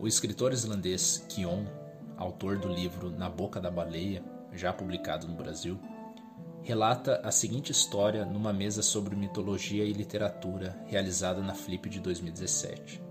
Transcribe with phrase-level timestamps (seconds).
[0.00, 1.64] O escritor islandês Kion,
[2.16, 5.76] autor do livro Na Boca da Baleia, já publicado no Brasil,
[6.62, 13.02] relata a seguinte história numa mesa sobre mitologia e literatura realizada na Flip de 2017.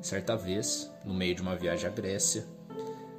[0.00, 2.44] Certa vez, no meio de uma viagem à Grécia,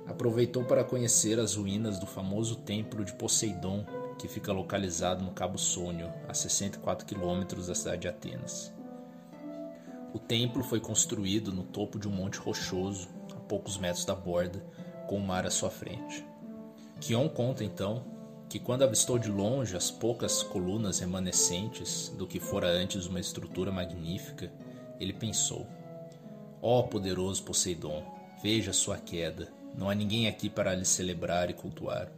[0.06, 3.86] aproveitou para conhecer as ruínas do famoso templo de Poseidon,
[4.20, 8.74] que fica localizado no Cabo Sônio, a 64 quilômetros da cidade de Atenas.
[10.16, 14.66] O templo foi construído no topo de um monte rochoso, a poucos metros da borda,
[15.10, 16.26] com o mar à sua frente.
[17.02, 18.02] Kion conta então
[18.48, 23.74] que quando avistou de longe as poucas colunas remanescentes do que fora antes uma estrutura
[23.74, 24.50] magnífica,
[25.02, 25.68] ele pensou:
[26.62, 28.02] Ó oh, poderoso Poseidon,
[28.42, 32.10] veja sua queda, não há ninguém aqui para lhe celebrar e cultuar.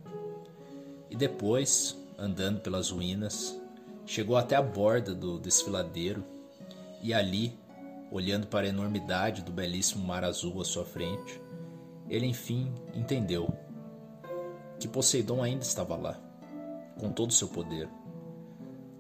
[1.10, 3.60] E depois, andando pelas ruínas,
[4.06, 6.24] chegou até a borda do desfiladeiro
[7.02, 7.58] e ali,
[8.12, 11.42] olhando para a enormidade do belíssimo mar azul à sua frente,
[12.10, 13.54] ele enfim entendeu
[14.80, 16.20] que Poseidon ainda estava lá,
[17.00, 17.90] com todo o seu poder.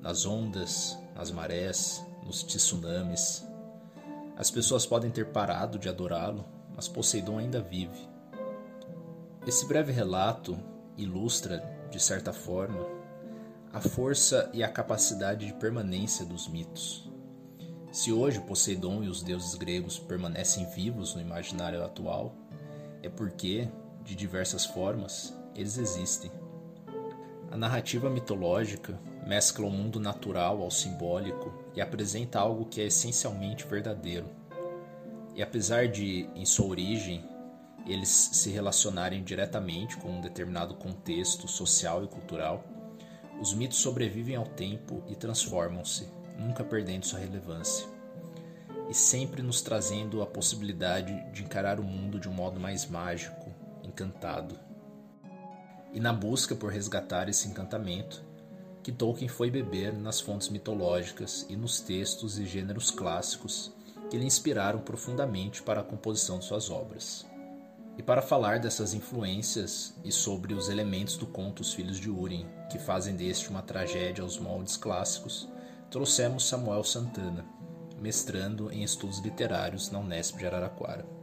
[0.02, 3.48] Nas ondas, nas marés, nos tsunamis.
[4.36, 8.08] As pessoas podem ter parado de adorá-lo, mas Poseidon ainda vive.
[9.46, 10.58] Esse breve relato
[10.98, 12.86] ilustra, de certa forma,
[13.72, 17.10] a força e a capacidade de permanência dos mitos.
[17.92, 22.36] Se hoje Poseidon e os deuses gregos permanecem vivos no imaginário atual,
[23.02, 23.68] é porque,
[24.04, 26.30] de diversas formas, eles existem.
[27.50, 33.66] A narrativa mitológica mescla o mundo natural ao simbólico e apresenta algo que é essencialmente
[33.66, 34.28] verdadeiro.
[35.34, 37.24] E apesar de, em sua origem,
[37.86, 42.64] eles se relacionarem diretamente com um determinado contexto social e cultural,
[43.40, 47.88] os mitos sobrevivem ao tempo e transformam-se, nunca perdendo sua relevância,
[48.90, 53.54] e sempre nos trazendo a possibilidade de encarar o mundo de um modo mais mágico,
[53.84, 54.68] encantado
[55.98, 58.24] e na busca por resgatar esse encantamento
[58.84, 63.74] que Tolkien foi beber nas fontes mitológicas e nos textos e gêneros clássicos
[64.10, 67.26] que lhe inspiraram profundamente para a composição de suas obras.
[67.98, 72.46] E para falar dessas influências e sobre os elementos do conto Os Filhos de Urim,
[72.70, 75.50] que fazem deste uma tragédia aos moldes clássicos,
[75.90, 77.46] trouxemos Samuel Santana,
[78.00, 81.17] mestrando em estudos literários na Unesp de Araraquara.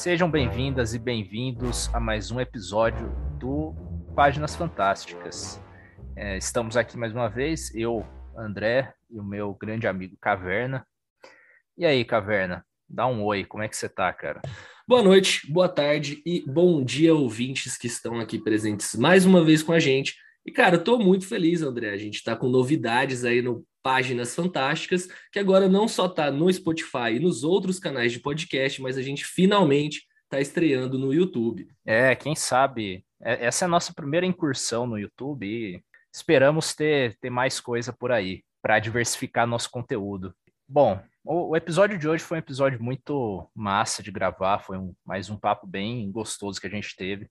[0.00, 3.74] Sejam bem-vindas e bem-vindos a mais um episódio do
[4.16, 5.60] Páginas Fantásticas.
[6.16, 8.02] É, estamos aqui mais uma vez, eu,
[8.34, 10.86] André, e o meu grande amigo Caverna.
[11.76, 14.40] E aí, Caverna, dá um oi, como é que você tá, cara?
[14.88, 19.62] Boa noite, boa tarde e bom dia, ouvintes que estão aqui presentes mais uma vez
[19.62, 20.16] com a gente.
[20.46, 21.90] E, cara, eu tô muito feliz, André.
[21.90, 26.52] A gente tá com novidades aí no Páginas Fantásticas, que agora não só está no
[26.52, 31.68] Spotify e nos outros canais de podcast, mas a gente finalmente está estreando no YouTube.
[31.84, 33.04] É, quem sabe?
[33.20, 35.82] É, essa é a nossa primeira incursão no YouTube e
[36.12, 40.34] esperamos ter, ter mais coisa por aí para diversificar nosso conteúdo.
[40.68, 45.28] Bom, o, episódio de hoje foi um episódio muito massa de gravar, foi um, mais
[45.28, 47.28] um papo bem gostoso que a gente teve.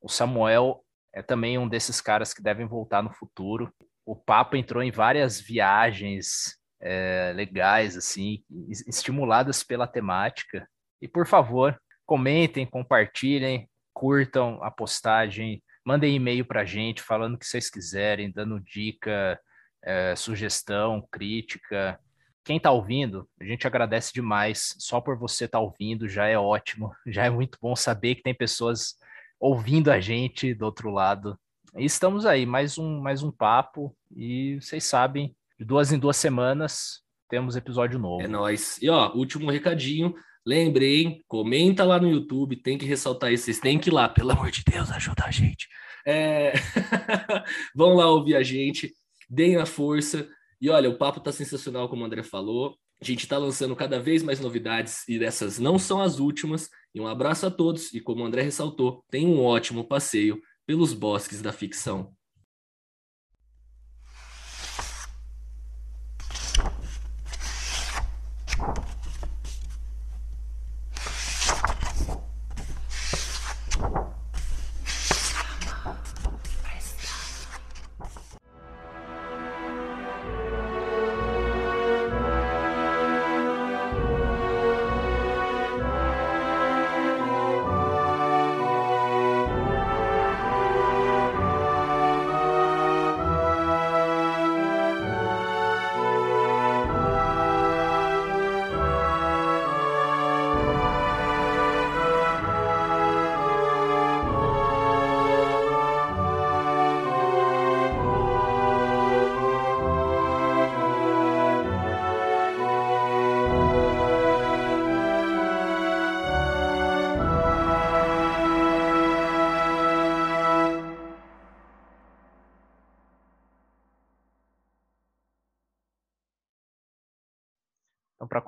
[0.00, 3.72] O Samuel é também um desses caras que devem voltar no futuro
[4.06, 8.42] o papo entrou em várias viagens é, legais, assim,
[8.86, 10.68] estimuladas pela temática.
[11.00, 17.38] E por favor, comentem, compartilhem, curtam a postagem, mandem e-mail para a gente falando o
[17.38, 19.40] que vocês quiserem, dando dica,
[19.82, 21.98] é, sugestão, crítica.
[22.44, 24.74] Quem está ouvindo, a gente agradece demais.
[24.78, 28.22] Só por você estar tá ouvindo já é ótimo, já é muito bom saber que
[28.22, 28.96] tem pessoas
[29.40, 31.38] ouvindo a gente do outro lado.
[31.76, 33.96] Estamos aí, mais um, mais um papo.
[34.14, 38.22] E vocês sabem, de duas em duas semanas temos episódio novo.
[38.22, 38.80] É nóis.
[38.80, 40.14] E ó, último recadinho.
[40.46, 43.46] Lembrei, comenta lá no YouTube, tem que ressaltar isso.
[43.46, 45.66] Vocês têm que ir lá, pelo amor de Deus, ajuda a gente.
[46.06, 46.52] É...
[47.74, 48.92] Vão lá ouvir a gente.
[49.28, 50.28] deem a força.
[50.60, 52.76] E olha, o papo tá sensacional, como o André falou.
[53.02, 56.70] A gente está lançando cada vez mais novidades e dessas não são as últimas.
[56.94, 57.92] E um abraço a todos.
[57.92, 62.14] E como o André ressaltou, tenham um ótimo passeio pelos bosques da ficção.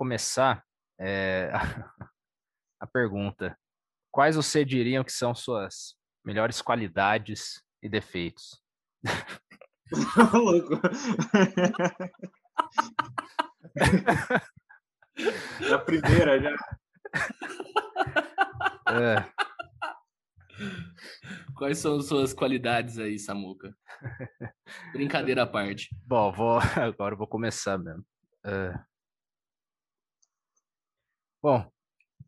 [0.06, 0.64] Começar,
[1.00, 1.50] é,
[2.80, 3.58] a pergunta:
[4.12, 8.62] quais você diriam que são suas melhores qualidades e defeitos?
[10.32, 10.80] Louco.
[15.68, 16.54] Na primeira já.
[18.88, 19.28] É.
[21.56, 23.76] Quais são suas qualidades aí, Samuca?
[24.92, 25.88] Brincadeira à parte.
[26.04, 28.04] Bom, vou, agora eu vou começar mesmo.
[28.44, 28.78] Uh,
[31.42, 31.70] Bom,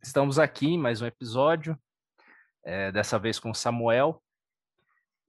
[0.03, 1.81] estamos aqui em mais um episódio,
[2.63, 4.23] é, dessa vez com o Samuel.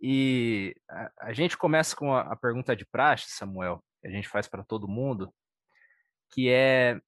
[0.01, 4.27] E a, a gente começa com a, a, pergunta de praxe, Samuel, que a gente
[4.27, 5.33] faz para todo mundo,
[6.29, 6.99] que é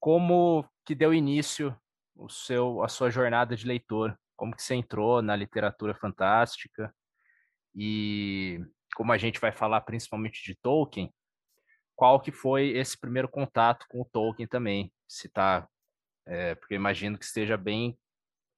[0.00, 1.74] como que deu início
[2.16, 6.92] o seu, a sua jornada de leitor, como que você entrou na literatura fantástica
[7.72, 8.60] e
[8.96, 11.14] como a gente vai falar principalmente de Tolkien,
[11.94, 14.92] qual que foi esse primeiro contato com o Tolkien também?
[15.08, 15.68] Se está
[16.26, 17.98] é, porque imagino que esteja bem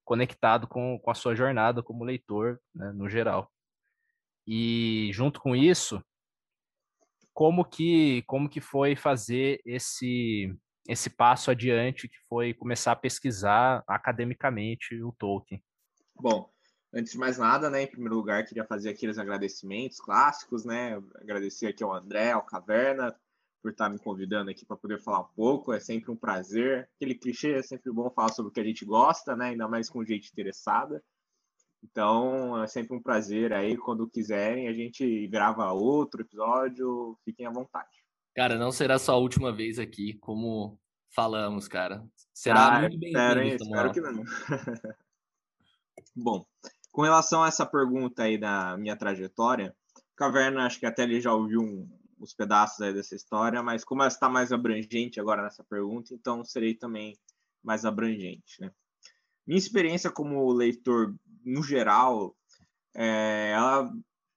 [0.04, 3.50] conectado com, com a sua jornada como leitor, né, no geral.
[4.46, 6.02] E junto com isso,
[7.34, 10.56] como que como que foi fazer esse
[10.88, 15.60] esse passo adiante que foi começar a pesquisar academicamente o Tolkien?
[16.14, 16.48] Bom,
[16.94, 21.02] antes de mais nada, né, em primeiro lugar, queria fazer aqueles agradecimentos clássicos, né?
[21.16, 23.14] Agradecer aqui ao André, ao Caverna,
[23.66, 25.72] por estar me convidando aqui para poder falar um pouco.
[25.72, 26.88] É sempre um prazer.
[26.94, 29.46] Aquele clichê é sempre bom falar sobre o que a gente gosta, né?
[29.46, 31.02] Ainda mais com gente interessada.
[31.82, 33.76] Então, é sempre um prazer aí.
[33.76, 37.18] Quando quiserem, a gente grava outro episódio.
[37.24, 37.88] Fiquem à vontade.
[38.36, 40.78] Cara, não será só a última vez aqui, como
[41.12, 42.04] falamos, cara.
[42.32, 43.64] Será ah, muito bem-vindo.
[43.64, 44.22] Espero que não.
[46.14, 46.46] Bom,
[46.92, 49.74] com relação a essa pergunta aí da minha trajetória,
[50.14, 54.02] Caverna, acho que até ele já ouviu um, os pedaços aí dessa história, mas como
[54.02, 57.18] ela está mais abrangente agora nessa pergunta, então serei também
[57.62, 58.70] mais abrangente, né?
[59.46, 61.14] Minha experiência como leitor,
[61.44, 62.36] no geral,
[62.94, 63.92] é, ela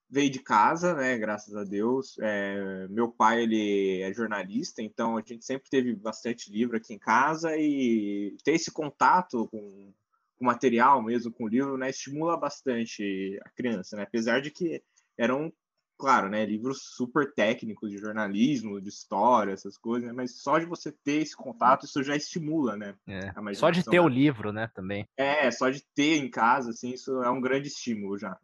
[0.08, 1.16] veio de casa, né?
[1.16, 2.16] Graças a Deus.
[2.20, 6.98] É, meu pai ele é jornalista, então a gente sempre teve bastante livro aqui em
[6.98, 9.92] casa e ter esse contato com
[10.38, 11.90] o material mesmo, com o livro, né?
[11.90, 14.02] Estimula bastante a criança, né?
[14.02, 14.82] Apesar de que
[15.16, 15.52] eram
[16.00, 20.64] claro, né, livros super técnicos de jornalismo, de história, essas coisas, né, mas só de
[20.64, 22.96] você ter esse contato, isso já estimula, né?
[23.06, 23.30] É.
[23.54, 25.06] Só de ter o livro, né, também.
[25.14, 28.34] É, só de ter em casa, assim, isso é um grande estímulo já.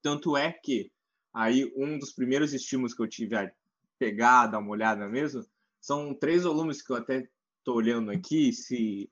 [0.00, 0.92] Tanto é que
[1.34, 3.50] aí um dos primeiros estímulos que eu tive a
[3.98, 5.44] pegar, dar uma olhada mesmo,
[5.80, 7.26] são três volumes que eu até
[7.64, 9.10] tô olhando aqui, se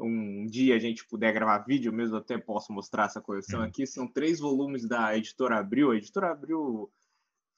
[0.00, 3.64] um dia a gente puder gravar vídeo mesmo, eu até posso mostrar essa coleção hum.
[3.64, 3.86] aqui.
[3.86, 5.90] São três volumes da Editora Abril.
[5.90, 6.90] A Editora Abril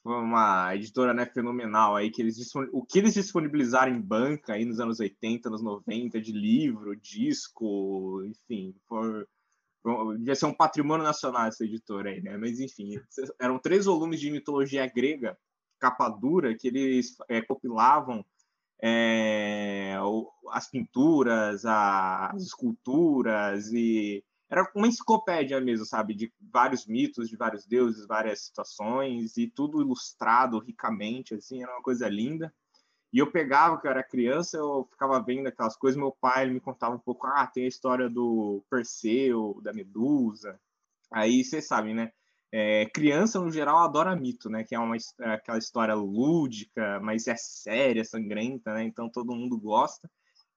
[0.02, 2.38] foi uma editora né, fenomenal aí, que eles
[2.72, 8.22] o que eles disponibilizaram em banca aí nos anos 80, anos 90, de livro, disco,
[8.24, 9.28] enfim, for,
[10.18, 12.36] devia ser um patrimônio nacional essa editora aí, né?
[12.36, 13.00] Mas enfim,
[13.38, 15.36] eram três volumes de mitologia grega,
[15.78, 18.24] capa dura, que eles é, compilavam
[18.82, 19.96] é,
[20.50, 26.14] as pinturas, as esculturas e era uma enciclopédia mesmo, sabe?
[26.14, 31.82] De vários mitos, de vários deuses, várias situações, e tudo ilustrado ricamente, assim, era uma
[31.82, 32.52] coisa linda.
[33.12, 36.60] E eu pegava, que eu era criança, eu ficava vendo aquelas coisas, meu pai me
[36.60, 40.60] contava um pouco, ah, tem a história do Perseu, da Medusa.
[41.12, 42.12] Aí vocês sabem, né?
[42.52, 44.64] é, criança, no geral, adora mito, né?
[44.64, 48.84] Que é uma, é aquela história lúdica, mas é séria, sangrenta, né?
[48.84, 50.10] Então todo mundo gosta.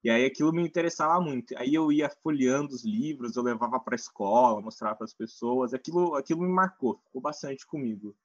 [0.03, 1.57] E aí aquilo me interessava muito.
[1.57, 5.73] Aí eu ia folheando os livros, eu levava para a escola, mostrava para as pessoas.
[5.73, 8.15] Aquilo, aquilo me marcou, ficou bastante comigo.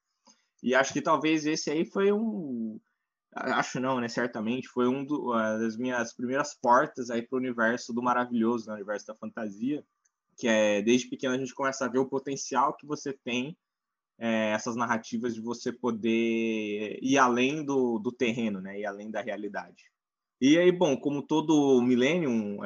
[0.61, 2.79] E acho que talvez esse aí foi um,
[3.33, 4.09] acho não, né?
[4.09, 8.73] Certamente foi um do, das minhas primeiras portas aí para o universo do maravilhoso, né?
[8.73, 9.83] o universo da fantasia
[10.39, 13.57] que é desde pequeno a gente começa a ver o potencial que você tem
[14.17, 18.79] é, essas narrativas de você poder ir além do, do terreno, né?
[18.79, 19.91] Ir além da realidade.
[20.41, 22.57] E aí, bom, como todo Millennium,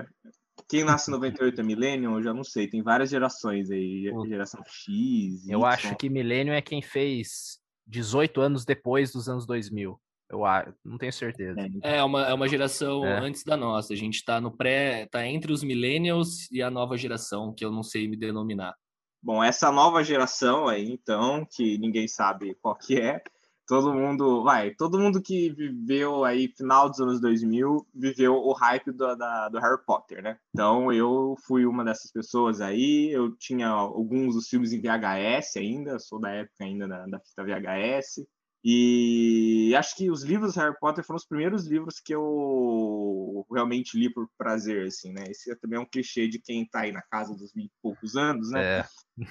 [0.70, 4.62] quem nasce em 98 é Millennium, eu já não sei, tem várias gerações aí, geração
[4.65, 5.48] X.
[5.48, 5.65] Eu y.
[5.65, 10.00] acho que Millennium é quem fez 18 anos depois dos anos 2000.
[10.30, 10.39] Eu
[10.84, 11.60] não tenho certeza.
[11.84, 13.20] É, é uma, é uma geração é.
[13.20, 13.94] antes da nossa.
[13.94, 17.72] A gente está no pré, tá entre os millennials e a nova geração, que eu
[17.72, 18.75] não sei me denominar.
[19.22, 23.22] Bom, essa nova geração aí, então, que ninguém sabe qual que é,
[23.67, 28.91] todo mundo, vai, todo mundo que viveu aí final dos anos 2000 viveu o hype
[28.91, 30.38] do, da, do Harry Potter, né?
[30.53, 36.00] Então eu fui uma dessas pessoas aí, eu tinha alguns dos filmes em VHS ainda,
[36.00, 38.25] sou da época ainda da, da fita VHS,
[38.65, 44.00] e acho que os livros do Harry Potter foram os primeiros livros que eu realmente
[44.00, 45.25] li por prazer, assim, né?
[45.27, 48.15] Esse é também um clichê de quem está aí na casa dos vinte e poucos
[48.15, 48.79] anos, né?
[48.79, 48.86] É.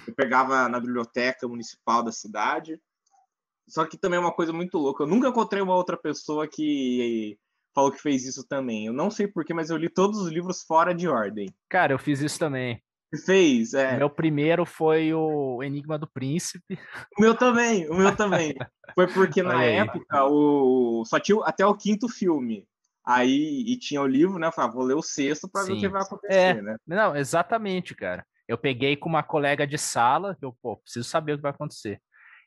[0.06, 2.78] Eu pegava na biblioteca municipal da cidade.
[3.68, 5.04] Só que também é uma coisa muito louca.
[5.04, 7.38] Eu nunca encontrei uma outra pessoa que
[7.74, 8.86] falou que fez isso também.
[8.86, 11.48] Eu não sei porquê, mas eu li todos os livros fora de ordem.
[11.68, 12.82] Cara, eu fiz isso também
[13.18, 13.94] fez, é.
[13.94, 16.78] O meu primeiro foi o Enigma do Príncipe.
[17.18, 18.54] O meu também, o meu também.
[18.94, 22.66] Foi porque na época o só tinha até o quinto filme.
[23.04, 24.46] Aí e tinha o livro, né?
[24.46, 26.76] Eu falei, ah, vou ler o sexto para ver o que vai acontecer, é, né?
[26.86, 28.24] Não, exatamente, cara.
[28.46, 31.52] Eu peguei com uma colega de sala, que eu, pô, preciso saber o que vai
[31.52, 32.00] acontecer.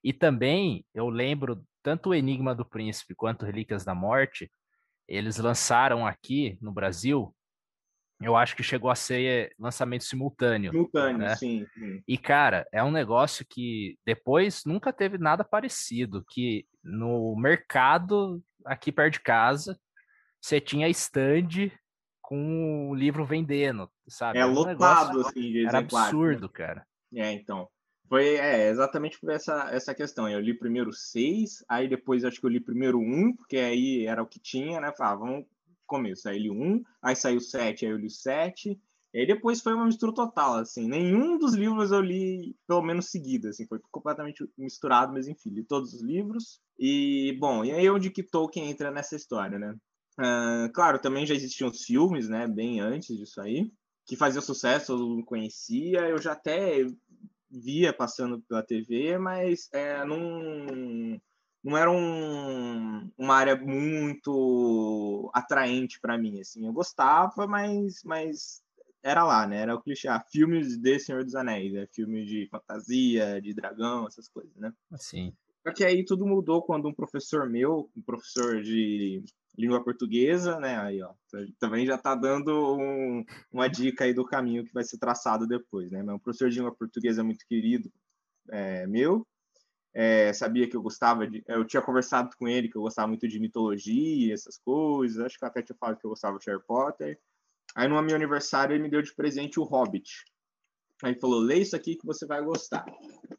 [0.06, 4.50] E também eu lembro tanto o Enigma do Príncipe quanto Relíquias da Morte,
[5.08, 7.36] eles lançaram aqui no Brasil
[8.22, 10.72] eu acho que chegou a ser lançamento simultâneo.
[10.72, 11.36] Simultâneo, né?
[11.36, 17.36] sim, sim, E, cara, é um negócio que depois nunca teve nada parecido, que no
[17.36, 19.78] mercado aqui perto de casa,
[20.42, 21.72] você tinha stand
[22.22, 24.40] com o livro vendendo, sabe?
[24.40, 26.88] É um lotado, assim, de Era absurdo, cara.
[27.14, 27.68] É, então.
[28.08, 30.30] Foi é, exatamente por essa, essa questão.
[30.30, 34.22] Eu li primeiro seis, aí depois acho que eu li primeiro um, porque aí era
[34.22, 34.92] o que tinha, né?
[34.96, 35.46] Falava, ah, vamos
[35.86, 36.28] começo.
[36.28, 38.80] Aí ele 1, aí saiu 7, aí eu li 7.
[39.14, 40.88] E aí depois foi uma mistura total, assim.
[40.88, 43.66] Nenhum dos livros eu li, pelo menos, seguido, assim.
[43.66, 46.60] Foi completamente misturado, mas enfim, li todos os livros.
[46.78, 49.74] E, bom, e aí onde que Tolkien entra nessa história, né?
[50.20, 52.48] Uh, claro, também já existiam os filmes, né?
[52.48, 53.72] Bem antes disso aí.
[54.06, 56.02] Que fazia sucesso, eu não conhecia.
[56.10, 56.86] Eu já até
[57.50, 61.20] via passando pela TV, mas é, não
[61.66, 66.68] não era um, uma área muito atraente para mim, assim.
[66.68, 68.62] Eu gostava, mas, mas
[69.02, 69.62] era lá, né?
[69.62, 71.88] Era o clichê, ah, filmes de Senhor dos Anéis, né?
[71.92, 74.72] Filmes de fantasia, de dragão, essas coisas, né?
[74.92, 75.34] Assim.
[75.64, 79.24] Só que aí tudo mudou quando um professor meu, um professor de
[79.58, 80.78] língua portuguesa, né?
[80.78, 81.14] Aí, ó,
[81.60, 85.92] também já tá dando um, uma dica aí do caminho que vai ser traçado depois,
[85.92, 86.04] né?
[86.04, 87.92] Mas um professor de língua portuguesa muito querido
[88.50, 89.26] é, meu,
[89.94, 91.42] é, sabia que eu gostava de.
[91.48, 95.24] Eu tinha conversado com ele que eu gostava muito de mitologia, essas coisas.
[95.24, 97.18] Acho que até tinha falado que eu gostava de Harry Potter.
[97.74, 100.26] Aí no meu aniversário ele me deu de presente o Hobbit.
[101.02, 102.86] Aí falou: lê isso aqui que você vai gostar.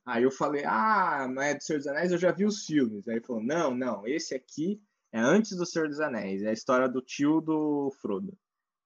[0.05, 3.07] Aí eu falei: ah, não é do Senhor dos Anéis, eu já vi os filmes.
[3.07, 4.81] Aí ele falou: não, não, esse aqui
[5.17, 8.37] é antes do Senhor dos Anéis, é a história do tio do Frodo.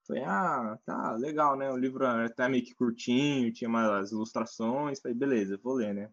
[0.07, 1.69] Falei, ah, tá, legal, né?
[1.69, 5.01] O livro até meio que curtinho, tinha umas ilustrações.
[5.01, 6.09] Falei, beleza, vou ler, né?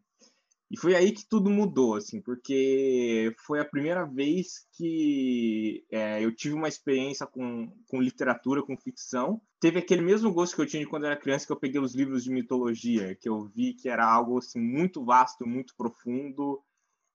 [0.71, 6.35] E foi aí que tudo mudou, assim, porque foi a primeira vez que é, eu
[6.35, 9.41] tive uma experiência com, com literatura, com ficção.
[9.61, 11.95] Teve aquele mesmo gosto que eu tinha de quando era criança, que eu peguei os
[11.95, 16.61] livros de mitologia, que eu vi que era algo assim, muito vasto, muito profundo,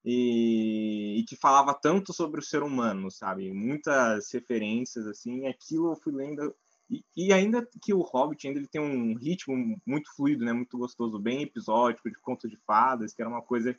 [0.03, 3.51] e, e, que falava tanto sobre o ser humano, sabe?
[3.53, 6.53] Muitas referências, assim, aquilo eu fui lendo
[6.89, 10.77] e, e, ainda que o Hobbit ainda ele tem um ritmo muito fluido, né, muito
[10.77, 13.73] gostoso, bem episódico, de contos de fadas, que era uma coisa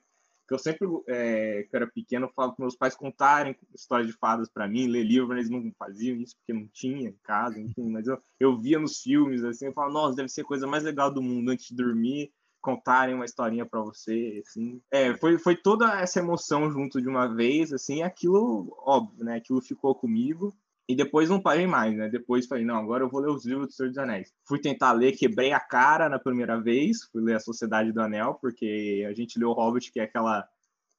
[0.47, 4.49] que eu sempre, é, que era pequeno, falo com meus pais contarem histórias de fadas
[4.49, 8.07] para mim, ler livro, eles não faziam isso porque não tinha em casa, enfim, mas
[8.07, 11.11] eu, eu via nos filmes, assim, eu falo, nossa, deve ser a coisa mais legal
[11.11, 12.31] do mundo antes de dormir,
[12.65, 14.81] contarem uma historinha para você, assim.
[14.91, 19.61] É, foi, foi toda essa emoção junto de uma vez, assim, aquilo, óbvio, né, aquilo
[19.61, 20.57] ficou comigo,
[20.87, 22.11] E depois não parei mais, né?
[22.11, 24.33] Depois falei, não, agora eu vou ler os livros do Senhor dos Anéis.
[24.47, 28.35] Fui tentar ler, quebrei a cara na primeira vez, fui ler A Sociedade do Anel,
[28.35, 30.47] porque a gente leu o Hobbit, que é aquela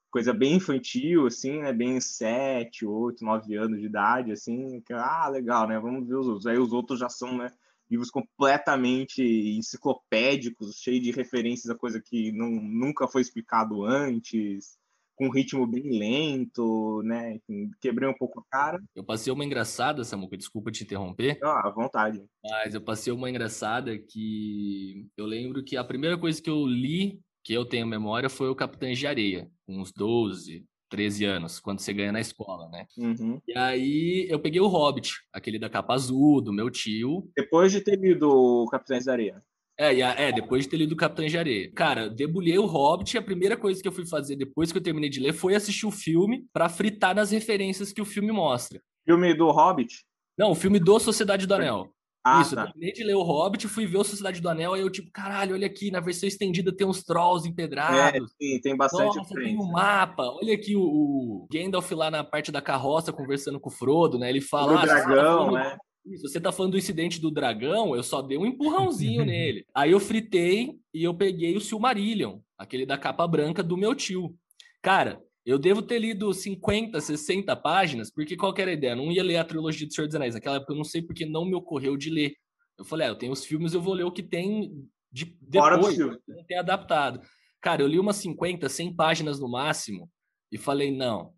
[0.10, 1.72] coisa bem infantil, assim, né?
[1.72, 4.82] Bem sete, oito, nove anos de idade, assim.
[4.82, 5.80] Que, ah, legal, né?
[5.80, 6.48] Vamos ver os outros.
[6.48, 7.52] Aí os outros já são, né?
[7.90, 9.22] Livros completamente
[9.58, 14.78] enciclopédicos, cheios de referências a coisa que não, nunca foi explicado antes
[15.16, 17.40] com um ritmo bem lento, né?
[17.80, 18.84] Quebrei um pouco a cara.
[18.94, 21.40] Eu passei uma engraçada, Samuca, desculpa te interromper.
[21.42, 22.24] Ah, à vontade.
[22.44, 27.20] Mas eu passei uma engraçada que eu lembro que a primeira coisa que eu li,
[27.44, 31.80] que eu tenho memória, foi o Capitães de Areia, com uns 12, 13 anos, quando
[31.80, 32.86] você ganha na escola, né?
[32.98, 33.40] Uhum.
[33.48, 37.30] E aí eu peguei o Hobbit, aquele da capa azul, do meu tio.
[37.36, 39.44] Depois de ter lido o Capitães da Areia.
[39.78, 41.70] É, é, depois de ter lido Capitão de Areia.
[41.74, 44.84] Cara, debulhei o Hobbit e a primeira coisa que eu fui fazer depois que eu
[44.84, 48.82] terminei de ler foi assistir o filme para fritar nas referências que o filme mostra.
[49.06, 50.06] Filme do Hobbit?
[50.38, 51.94] Não, o filme do Sociedade do Anel.
[52.28, 52.62] Ah, Isso, tá.
[52.64, 55.12] eu terminei de ler o Hobbit, fui ver o Sociedade do Anel, aí eu tipo,
[55.12, 58.34] caralho, olha aqui, na versão estendida tem uns trolls É, empedrados.
[58.42, 60.24] sim, tem bastante Nossa, tem um mapa.
[60.24, 64.28] Olha aqui o, o Gandalf lá na parte da carroça conversando com o Frodo, né?
[64.30, 64.74] Ele fala.
[64.74, 65.78] Do "Ah, tá dragão, falando- né?
[66.08, 69.66] Isso, você tá falando do incidente do dragão, eu só dei um empurrãozinho nele.
[69.74, 74.36] Aí eu fritei e eu peguei o Silmarillion, aquele da capa branca do meu tio.
[74.82, 78.92] Cara, eu devo ter lido 50, 60 páginas, porque qual era a ideia?
[78.94, 80.34] Eu não ia ler a trilogia do Senhor dos Anéis.
[80.34, 82.36] Naquela época eu não sei porque não me ocorreu de ler.
[82.78, 84.72] Eu falei, ah, eu tenho os filmes, eu vou ler o que tem
[85.12, 87.22] de, depois, não tem adaptado.
[87.62, 90.10] Cara, eu li umas 50, 100 páginas no máximo
[90.52, 91.34] e falei, não, o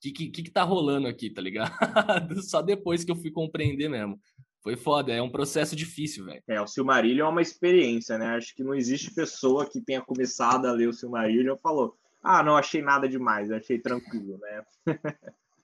[0.00, 1.70] que, que, que que tá rolando aqui, tá ligado?
[2.42, 4.18] Só depois que eu fui compreender mesmo.
[4.62, 6.42] Foi foda, é um processo difícil, velho.
[6.48, 8.36] É, o Silmarillion é uma experiência, né?
[8.36, 12.42] Acho que não existe pessoa que tenha começado a ler o Silmarillion e falou: Ah,
[12.42, 14.64] não achei nada demais, achei tranquilo, né?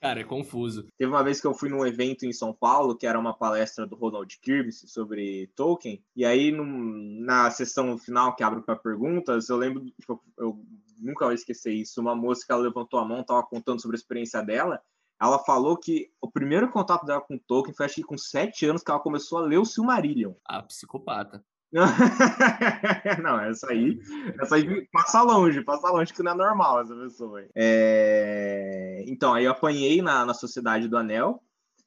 [0.00, 0.86] Cara, é confuso.
[0.98, 3.86] Teve uma vez que eu fui num evento em São Paulo, que era uma palestra
[3.86, 9.48] do Ronald Kirby sobre Tolkien, e aí num- na sessão final que abre para perguntas,
[9.48, 10.62] eu lembro, tipo, eu
[10.98, 13.98] nunca vou esquecer isso, uma moça que ela levantou a mão, estava contando sobre a
[14.00, 14.78] experiência dela,
[15.18, 18.82] ela falou que o primeiro contato dela com Tolkien foi acho que com sete anos
[18.82, 20.34] que ela começou a ler o Silmarillion.
[20.44, 21.42] A psicopata.
[23.22, 24.00] não, essa aí,
[24.40, 27.44] essa aí passa longe, passa longe que não é normal essa pessoa.
[27.54, 31.42] É, Então, aí eu apanhei na, na Sociedade do Anel,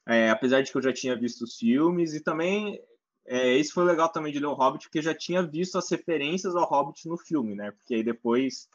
[0.05, 2.81] é, apesar de que eu já tinha visto os filmes, e também
[3.25, 5.89] é, isso foi legal também de ler o Hobbit, porque eu já tinha visto as
[5.89, 7.71] referências ao Hobbit no filme, né?
[7.71, 8.69] Porque aí depois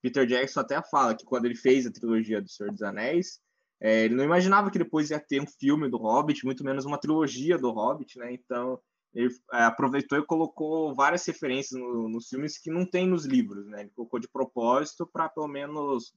[0.00, 3.40] Peter Jackson até fala que quando ele fez a trilogia do Senhor dos Anéis,
[3.80, 6.98] é, ele não imaginava que depois ia ter um filme do Hobbit, muito menos uma
[6.98, 8.32] trilogia do Hobbit, né?
[8.32, 8.80] Então
[9.14, 13.66] ele é, aproveitou e colocou várias referências no- nos filmes que não tem nos livros,
[13.66, 13.82] né?
[13.82, 16.14] Ele colocou de propósito para pelo menos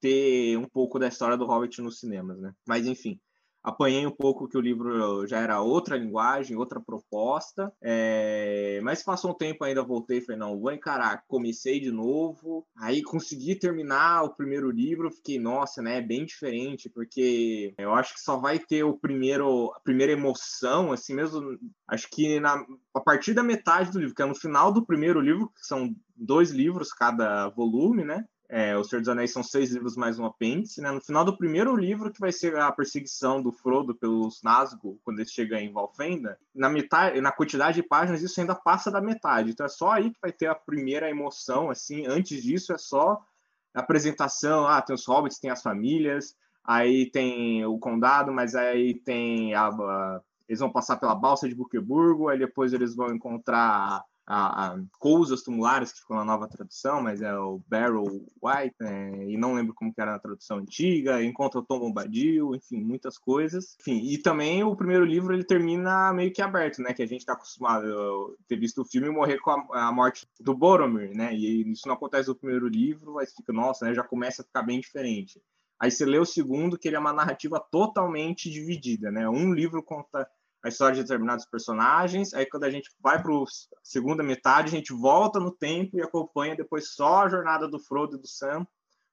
[0.00, 2.54] ter um pouco da história do Hobbit nos cinemas, né?
[2.66, 3.20] Mas enfim,
[3.64, 9.30] apanhei um pouco que o livro já era outra linguagem, outra proposta, é, mas passou
[9.30, 11.24] um tempo ainda voltei e falei não, vou encarar.
[11.26, 15.98] Comecei de novo, aí consegui terminar o primeiro livro, fiquei nossa, né?
[15.98, 20.92] É bem diferente porque eu acho que só vai ter o primeiro, a primeira emoção,
[20.92, 21.58] assim mesmo.
[21.88, 25.20] Acho que na, a partir da metade do livro, que é no final do primeiro
[25.20, 28.24] livro, que são dois livros cada volume, né?
[28.48, 30.90] É, o Senhor dos Anéis são seis livros mais um apêndice, né?
[30.90, 35.18] No final do primeiro livro, que vai ser a perseguição do Frodo pelos Nazgûl, quando
[35.20, 39.50] ele chega em Valfenda, na metade, na quantidade de páginas, isso ainda passa da metade.
[39.50, 42.06] Então é só aí que vai ter a primeira emoção, assim.
[42.06, 43.24] Antes disso é só
[43.72, 48.94] a apresentação, ah, tem os hobbits, tem as famílias, aí tem o condado, mas aí
[48.94, 54.04] tem a, a- eles vão passar pela balsa de Buqueburgo, aí depois eles vão encontrar
[54.26, 58.06] a, a coisas tumulares que ficou na nova tradução, mas é o Barrow
[58.42, 62.54] White, é, e não lembro como que era na tradução antiga, encontra o Tom Bombadil,
[62.54, 63.76] enfim, muitas coisas.
[63.80, 67.20] Enfim, e também o primeiro livro ele termina meio que aberto, né, que a gente
[67.20, 71.34] está acostumado a ter visto o filme morrer com a, a morte do Boromir, né,
[71.34, 74.62] e isso não acontece no primeiro livro, aí fica, nossa, né, já começa a ficar
[74.62, 75.40] bem diferente.
[75.78, 79.28] Aí você lê o segundo, que ele é uma narrativa totalmente dividida, né?
[79.28, 80.26] Um livro conta
[80.64, 83.44] a história de determinados personagens, aí quando a gente vai para a
[83.82, 88.16] segunda metade, a gente volta no tempo e acompanha depois só a jornada do Frodo
[88.16, 88.66] e do Sam,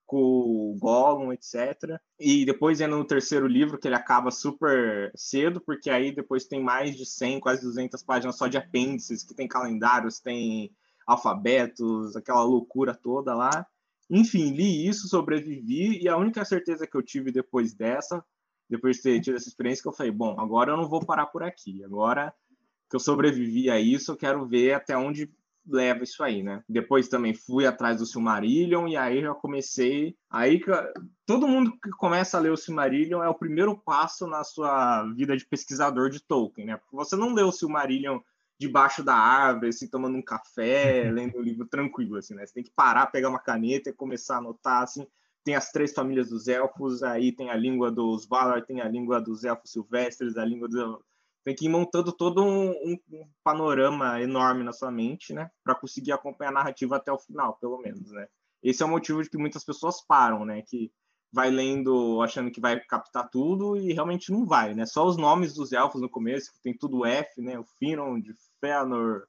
[0.05, 1.99] com o Gollum, etc.
[2.17, 6.63] E depois entra no terceiro livro, que ele acaba super cedo, porque aí depois tem
[6.63, 10.71] mais de 100, quase 200 páginas só de apêndices, que tem calendários, tem
[11.05, 13.67] alfabetos, aquela loucura toda lá.
[14.09, 18.23] Enfim, li isso, sobrevivi, e a única certeza que eu tive depois dessa,
[18.71, 21.25] depois de ter tido essa experiência, que eu falei, bom, agora eu não vou parar
[21.25, 21.83] por aqui.
[21.83, 22.33] Agora
[22.89, 25.29] que eu sobrevivi a isso, eu quero ver até onde
[25.67, 26.63] leva isso aí, né?
[26.67, 30.15] Depois também fui atrás do Silmarillion e aí já comecei.
[30.29, 30.61] Aí
[31.25, 35.35] todo mundo que começa a ler o Silmarillion é o primeiro passo na sua vida
[35.35, 36.77] de pesquisador de Tolkien, né?
[36.77, 38.19] Porque você não lê o Silmarillion
[38.57, 42.45] debaixo da árvore, assim, tomando um café, lendo o um livro tranquilo, assim, né?
[42.45, 45.05] Você tem que parar, pegar uma caneta e começar a anotar, assim.
[45.43, 49.19] Tem as três famílias dos elfos, aí tem a língua dos Valar, tem a língua
[49.19, 51.03] dos elfos silvestres, a língua do...
[51.43, 55.49] Tem que ir montando todo um, um, um panorama enorme na sua mente, né?
[55.63, 58.27] Para conseguir acompanhar a narrativa até o final, pelo menos, né?
[58.61, 60.61] Esse é o motivo de que muitas pessoas param, né?
[60.61, 60.91] Que
[61.33, 64.85] vai lendo achando que vai captar tudo e realmente não vai, né?
[64.85, 67.57] Só os nomes dos elfos no começo, que tem tudo F, né?
[67.57, 69.23] O Finrod, Fëanor,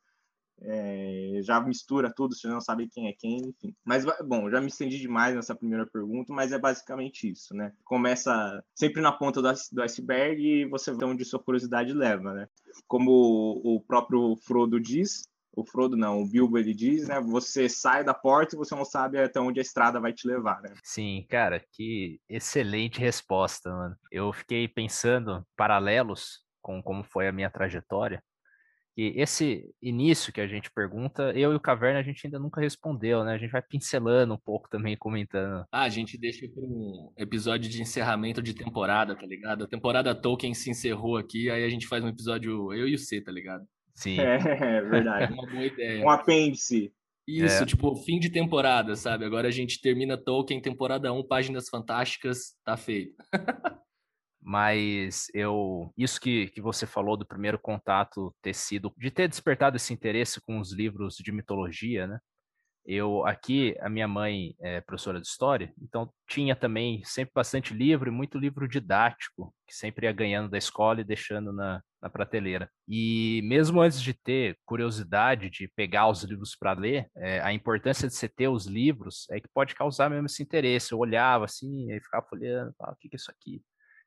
[0.65, 3.75] é, já mistura tudo, você não sabe quem é quem, enfim.
[3.85, 7.73] Mas, bom, já me estendi demais nessa primeira pergunta, mas é basicamente isso, né?
[7.85, 12.49] Começa sempre na ponta do, do iceberg e você vê onde sua curiosidade leva, né?
[12.87, 17.21] Como o próprio Frodo diz, o Frodo não, o Bilbo ele diz, né?
[17.21, 20.63] Você sai da porta e você não sabe até onde a estrada vai te levar,
[20.63, 20.73] né?
[20.83, 23.97] Sim, cara, que excelente resposta, mano.
[24.11, 28.23] Eu fiquei pensando paralelos com como foi a minha trajetória.
[28.97, 32.61] E esse início que a gente pergunta, eu e o Caverna a gente ainda nunca
[32.61, 33.35] respondeu, né?
[33.35, 35.65] A gente vai pincelando um pouco também, comentando.
[35.73, 39.65] Ah, a gente deixa para um episódio de encerramento de temporada, tá ligado?
[39.65, 42.99] A temporada Tolkien se encerrou aqui, aí a gente faz um episódio, eu e o
[42.99, 43.65] C, tá ligado?
[43.95, 44.21] Sim.
[44.21, 45.33] É, é verdade.
[45.33, 46.05] É uma boa ideia.
[46.05, 46.93] Um apêndice.
[47.27, 47.67] Isso, é.
[47.67, 49.25] tipo, fim de temporada, sabe?
[49.25, 53.15] Agora a gente termina Tolkien, temporada 1, páginas fantásticas, tá feito.
[54.43, 55.93] Mas eu.
[55.97, 58.93] Isso que, que você falou do primeiro contato ter sido.
[58.99, 62.19] de ter despertado esse interesse com os livros de mitologia, né?
[62.85, 68.09] Eu aqui, a minha mãe é professora de história, então tinha também sempre bastante livro
[68.09, 72.69] e muito livro didático, que sempre ia ganhando da escola e deixando na, na prateleira.
[72.89, 78.09] E mesmo antes de ter curiosidade de pegar os livros para ler, é, a importância
[78.09, 80.91] de você ter os livros é que pode causar mesmo esse interesse.
[80.93, 83.63] Eu olhava assim, aí ficava folheando, ah, o que, que é isso aqui?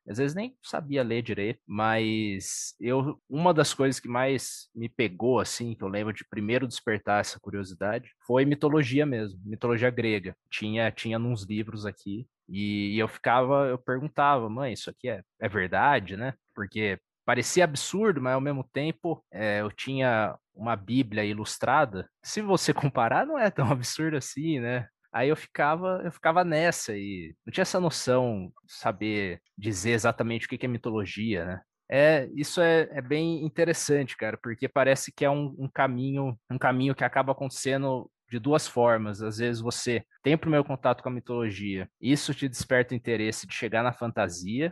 [0.08, 5.40] Às vezes nem sabia ler direito, mas eu uma das coisas que mais me pegou
[5.40, 10.36] assim, que eu lembro de primeiro despertar essa curiosidade, foi mitologia mesmo, mitologia grega.
[10.50, 15.48] Tinha tinha nos livros aqui e eu ficava, eu perguntava, mãe, isso aqui é, é
[15.48, 16.34] verdade, né?
[16.54, 22.08] Porque parecia absurdo, mas ao mesmo tempo é, eu tinha uma Bíblia ilustrada.
[22.22, 24.88] Se você comparar, não é tão absurdo assim, né?
[25.16, 30.48] Aí eu ficava, eu ficava nessa e não tinha essa noção, saber dizer exatamente o
[30.50, 31.60] que é mitologia, né?
[31.90, 36.58] É, isso é, é bem interessante, cara, porque parece que é um, um caminho, um
[36.58, 39.22] caminho que acaba acontecendo de duas formas.
[39.22, 43.46] Às vezes você tem o primeiro contato com a mitologia, isso te desperta o interesse
[43.46, 44.70] de chegar na fantasia,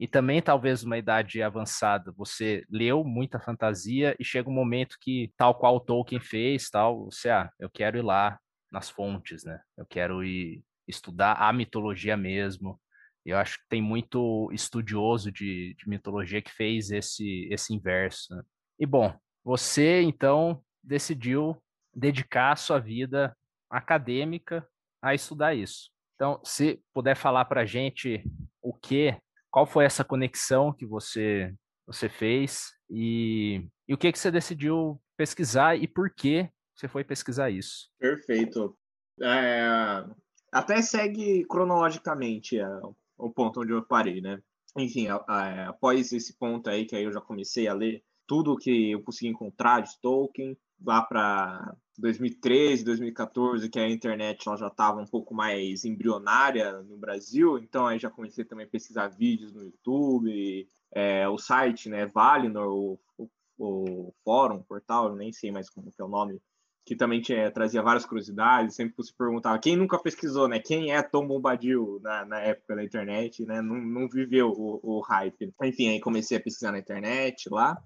[0.00, 5.30] e também talvez uma idade avançada, você leu muita fantasia e chega um momento que,
[5.36, 8.38] tal qual Tolkien fez, tal, você, ah, eu quero ir lá
[8.70, 9.60] nas fontes, né?
[9.76, 12.80] Eu quero ir estudar a mitologia mesmo.
[13.24, 18.34] Eu acho que tem muito estudioso de, de mitologia que fez esse, esse inverso.
[18.34, 18.42] Né?
[18.78, 19.12] E bom,
[19.44, 21.60] você então decidiu
[21.94, 23.36] dedicar a sua vida
[23.68, 24.66] acadêmica
[25.02, 25.90] a estudar isso.
[26.14, 28.22] Então, se puder falar para a gente
[28.62, 29.16] o que,
[29.50, 31.52] qual foi essa conexão que você
[31.86, 37.02] você fez e, e o que que você decidiu pesquisar e por que você foi
[37.02, 37.90] pesquisar isso.
[37.98, 38.76] Perfeito.
[39.20, 40.04] É,
[40.52, 42.68] até segue cronologicamente é,
[43.16, 44.42] o ponto onde eu parei, né?
[44.76, 49.02] Enfim, após esse ponto aí, que aí eu já comecei a ler tudo que eu
[49.02, 55.06] consegui encontrar de Tolkien, lá para 2013, 2014, que a internet ela já estava um
[55.06, 60.68] pouco mais embrionária no Brasil, então aí já comecei também a pesquisar vídeos no YouTube,
[60.92, 65.90] é, o site, né, Valinor, o, o, o fórum, portal, eu nem sei mais como
[65.98, 66.38] é o nome,
[66.86, 70.60] que também tinha, trazia várias curiosidades, sempre se perguntava quem nunca pesquisou, né?
[70.60, 73.60] Quem é Tom Bombadil na, na época da internet, né?
[73.60, 75.52] Não, não viveu o, o hype.
[75.64, 77.76] Enfim, aí comecei a pesquisar na internet lá,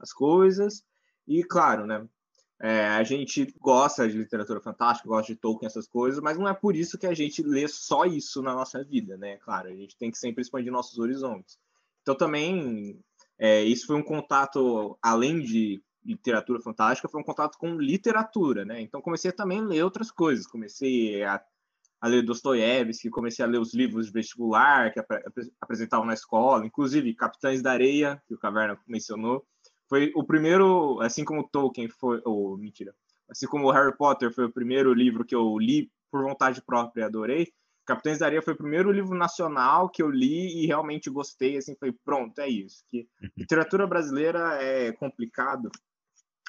[0.00, 0.84] as coisas,
[1.26, 2.06] e claro, né?
[2.62, 6.54] É, a gente gosta de literatura fantástica, gosta de Tolkien, essas coisas, mas não é
[6.54, 9.36] por isso que a gente lê só isso na nossa vida, né?
[9.38, 11.58] Claro, a gente tem que sempre expandir nossos horizontes.
[12.02, 13.00] Então também
[13.36, 18.80] é, isso foi um contato, além de literatura fantástica foi um contato com literatura, né?
[18.80, 21.42] Então comecei também a ler outras coisas, comecei a,
[22.00, 25.08] a ler Dostoiévski, comecei a ler os livros de vestibular que ap
[25.60, 29.46] apresentavam na escola, inclusive Capitães da Areia, que o Caverna mencionou,
[29.88, 32.94] foi o primeiro, assim como Tolkien foi, ou oh, mentira,
[33.28, 37.04] assim como Harry Potter foi o primeiro livro que eu li por vontade própria e
[37.04, 37.52] adorei,
[37.84, 41.76] Capitães da Areia foi o primeiro livro nacional que eu li e realmente gostei, assim,
[41.76, 42.82] foi pronto, é isso.
[42.90, 43.28] Que uhum.
[43.36, 45.70] literatura brasileira é complicado,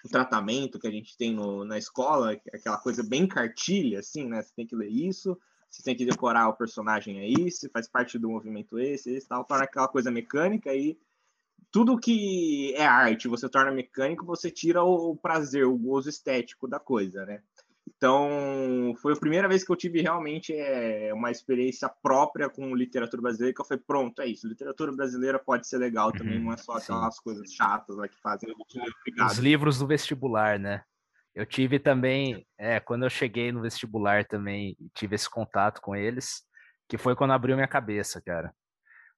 [0.10, 4.42] tratamento que a gente tem no, na escola, é aquela coisa bem cartilha, assim, né?
[4.42, 5.38] Você tem que ler isso,
[5.70, 9.44] você tem que decorar o personagem é isso, faz parte do movimento esse, esse tal,
[9.44, 10.98] torna aquela coisa mecânica e
[11.72, 16.80] tudo que é arte você torna mecânico, você tira o prazer, o gozo estético da
[16.80, 17.42] coisa, né?
[17.88, 23.22] Então, foi a primeira vez que eu tive realmente é, uma experiência própria com literatura
[23.22, 26.54] brasileira, que eu falei, pronto, é isso, literatura brasileira pode ser legal também, uhum, não
[26.54, 27.22] é só aquelas sim.
[27.24, 28.54] coisas chatas lá que fazem.
[29.26, 30.84] Os livros do vestibular, né?
[31.34, 36.44] Eu tive também, é, quando eu cheguei no vestibular também, tive esse contato com eles,
[36.90, 38.54] que foi quando abriu minha cabeça, cara.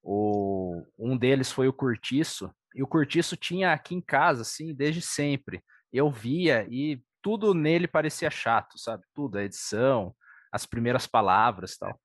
[0.02, 5.00] O, um deles foi o Curtiço, e o Curtiço tinha aqui em casa, assim, desde
[5.00, 5.62] sempre.
[5.92, 9.04] Eu via e tudo nele parecia chato, sabe?
[9.14, 10.14] Tudo, a edição,
[10.52, 11.98] as primeiras palavras tal.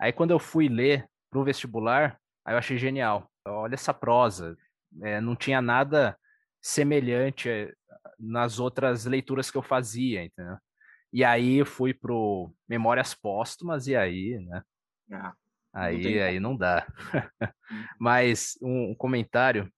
[0.00, 3.30] Aí quando eu fui ler para o vestibular, aí eu achei genial.
[3.46, 4.56] Olha essa prosa,
[5.02, 6.16] é, não tinha nada
[6.60, 7.72] semelhante eh,
[8.18, 10.58] nas outras leituras que eu fazia, entendeu?
[11.12, 14.62] E aí eu fui pro Memórias Póstumas e aí, né?
[15.12, 15.34] Ah,
[15.72, 16.86] aí, não aí não dá.
[16.88, 17.20] Uhum.
[17.98, 19.72] Mas um, um comentário,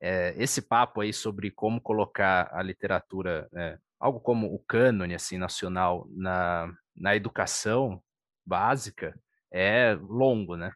[0.00, 5.36] é, esse papo aí sobre como colocar a literatura é, algo como o cânone assim
[5.36, 8.02] nacional na, na educação
[8.44, 9.14] básica
[9.52, 10.72] é longo, né?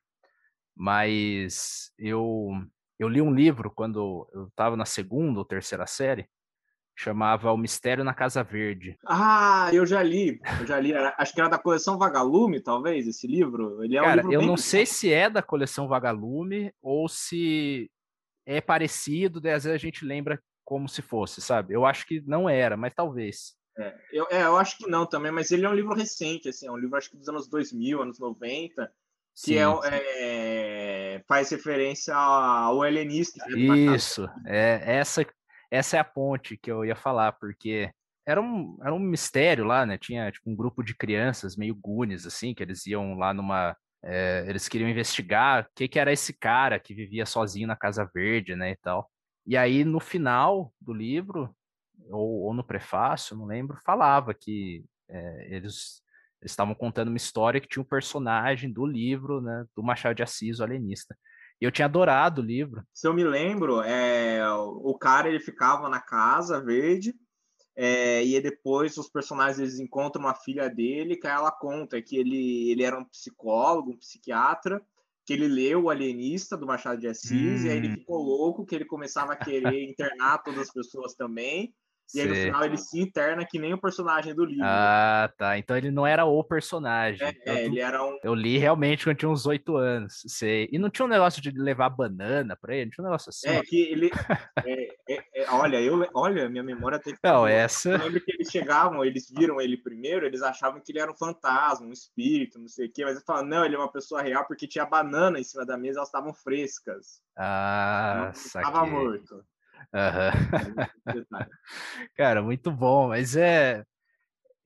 [0.76, 2.50] Mas eu
[2.98, 6.28] eu li um livro quando eu estava na segunda ou terceira série,
[6.96, 8.96] chamava O Mistério na Casa Verde.
[9.04, 13.26] Ah, eu já li, eu já li, acho que era da coleção Vagalume, talvez, esse
[13.26, 13.82] livro.
[13.82, 17.90] Ele é Cara, um livro eu não sei se é da coleção Vagalume ou se
[18.46, 21.74] é parecido, daí às vezes a gente lembra como se fosse, sabe?
[21.74, 23.54] Eu acho que não era, mas talvez.
[23.76, 26.66] É, eu, é, eu acho que não também, mas ele é um livro recente, assim,
[26.66, 28.90] é um livro acho que dos anos 2000, anos 90,
[29.42, 33.44] que é, é, faz referência ao helenista.
[33.50, 35.26] Isso, é, essa,
[35.70, 37.90] essa é a ponte que eu ia falar, porque
[38.26, 39.98] era um, era um mistério lá, né?
[39.98, 43.76] Tinha tipo, um grupo de crianças meio gunes, assim, que eles iam lá numa.
[44.02, 48.08] É, eles queriam investigar o que, que era esse cara que vivia sozinho na Casa
[48.14, 48.70] Verde, né?
[48.70, 49.10] E tal.
[49.46, 51.54] E aí, no final do livro,
[52.10, 56.02] ou, ou no prefácio, não lembro, falava que é, eles
[56.42, 60.60] estavam contando uma história que tinha um personagem do livro, né, do Machado de Assis,
[60.60, 61.16] o alienista.
[61.60, 62.82] E eu tinha adorado o livro.
[62.92, 67.14] Se eu me lembro, é, o cara ele ficava na casa verde
[67.76, 72.70] é, e depois os personagens eles encontram a filha dele, que ela conta que ele,
[72.70, 74.82] ele era um psicólogo, um psiquiatra,
[75.24, 77.66] que ele leu o Alienista do Machado de Assis, hum.
[77.66, 77.94] e aí ele hum.
[77.94, 81.74] ficou louco, que ele começava a querer internar todas as pessoas também.
[82.14, 84.64] E aí, no final, ele se interna que nem o personagem do livro.
[84.64, 85.58] Ah, tá.
[85.58, 87.26] Então ele não era o personagem.
[87.26, 88.18] É, é ele era um.
[88.22, 90.22] Eu li realmente quando tinha uns oito anos.
[90.26, 90.68] Sei.
[90.70, 92.86] E não tinha um negócio de levar banana pra ele?
[92.86, 93.48] Não tinha um negócio assim?
[93.48, 94.10] É, que ele.
[94.66, 97.20] é, é, é olha, eu, olha, minha memória tem que.
[97.24, 97.90] Não, essa.
[97.90, 101.16] Eu lembro que eles chegavam, eles viram ele primeiro, eles achavam que ele era um
[101.16, 104.22] fantasma, um espírito, não sei o quê, mas eles falaram, não, ele é uma pessoa
[104.22, 107.22] real porque tinha banana em cima da mesa, elas estavam frescas.
[107.36, 109.44] Ah, Estava morto.
[109.92, 110.86] Uhum.
[112.16, 113.84] Cara, muito bom, mas é,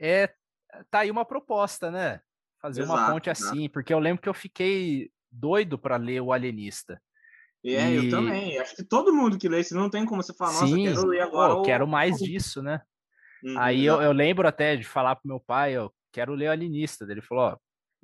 [0.01, 0.33] é
[0.91, 2.21] tá aí uma proposta, né?
[2.61, 6.33] Fazer exato, uma ponte assim, porque eu lembro que eu fiquei doido para ler o
[6.33, 7.01] Alienista.
[7.65, 7.97] É, e...
[7.97, 8.59] eu também.
[8.59, 11.07] Acho que todo mundo que lê, se não tem como você falar, nossa, Sim, quero
[11.07, 11.55] ler agora.
[11.55, 12.81] Pô, quero mais disso, né?
[13.43, 16.53] Uhum, aí eu, eu, lembro até de falar pro meu pai, eu quero ler o
[16.53, 17.05] Alienista.
[17.09, 17.57] Ele falou, ó,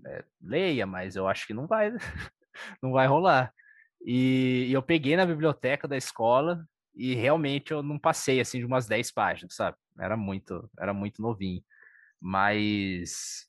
[0.06, 1.92] é, leia, mas eu acho que não vai,
[2.82, 3.52] não vai rolar.
[4.04, 8.64] E, e eu peguei na biblioteca da escola, e realmente eu não passei assim de
[8.64, 9.76] umas 10 páginas, sabe?
[9.98, 11.62] Era muito, era muito novinho.
[12.20, 13.48] Mas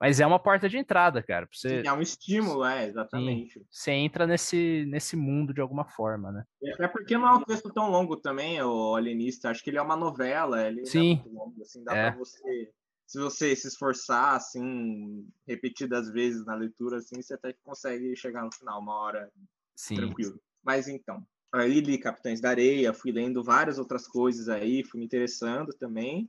[0.00, 1.46] mas é uma porta de entrada, cara.
[1.52, 1.82] Você...
[1.82, 3.58] Sim, é um estímulo, é, exatamente.
[3.58, 6.44] Sim, você entra nesse, nesse mundo de alguma forma, né?
[6.80, 9.50] É porque não é um texto tão longo também, o Alienista.
[9.50, 10.98] Acho que ele é uma novela, ele Sim.
[10.98, 12.10] é muito longo, assim, dá é.
[12.10, 12.72] pra você...
[13.06, 18.54] Se você se esforçar, assim, repetidas vezes na leitura, assim, você até consegue chegar no
[18.54, 19.30] final, uma hora
[19.74, 19.96] Sim.
[19.96, 20.40] tranquilo.
[20.62, 25.06] Mas então, aí li Capitães da Areia, fui lendo várias outras coisas aí, fui me
[25.06, 26.28] interessando também.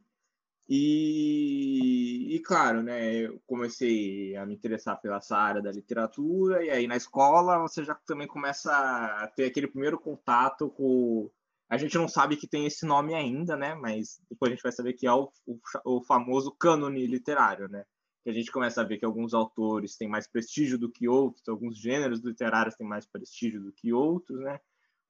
[0.74, 6.70] E, e claro, né, eu comecei a me interessar pela essa área da literatura, e
[6.70, 11.30] aí na escola você já também começa a ter aquele primeiro contato com.
[11.70, 13.76] A gente não sabe que tem esse nome ainda, né?
[13.76, 17.84] Mas depois a gente vai saber que é o, o, o famoso cânone literário, né?
[18.24, 21.48] Que a gente começa a ver que alguns autores têm mais prestígio do que outros,
[21.50, 24.60] alguns gêneros literários têm mais prestígio do que outros, né?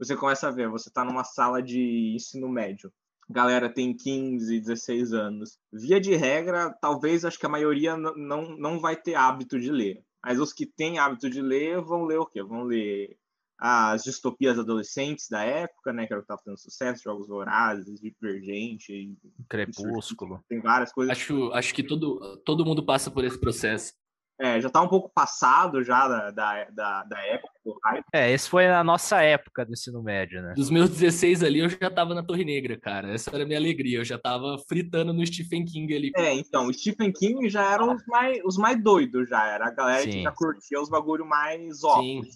[0.01, 2.91] Você começa a ver, você está numa sala de ensino médio.
[3.29, 5.59] galera tem 15, 16 anos.
[5.71, 10.03] Via de regra, talvez acho que a maioria não, não vai ter hábito de ler.
[10.23, 12.41] Mas os que têm hábito de ler vão ler o quê?
[12.41, 13.15] Vão ler
[13.59, 16.07] as distopias adolescentes da época, né?
[16.07, 19.15] Que era o que estava fazendo sucesso, Jogos Vorazes, Divergente,
[19.47, 20.43] Crepúsculo.
[20.49, 21.15] Tem várias coisas.
[21.15, 23.93] Acho, acho que todo, todo mundo passa por esse processo.
[24.41, 28.03] É, já tá um pouco passado já da, da, da, da época do hype.
[28.11, 30.55] É, esse foi a nossa época do ensino médio, né?
[30.55, 33.13] Dos meus 16 ali, eu já tava na Torre Negra, cara.
[33.13, 33.99] Essa era a minha alegria.
[33.99, 36.11] Eu já tava fritando no Stephen King ali.
[36.17, 39.45] É, então, o Stephen King já eram os mais, os mais doidos, já.
[39.45, 40.09] Era a galera Sim.
[40.09, 42.35] que já curtia os bagulho mais óbvios.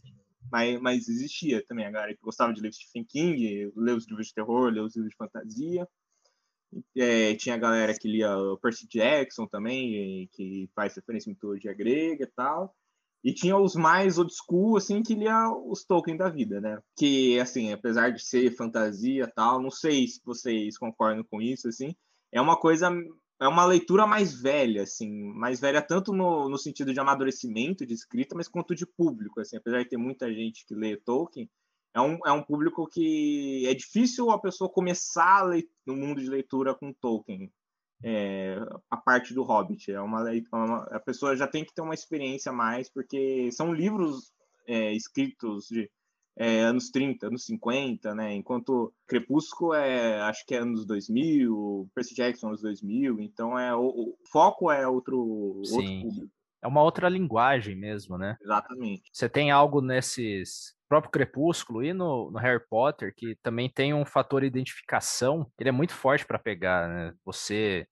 [0.52, 4.28] Mas, mas existia também a galera que gostava de ler Stephen King, ler os livros
[4.28, 5.88] de terror, ler os livros de fantasia.
[6.96, 11.74] É, tinha a galera que lia o Percy Jackson também, que faz referência à mitologia
[11.74, 12.76] grega e tal.
[13.24, 16.80] E tinha os mais old school, assim, que lia os Tolkien da vida, né?
[16.96, 21.96] Que, assim, apesar de ser fantasia tal, não sei se vocês concordam com isso, assim,
[22.32, 22.92] é uma coisa,
[23.42, 27.96] é uma leitura mais velha, assim, mais velha tanto no, no sentido de amadurecimento de
[27.96, 31.50] escrita, mas quanto de público, assim, apesar de ter muita gente que lê Tolkien,
[31.96, 36.20] é um, é um público que é difícil a pessoa começar a ler no mundo
[36.20, 37.50] de leitura com Tolkien.
[38.04, 38.58] É,
[38.92, 39.94] a parte do Hobbit.
[39.94, 43.74] É uma, uma, a pessoa já tem que ter uma experiência a mais, porque são
[43.74, 44.34] livros
[44.68, 45.90] é, escritos de
[46.38, 48.36] é, anos 30, anos 50, né?
[48.36, 53.86] Enquanto Crepúsculo é, acho que é anos 2000, Percy Jackson anos 2000, então é o,
[53.86, 56.35] o foco é outro, outro público.
[56.66, 58.36] É uma outra linguagem mesmo, né?
[58.42, 59.04] Exatamente.
[59.14, 64.04] Você tem algo nesses próprio Crepúsculo e no, no Harry Potter que também tem um
[64.04, 67.14] fator identificação, ele é muito forte para pegar, né?
[67.24, 67.88] Você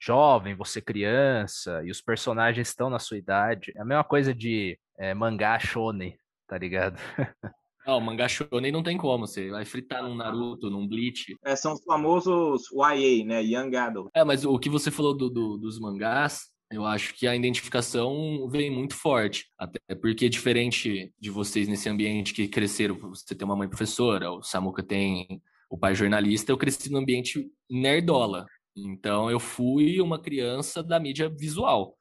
[0.00, 3.72] jovem, você criança, e os personagens estão na sua idade.
[3.74, 6.14] É a mesma coisa de é, mangá shonen,
[6.46, 6.96] tá ligado?
[7.86, 9.26] Não, o mangá shonen não tem como.
[9.26, 11.34] Você vai fritar num Naruto, num Bleach.
[11.42, 13.42] É, são os famosos YA, né?
[13.42, 14.10] Young Adult.
[14.14, 18.48] É, mas o que você falou do, do- dos mangás, eu acho que a identificação
[18.48, 19.50] vem muito forte.
[19.56, 24.42] Até porque, diferente de vocês nesse ambiente que cresceram, você tem uma mãe professora, o
[24.42, 28.46] Samuca tem o pai jornalista, eu cresci num ambiente nerdola.
[28.76, 31.96] Então, eu fui uma criança da mídia visual.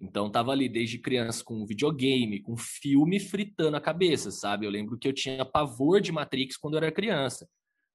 [0.00, 4.66] Então, tava ali desde criança com videogame, com filme fritando a cabeça, sabe?
[4.66, 7.48] Eu lembro que eu tinha pavor de Matrix quando eu era criança.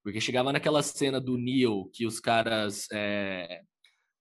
[0.04, 3.62] Porque chegava naquela cena do Neo que os caras é,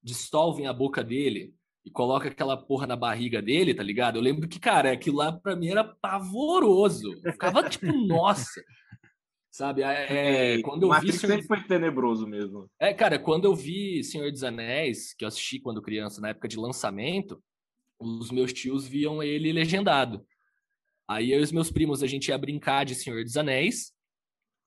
[0.02, 1.54] dissolvem a boca dele
[1.86, 4.16] e coloca aquela porra na barriga dele, tá ligado?
[4.16, 7.14] Eu lembro que, cara, aquilo lá pra mim era pavoroso.
[7.24, 8.60] Eu ficava tipo, nossa.
[9.52, 9.82] Sabe?
[9.82, 12.68] É, quando eu vi Matrix Senhor sempre foi tenebroso mesmo.
[12.80, 16.48] é, cara, quando eu vi Senhor dos Anéis, que eu assisti quando criança, na época
[16.48, 17.40] de lançamento,
[18.00, 20.26] os meus tios viam ele legendado.
[21.08, 23.92] Aí eu e os meus primos, a gente ia brincar de Senhor dos Anéis.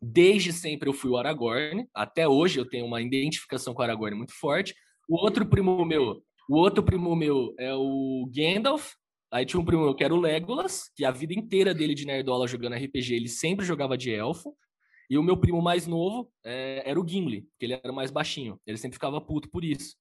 [0.01, 1.85] Desde sempre eu fui o Aragorn.
[1.93, 4.73] Até hoje eu tenho uma identificação com o Aragorn muito forte.
[5.07, 8.93] O outro primo meu, o outro primo meu é o Gandalf.
[9.31, 12.07] Aí tinha um primo meu que era o Legolas, que a vida inteira dele de
[12.07, 14.57] nerdola jogando RPG, ele sempre jogava de elfo.
[15.07, 18.59] E o meu primo mais novo é, era o Gimli, que ele era mais baixinho.
[18.65, 19.95] Ele sempre ficava puto por isso.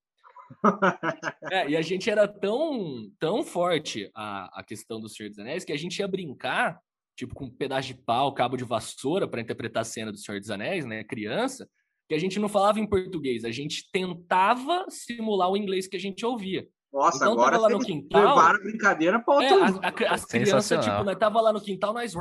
[1.52, 5.62] É, e a gente era tão, tão forte a, a questão do Senhor dos Anéis
[5.62, 6.80] que a gente ia brincar,
[7.14, 10.40] tipo, com um pedaço de pau, cabo de vassoura para interpretar a cena do Senhor
[10.40, 11.04] dos Anéis, né?
[11.04, 11.68] Criança,
[12.08, 16.00] que a gente não falava em português, a gente tentava simular o inglês que a
[16.00, 16.66] gente ouvia.
[16.92, 18.20] Nossa, Então, agora tava lá no quintal.
[18.28, 19.76] levaram a brincadeira pra É, outro as,
[20.10, 22.14] a- as crianças, tipo, nós tava lá no quintal, nós.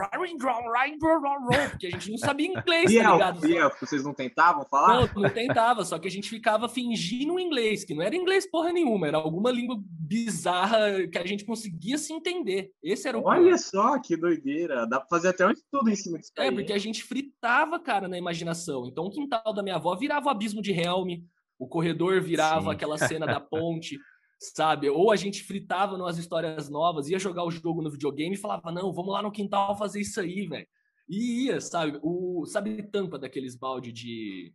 [1.71, 3.47] Porque a gente não sabia inglês, tá ligado?
[3.47, 5.07] e elfo, vocês não tentavam falar?
[5.15, 8.73] Não, não tentava, só que a gente ficava fingindo inglês, que não era inglês porra
[8.73, 12.71] nenhuma, era alguma língua bizarra que a gente conseguia se entender.
[12.83, 13.57] Esse era o Olha problema.
[13.57, 14.85] só que doideira.
[14.87, 16.51] Dá pra fazer até um estudo em cima disso É, aí.
[16.53, 18.85] porque a gente fritava, cara, na imaginação.
[18.87, 21.21] Então o quintal da minha avó virava o abismo de Helm,
[21.59, 22.69] o corredor virava Sim.
[22.71, 23.97] aquela cena da ponte,
[24.39, 24.89] sabe?
[24.89, 28.71] Ou a gente fritava nas histórias novas, ia jogar o jogo no videogame e falava,
[28.71, 30.67] não, vamos lá no quintal fazer isso aí, velho.
[31.09, 31.99] E ia, sabe?
[32.03, 34.53] O, sabe tampa daqueles balde de,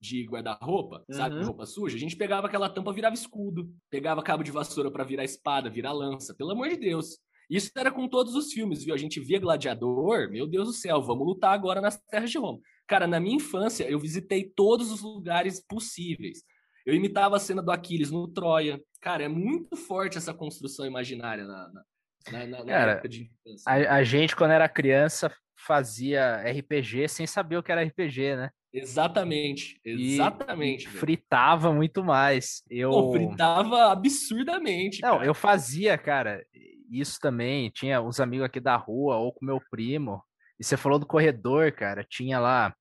[0.00, 1.36] de guarda-roupa, sabe?
[1.36, 1.46] Uhum.
[1.46, 1.96] Roupa suja?
[1.96, 3.72] A gente pegava aquela tampa, virava escudo.
[3.90, 6.34] Pegava cabo de vassoura para virar espada, virar lança.
[6.34, 7.18] Pelo amor de Deus.
[7.48, 8.94] Isso era com todos os filmes, viu?
[8.94, 12.60] A gente via Gladiador, meu Deus do céu, vamos lutar agora nas terras de Roma.
[12.86, 16.42] Cara, na minha infância, eu visitei todos os lugares possíveis.
[16.88, 18.80] Eu imitava a cena do Aquiles no Troia.
[19.02, 23.64] Cara, é muito forte essa construção imaginária na, na, na- na- Cara, época de infância.
[23.66, 28.50] A, a gente, quando era criança, fazia RPG sem saber o que era RPG, né?
[28.72, 30.86] Exatamente, exatamente.
[30.86, 32.62] e fritava muito mais.
[32.70, 35.02] Eu Pô, fritava absurdamente.
[35.02, 35.26] Não, cara.
[35.26, 36.42] eu fazia, cara,
[36.90, 37.68] isso também.
[37.68, 40.22] Tinha uns amigos aqui da rua ou com meu primo.
[40.58, 42.02] E você falou do corredor, cara.
[42.02, 42.74] Tinha lá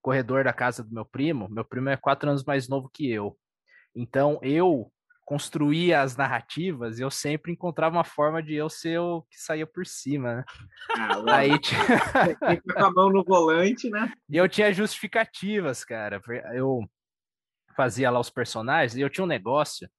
[0.00, 1.48] corredor da casa do meu primo.
[1.50, 3.36] Meu primo é quatro anos mais novo que eu.
[3.98, 4.92] Então eu,
[5.24, 9.84] construía as narrativas, eu sempre encontrava uma forma de eu ser o que saía por
[9.84, 10.44] cima, né?
[10.96, 11.80] Ah, Aí tinha...
[12.74, 14.12] com a mão no volante, né?
[14.30, 16.22] E eu tinha justificativas, cara.
[16.54, 16.88] Eu
[17.76, 19.90] fazia lá os personagens e eu tinha um negócio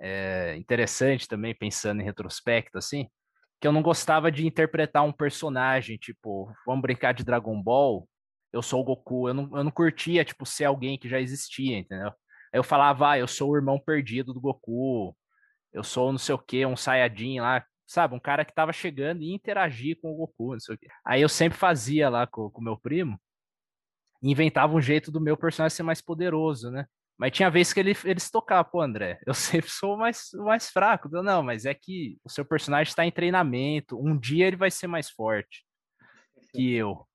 [0.00, 3.06] é, interessante também, pensando em retrospecto, assim,
[3.60, 8.08] que eu não gostava de interpretar um personagem, tipo, vamos brincar de Dragon Ball,
[8.52, 11.78] eu sou o Goku, eu não, eu não curtia, tipo, ser alguém que já existia,
[11.78, 12.12] entendeu?
[12.52, 15.16] Eu falava, ah, eu sou o irmão perdido do Goku,
[15.72, 18.14] eu sou não sei o que, um Saiyajin lá, sabe?
[18.14, 20.88] Um cara que tava chegando e interagir com o Goku, não sei o quê.
[21.04, 23.20] Aí eu sempre fazia lá com o meu primo,
[24.22, 26.86] inventava um jeito do meu personagem ser mais poderoso, né?
[27.18, 31.08] Mas tinha vezes que ele, eles tocavam, pô, André, eu sempre sou mais, mais fraco.
[31.08, 34.86] Não, mas é que o seu personagem está em treinamento, um dia ele vai ser
[34.86, 35.64] mais forte
[36.52, 37.06] que eu.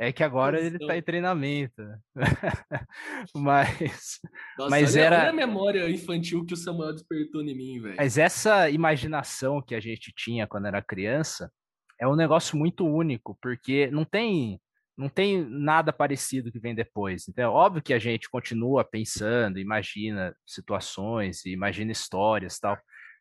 [0.00, 1.82] É que agora ele tá em treinamento.
[3.34, 4.20] mas.
[4.56, 5.18] Nossa, mas olha, era.
[5.18, 7.96] Olha a memória infantil que o Samuel despertou em mim, velho.
[7.96, 11.50] Mas essa imaginação que a gente tinha quando era criança
[12.00, 14.60] é um negócio muito único, porque não tem.
[14.96, 17.28] Não tem nada parecido que vem depois.
[17.28, 22.76] Então, é óbvio que a gente continua pensando, imagina situações, imagina histórias tal.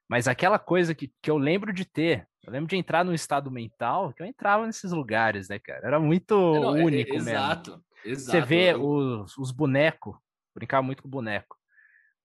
[0.09, 3.51] Mas aquela coisa que, que eu lembro de ter, eu lembro de entrar num estado
[3.51, 5.85] mental que eu entrava nesses lugares, né, cara?
[5.85, 7.85] Era muito não, único é, é, exato, mesmo.
[8.05, 8.31] Exato.
[8.31, 10.15] Você vê os, os bonecos,
[10.55, 11.57] brincava muito com boneco.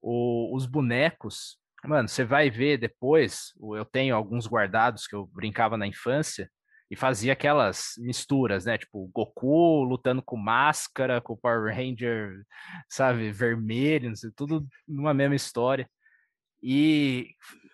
[0.00, 5.76] O, os bonecos, mano, você vai ver depois, eu tenho alguns guardados que eu brincava
[5.76, 6.48] na infância
[6.88, 8.78] e fazia aquelas misturas, né?
[8.78, 12.44] Tipo, Goku lutando com máscara, com Power Ranger,
[12.88, 15.88] sabe, vermelho, sei, tudo numa mesma história.
[16.62, 17.30] E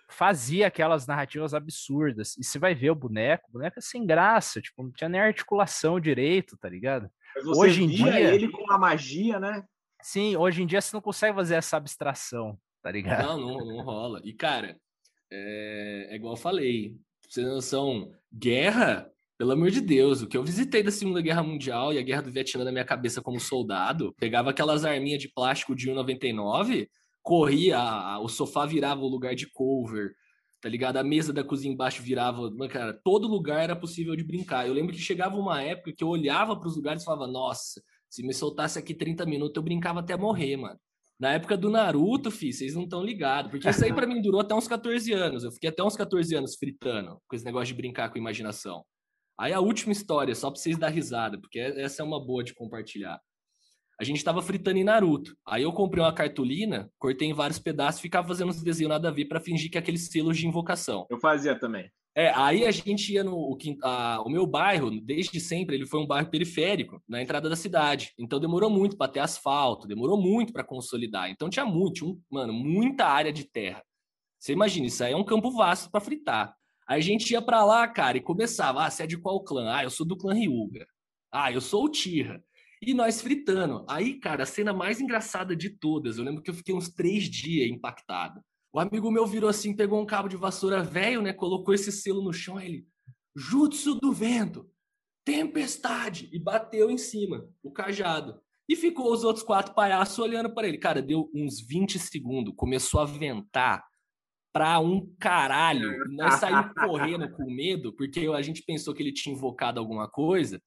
[0.09, 2.37] fazia aquelas narrativas absurdas.
[2.37, 5.21] E você vai ver o boneco, o boneco é sem graça, tipo, não tinha nem
[5.21, 7.11] articulação direito, tá ligado?
[7.55, 9.63] hoje em dia ele com a magia, né?
[10.03, 13.27] Sim, hoje em dia você não consegue fazer essa abstração, tá ligado?
[13.27, 14.21] Não, não, não rola.
[14.25, 14.77] E cara,
[15.31, 16.91] é, é igual eu falei,
[17.21, 21.43] pra você noção, guerra, pelo amor de Deus, o que eu visitei da Segunda Guerra
[21.43, 25.29] Mundial e a Guerra do Vietnã na minha cabeça como soldado, pegava aquelas arminhas de
[25.29, 26.89] plástico de 1,99
[27.29, 30.15] corria, a, o sofá virava o lugar de cover,
[30.63, 30.97] tá ligado?
[30.97, 34.67] A mesa da cozinha embaixo virava, cara, todo lugar era possível de brincar.
[34.67, 37.83] Eu lembro que chegava uma época que eu olhava para os lugares e falava, nossa,
[38.09, 40.81] se me soltasse aqui 30 minutos, eu brincava até morrer, mano.
[41.21, 44.41] Na época do Naruto, fi, vocês não estão ligados, porque isso aí para mim durou
[44.41, 45.45] até uns 14 anos.
[45.45, 48.83] Eu fiquei até uns 14 anos fritando com esse negócio de brincar com imaginação.
[49.39, 52.55] Aí a última história, só para vocês dar risada, porque essa é uma boa de
[52.55, 53.21] compartilhar
[54.01, 55.37] a gente estava fritando em Naruto.
[55.47, 59.13] Aí eu comprei uma cartolina, cortei em vários pedaços, ficava fazendo uns desenhos nada a
[59.13, 61.07] ver para fingir que é aqueles selos de invocação.
[61.11, 61.91] Eu fazia também.
[62.15, 66.01] É, aí a gente ia no o, a, o meu bairro, desde sempre, ele foi
[66.01, 68.13] um bairro periférico, na entrada da cidade.
[68.19, 71.31] Então demorou muito para ter asfalto, demorou muito para consolidar.
[71.31, 73.85] Então tinha muito, um, mano, muita área de terra.
[74.39, 76.55] Você imagina, isso aí é um campo vasto para fritar.
[76.89, 79.75] Aí a gente ia para lá, cara, e começava, ah, você é de qual clã?
[79.75, 80.87] Ah, eu sou do clã Ryuga.
[81.31, 82.43] Ah, eu sou o Tira.
[82.81, 83.85] E nós fritando.
[83.89, 87.25] Aí, cara, a cena mais engraçada de todas, eu lembro que eu fiquei uns três
[87.25, 88.41] dias impactado.
[88.73, 91.33] O amigo meu virou assim, pegou um cabo de vassoura velho, né?
[91.33, 92.87] Colocou esse selo no chão, ele.
[93.37, 94.71] Jutsu do vento,
[95.25, 96.29] tempestade!
[96.33, 98.41] E bateu em cima, o cajado.
[98.69, 100.77] E ficou os outros quatro palhaços olhando para ele.
[100.77, 103.83] Cara, deu uns 20 segundos, começou a ventar
[104.53, 106.07] pra um caralho.
[106.11, 110.61] Nós saímos correndo com medo, porque a gente pensou que ele tinha invocado alguma coisa.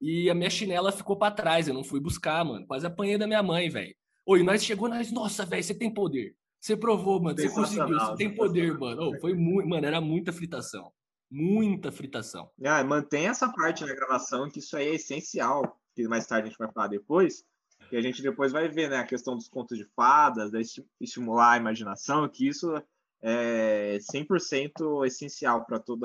[0.00, 2.66] E a minha chinela ficou para trás, eu não fui buscar, mano.
[2.66, 3.94] Quase apanhei da minha mãe, velho.
[4.26, 6.36] Oi, nós chegou, nós, nossa, velho, você tem poder.
[6.60, 9.10] Você provou, mano, você conseguiu, você tem poder, mano.
[9.10, 10.92] Oh, foi muito, mano, era muita fritação.
[11.30, 12.50] Muita fritação.
[12.64, 16.50] Ah, mantém essa parte na gravação, que isso aí é essencial, que mais tarde a
[16.50, 17.44] gente vai falar depois.
[17.90, 21.52] E a gente depois vai ver, né, a questão dos contos de fadas, de estimular
[21.52, 22.74] a imaginação, que isso
[23.22, 26.04] é 100% essencial para todo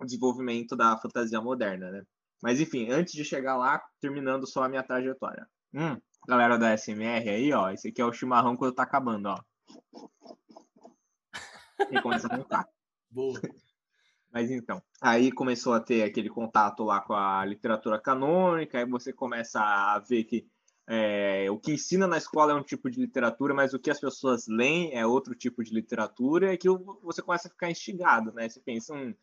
[0.00, 2.02] o desenvolvimento da fantasia moderna, né?
[2.42, 5.48] Mas enfim, antes de chegar lá, terminando só a minha trajetória.
[5.72, 9.38] Hum, galera da SMR aí, ó, esse aqui é o chimarrão quando tá acabando, ó.
[11.90, 12.66] E começa a contar.
[13.08, 13.40] Boa.
[14.32, 19.12] Mas então, aí começou a ter aquele contato lá com a literatura canônica, aí você
[19.12, 20.46] começa a ver que
[20.88, 24.00] é, o que ensina na escola é um tipo de literatura, mas o que as
[24.00, 26.68] pessoas leem é outro tipo de literatura, e que
[27.02, 28.48] você começa a ficar instigado, né?
[28.48, 29.14] Você pensa, hum,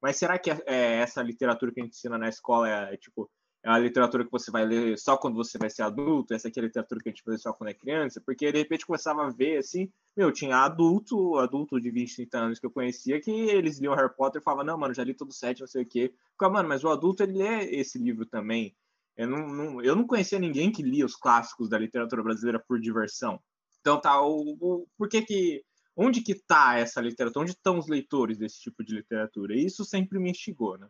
[0.00, 3.30] mas será que é, é, essa literatura que a gente ensina na escola é tipo
[3.66, 6.32] é a literatura que você vai ler só quando você vai ser adulto?
[6.32, 8.22] Essa aqui é a literatura que a gente ler só quando é criança?
[8.24, 12.58] Porque de repente começava a ver assim, meu, tinha adulto, adulto de 20, 30 anos
[12.60, 15.32] que eu conhecia, que eles liam Harry Potter e falavam, não, mano, já li todo
[15.32, 16.14] sete, não sei o quê.
[16.30, 18.72] Ficava, mano, mas o adulto ele lê esse livro também.
[19.16, 22.78] Eu não, não, eu não conhecia ninguém que lia os clássicos da literatura brasileira por
[22.78, 23.40] diversão.
[23.80, 25.64] Então tá, o, o por que que
[25.96, 27.42] onde que tá essa literatura?
[27.42, 29.54] Onde estão os leitores desse tipo de literatura?
[29.54, 30.88] E isso sempre me instigou, né?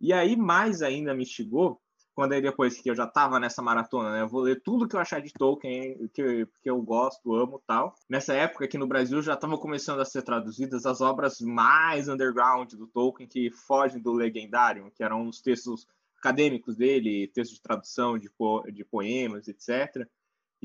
[0.00, 1.80] E aí mais ainda me instigou
[2.14, 4.22] quando aí depois que eu já tava nessa maratona, né?
[4.22, 7.94] Eu vou ler tudo que eu achar de Tolkien, que, que eu gosto, amo tal.
[8.08, 12.72] Nessa época aqui no Brasil já estavam começando a ser traduzidas as obras mais underground
[12.74, 18.16] do Tolkien, que fogem do legendário, que eram os textos acadêmicos dele, textos de tradução
[18.16, 20.08] de, po de poemas, etc.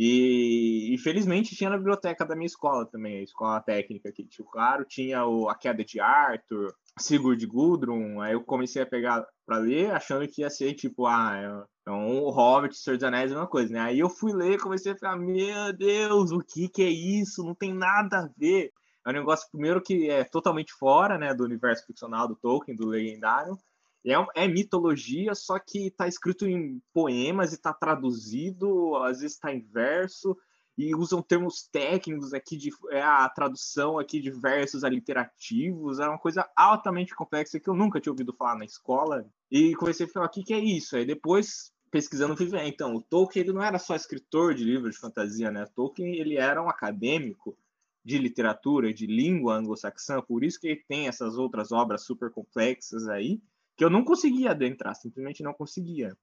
[0.02, 4.86] E infelizmente tinha na biblioteca da minha escola também, a escola técnica aqui de Claro,
[4.86, 9.92] tinha o A Queda de Arthur, Sigurd Gudrun, aí eu comecei a pegar para ler,
[9.92, 13.82] achando que ia ser tipo, ah, é um Hobbit, Senhor dos Anéis, uma coisa, né?
[13.82, 17.44] Aí eu fui ler, comecei a ficar, meu Deus, o que que é isso?
[17.44, 18.72] Não tem nada a ver.
[19.06, 22.88] É um negócio, primeiro, que é totalmente fora, né, do universo ficcional do Tolkien, do
[22.88, 23.58] legendário.
[24.06, 29.54] É, é mitologia, só que está escrito em poemas e está traduzido, às vezes está
[29.54, 30.38] em verso
[30.78, 36.18] e usam termos técnicos aqui de é, a tradução aqui de versos aliterativos, é uma
[36.18, 39.30] coisa altamente complexa que eu nunca tinha ouvido falar na escola.
[39.52, 40.96] E comecei a falar, o que, que é isso?
[40.96, 42.64] Aí depois pesquisando viver.
[42.66, 45.66] Então, o Tolkien ele não era só escritor de livros de fantasia, né?
[45.76, 47.58] Tolkien ele era um acadêmico
[48.04, 53.08] de literatura, de língua anglo-saxã, por isso que ele tem essas outras obras super complexas
[53.10, 53.42] aí,
[53.80, 56.14] que eu não conseguia adentrar, simplesmente não conseguia.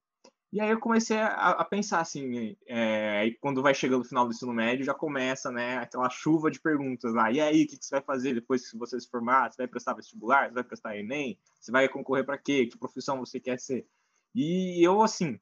[0.53, 4.31] E aí eu comecei a, a pensar assim, é, quando vai chegando o final do
[4.31, 7.33] ensino médio, já começa, né, aquela chuva de perguntas lá.
[7.33, 9.51] E aí, o que, que você vai fazer depois que você se formar?
[9.51, 10.49] Você vai prestar vestibular?
[10.49, 11.39] Você vai prestar Enem?
[11.59, 12.67] Você vai concorrer para quê?
[12.67, 13.89] Que profissão você quer ser?
[14.35, 15.41] E eu, assim,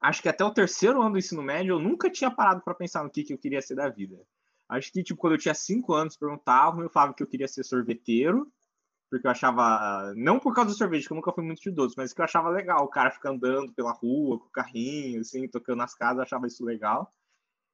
[0.00, 3.02] acho que até o terceiro ano do ensino médio, eu nunca tinha parado para pensar
[3.02, 4.16] no que, que eu queria ser da vida.
[4.68, 7.64] Acho que, tipo, quando eu tinha cinco anos, perguntavam, eu falava que eu queria ser
[7.64, 8.48] sorveteiro,
[9.10, 11.94] porque eu achava, não por causa do sorvete, que eu nunca fui muito de doce,
[11.96, 15.48] mas que eu achava legal o cara ficar andando pela rua com o carrinho, assim,
[15.48, 17.10] tocando nas casas, achava isso legal.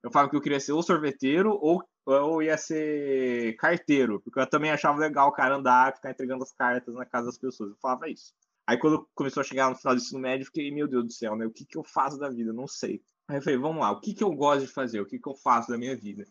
[0.03, 4.47] Eu falava que eu queria ser ou sorveteiro ou, ou ia ser carteiro, porque eu
[4.47, 7.71] também achava legal o cara andar, ficar entregando as cartas na casa das pessoas.
[7.71, 8.33] Eu falava isso.
[8.67, 11.13] Aí quando começou a chegar no final do ensino médio, eu fiquei, meu Deus do
[11.13, 11.47] céu, né?
[11.47, 12.53] O que, que eu faço da vida?
[12.53, 13.03] Não sei.
[13.29, 15.01] Aí eu falei, vamos lá, o que, que eu gosto de fazer?
[15.01, 16.25] O que, que eu faço da minha vida?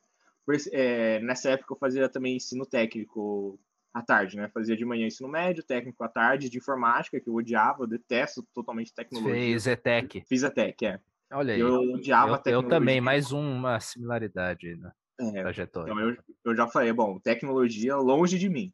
[0.71, 3.59] É, nessa época eu fazia também ensino técnico
[3.93, 4.49] à tarde, né?
[4.53, 8.45] Fazia de manhã ensino médio, técnico à tarde, de informática, que eu odiava, eu detesto
[8.53, 9.33] totalmente tecnologia.
[9.33, 10.23] Fez ETEC.
[10.27, 10.99] Fiz ETEC, é.
[11.31, 11.59] Olha aí.
[11.59, 12.67] Eu odiava eu, tecnologia.
[12.67, 15.91] Eu também, mais uma similaridade na é, trajetória.
[15.91, 18.73] Então eu, eu já falei, bom, tecnologia longe de mim.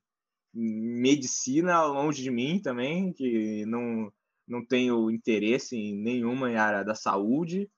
[0.54, 4.12] Medicina longe de mim também, que não,
[4.48, 7.70] não tenho interesse em nenhuma área da saúde.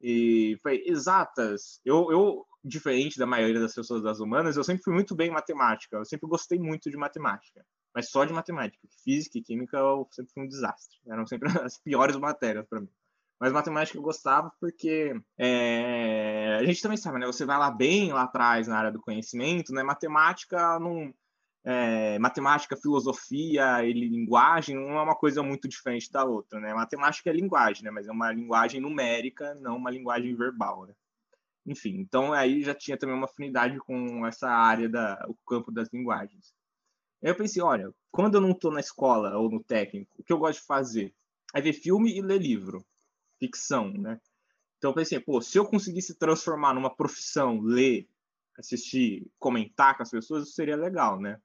[0.00, 1.80] E foi exatas.
[1.84, 5.32] Eu, eu diferente da maioria das pessoas das humanas, eu sempre fui muito bem em
[5.32, 5.96] matemática.
[5.96, 8.86] Eu sempre gostei muito de matemática, mas só de matemática.
[9.04, 10.98] Física e química eu sempre fui um desastre.
[11.06, 12.90] Eram sempre as piores matérias para mim.
[13.40, 16.58] Mas matemática eu gostava porque é...
[16.60, 17.26] a gente também sabe, né?
[17.26, 19.82] Você vai lá bem lá atrás na área do conhecimento, né?
[19.82, 21.12] Matemática não
[21.64, 26.74] é, matemática, filosofia e linguagem não é uma coisa muito diferente da outra, né?
[26.74, 27.90] Matemática é linguagem, né?
[27.90, 30.94] Mas é uma linguagem numérica, não uma linguagem verbal, né?
[31.64, 35.88] Enfim, então aí já tinha também uma afinidade com essa área da o campo das
[35.92, 36.52] linguagens.
[37.22, 40.32] Aí eu pensei, olha, quando eu não estou na escola ou no técnico, o que
[40.32, 41.14] eu gosto de fazer
[41.54, 42.84] é ver filme e ler livro,
[43.38, 44.20] ficção, né?
[44.78, 48.08] Então eu pensei, pô, se eu conseguisse transformar numa profissão, ler,
[48.58, 51.40] assistir, comentar com as pessoas, isso seria legal, né?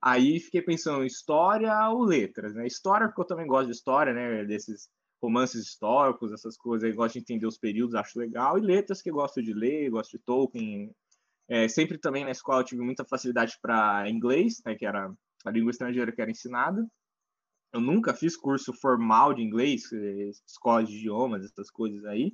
[0.00, 2.66] Aí fiquei pensando em história ou letras, né?
[2.66, 4.44] História, porque eu também gosto de história, né?
[4.44, 4.88] Desses
[5.24, 9.10] romances históricos, essas coisas, eu gosto de entender os períodos, acho legal, e letras que
[9.10, 10.94] gosto de ler, gosto de Tolkien.
[11.48, 15.12] É, sempre também na escola eu tive muita facilidade para inglês, né, que era
[15.44, 16.86] a língua estrangeira que era ensinada.
[17.72, 22.32] Eu nunca fiz curso formal de inglês, é, escola de idiomas, essas coisas aí.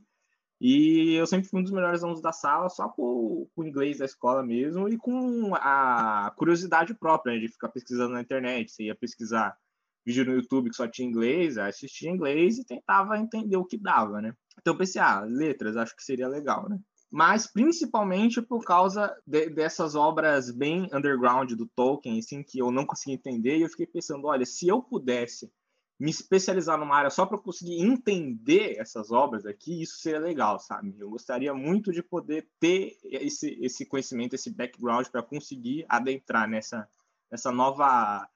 [0.61, 4.05] E eu sempre fui um dos melhores alunos da sala, só com o inglês da
[4.05, 8.71] escola mesmo e com a curiosidade própria né, de ficar pesquisando na internet.
[8.71, 9.57] Você ia pesquisar
[10.05, 14.21] vídeo no YouTube que só tinha inglês, assistia inglês e tentava entender o que dava,
[14.21, 14.35] né?
[14.59, 16.79] Então eu pensei, ah, letras, acho que seria legal, né?
[17.11, 22.87] Mas principalmente por causa de, dessas obras bem underground do Tolkien, assim, que eu não
[22.87, 25.51] consegui entender, e eu fiquei pensando, olha, se eu pudesse
[25.99, 30.95] me especializar numa área só para conseguir entender essas obras aqui, isso seria legal, sabe?
[30.99, 36.89] Eu gostaria muito de poder ter esse, esse conhecimento, esse background para conseguir adentrar nessa,
[37.31, 38.27] nessa nova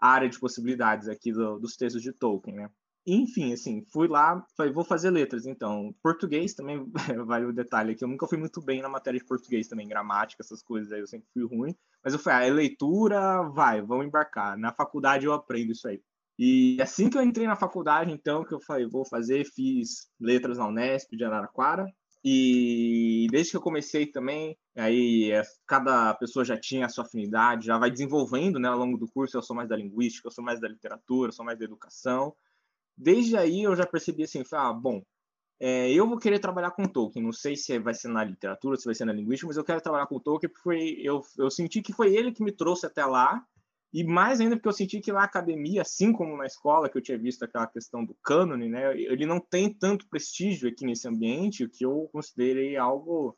[0.00, 2.70] área de possibilidades aqui do, dos textos de Tolkien, né?
[3.06, 5.94] Enfim, assim, fui lá, falei, vou fazer letras, então.
[6.02, 6.84] Português também,
[7.24, 10.42] vale o detalhe aqui, eu nunca fui muito bem na matéria de português também, gramática,
[10.42, 11.74] essas coisas aí, eu sempre fui ruim.
[12.02, 14.58] Mas eu falei, ah, é leitura, vai, vamos embarcar.
[14.58, 16.02] Na faculdade eu aprendo isso aí.
[16.38, 20.58] E assim que eu entrei na faculdade, então, que eu falei, vou fazer, fiz letras
[20.58, 21.86] na Unesp de Araraquara.
[22.28, 27.66] E desde que eu comecei também, aí é, cada pessoa já tinha a sua afinidade,
[27.66, 29.36] já vai desenvolvendo, né, ao longo do curso.
[29.36, 32.34] Eu sou mais da linguística, eu sou mais da literatura, eu sou mais da educação.
[32.98, 35.04] Desde aí eu já percebi assim, ah, bom,
[35.60, 37.24] é, eu vou querer trabalhar com Tolkien.
[37.24, 39.80] Não sei se vai ser na literatura, se vai ser na linguística, mas eu quero
[39.80, 43.40] trabalhar com Tolkien porque eu, eu senti que foi ele que me trouxe até lá
[43.92, 47.02] e mais ainda porque eu senti que na academia, assim como na escola, que eu
[47.02, 51.64] tinha visto aquela questão do cânone, né, ele não tem tanto prestígio aqui nesse ambiente,
[51.64, 53.36] o que eu considerei algo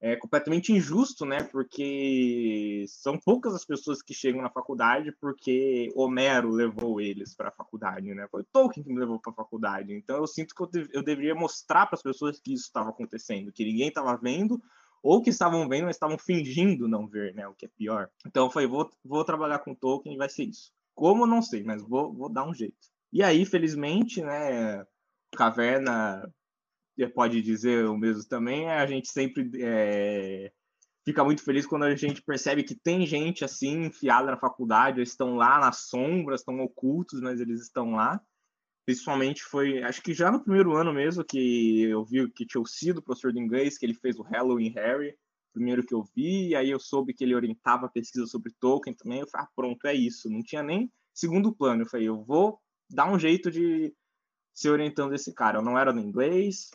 [0.00, 6.50] é, completamente injusto, né, porque são poucas as pessoas que chegam na faculdade porque Homero
[6.50, 9.92] levou eles para a faculdade, né, foi Tolkien que me levou para a faculdade.
[9.92, 12.90] Então eu sinto que eu, dev eu deveria mostrar para as pessoas que isso estava
[12.90, 14.60] acontecendo, que ninguém estava vendo
[15.02, 17.46] ou que estavam vendo, mas estavam fingindo não ver, né?
[17.48, 18.08] O que é pior.
[18.26, 20.72] Então foi, vou, vou trabalhar com Tolkien e vai ser isso.
[20.94, 22.76] Como não sei, mas vou, vou dar um jeito.
[23.12, 24.86] E aí, felizmente, né?
[25.36, 26.30] Caverna
[27.14, 28.70] pode dizer o mesmo também.
[28.70, 30.52] A gente sempre é,
[31.04, 35.10] fica muito feliz quando a gente percebe que tem gente assim enfiada na faculdade, eles
[35.10, 38.20] estão lá nas sombras, estão ocultos, mas eles estão lá
[38.84, 42.98] principalmente foi, acho que já no primeiro ano mesmo, que eu vi que tinha sido
[42.98, 45.16] o professor de inglês, que ele fez o Halloween Harry,
[45.52, 48.94] primeiro que eu vi, e aí eu soube que ele orientava a pesquisa sobre Tolkien
[48.94, 52.22] também, eu falei, ah, pronto, é isso, não tinha nem segundo plano, eu falei, eu
[52.24, 52.58] vou
[52.90, 53.94] dar um jeito de
[54.54, 56.70] ser orientando esse cara, eu não era no inglês,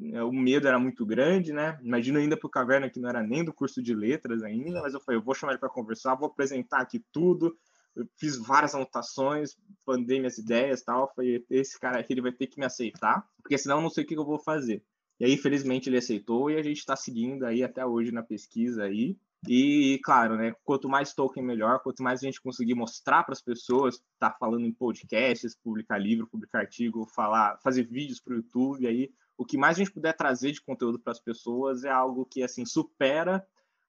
[0.00, 3.44] o medo era muito grande, né, imagina ainda para o Caverna que não era nem
[3.44, 6.28] do curso de letras ainda, mas eu falei, eu vou chamar ele para conversar, vou
[6.28, 7.56] apresentar aqui tudo,
[7.96, 11.12] eu fiz várias anotações, mandei minhas ideias tal.
[11.14, 14.04] Falei, esse cara aqui ele vai ter que me aceitar, porque senão eu não sei
[14.04, 14.82] o que eu vou fazer.
[15.20, 18.84] E aí, felizmente, ele aceitou e a gente está seguindo aí até hoje na pesquisa
[18.84, 19.16] aí.
[19.46, 21.80] E, claro, né, quanto mais token, melhor.
[21.80, 26.28] Quanto mais a gente conseguir mostrar para as pessoas, tá falando em podcasts, publicar livro,
[26.28, 30.12] publicar artigo, falar, fazer vídeos para o YouTube, aí o que mais a gente puder
[30.14, 33.46] trazer de conteúdo para as pessoas é algo que assim supera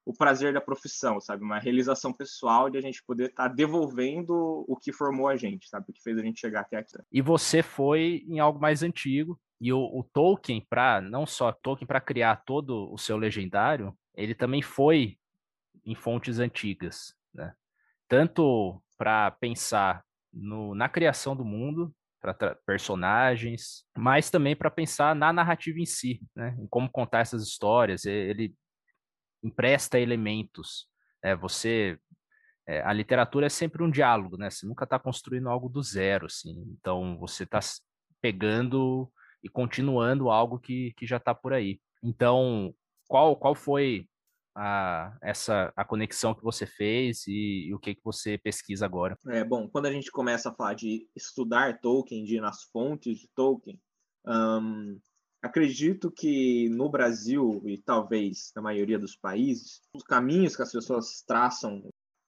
[0.10, 1.44] o prazer da profissão, sabe?
[1.44, 5.70] Uma realização pessoal de a gente poder estar tá devolvendo o que formou a gente,
[5.70, 5.86] sabe?
[5.88, 6.98] O que fez a gente chegar até aqui.
[7.12, 9.40] E você foi em algo mais antigo.
[9.62, 14.34] E o, o Tolkien, para não só Tolkien para criar todo o seu legendário, ele
[14.34, 15.20] também foi
[15.86, 17.54] em fontes antigas, né?
[18.08, 20.04] Tanto para pensar
[20.34, 22.34] no, na criação do mundo, para
[22.66, 26.58] personagens, mas também para pensar na narrativa em si, né?
[26.60, 28.06] Em como contar essas histórias.
[28.06, 28.56] Ele
[29.44, 30.88] empresta elementos.
[31.24, 31.98] É, você
[32.68, 34.50] é, a literatura é sempre um diálogo, né?
[34.50, 36.64] Você nunca está construindo algo do zero, assim.
[36.80, 37.60] Então você está
[38.22, 39.12] pegando
[39.44, 41.80] e continuando algo que, que já está por aí.
[42.04, 42.74] Então,
[43.08, 44.08] qual qual foi
[44.56, 49.18] a, essa a conexão que você fez e, e, o que que você pesquisa agora?
[49.30, 53.18] É bom, quando a gente começa a falar de estudar Tolkien, de ir nas fontes
[53.18, 53.80] de Tolkien,
[54.28, 55.00] um,
[55.42, 61.24] Acredito que no Brasil e talvez na maioria dos países, os caminhos que as pessoas
[61.26, 61.82] traçam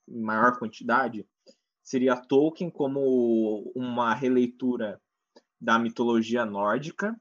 [0.08, 1.28] em maior quantidade
[1.84, 5.02] seria Tolkien como uma releitura
[5.60, 7.14] da mitologia nórdica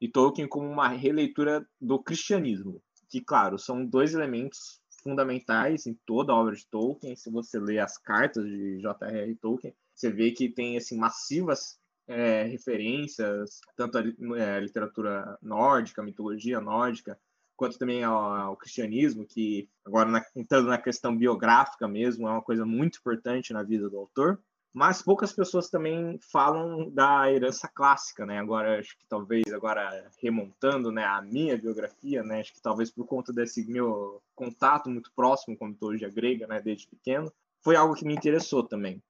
[0.00, 6.32] e Tolkien como uma releitura do cristianismo, que claro, são dois elementos fundamentais em toda
[6.32, 7.16] a obra de Tolkien.
[7.16, 9.34] Se você lê as cartas de J.R.R.
[9.36, 11.78] Tolkien, você vê que tem assim massivas
[12.08, 14.02] é, referências, tanto a,
[14.38, 17.18] é, literatura nórdica, mitologia nórdica,
[17.54, 22.42] quanto também ao, ao cristianismo, que agora na, entrando na questão biográfica mesmo, é uma
[22.42, 24.40] coisa muito importante na vida do autor.
[24.72, 28.38] Mas poucas pessoas também falam da herança clássica, né?
[28.38, 33.06] Agora acho que talvez agora remontando, né, a minha biografia, né, acho que talvez por
[33.06, 37.32] conta desse meu contato muito próximo com a mitologia grega, né, desde pequeno,
[37.64, 39.02] foi algo que me interessou também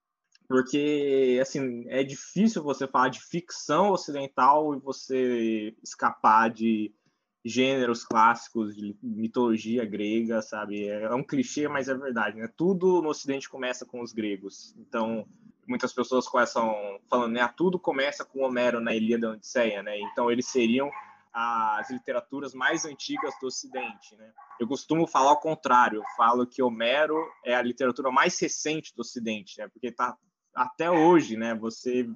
[0.48, 6.92] porque assim é difícil você falar de ficção ocidental e você escapar de
[7.44, 10.88] gêneros clássicos de mitologia grega, sabe?
[10.88, 12.48] É um clichê, mas é verdade, né?
[12.56, 14.74] Tudo no Ocidente começa com os gregos.
[14.76, 15.26] Então,
[15.66, 17.40] muitas pessoas começam falando, né?
[17.40, 19.98] Ah, tudo começa com Homero na Ilíada e Odisseia, né?
[20.00, 20.90] Então, eles seriam
[21.32, 24.32] as literaturas mais antigas do Ocidente, né?
[24.58, 29.00] Eu costumo falar ao contrário, eu falo que Homero é a literatura mais recente do
[29.00, 29.68] Ocidente, né?
[29.68, 30.16] Porque está
[30.54, 31.54] até hoje, né?
[31.54, 32.08] Você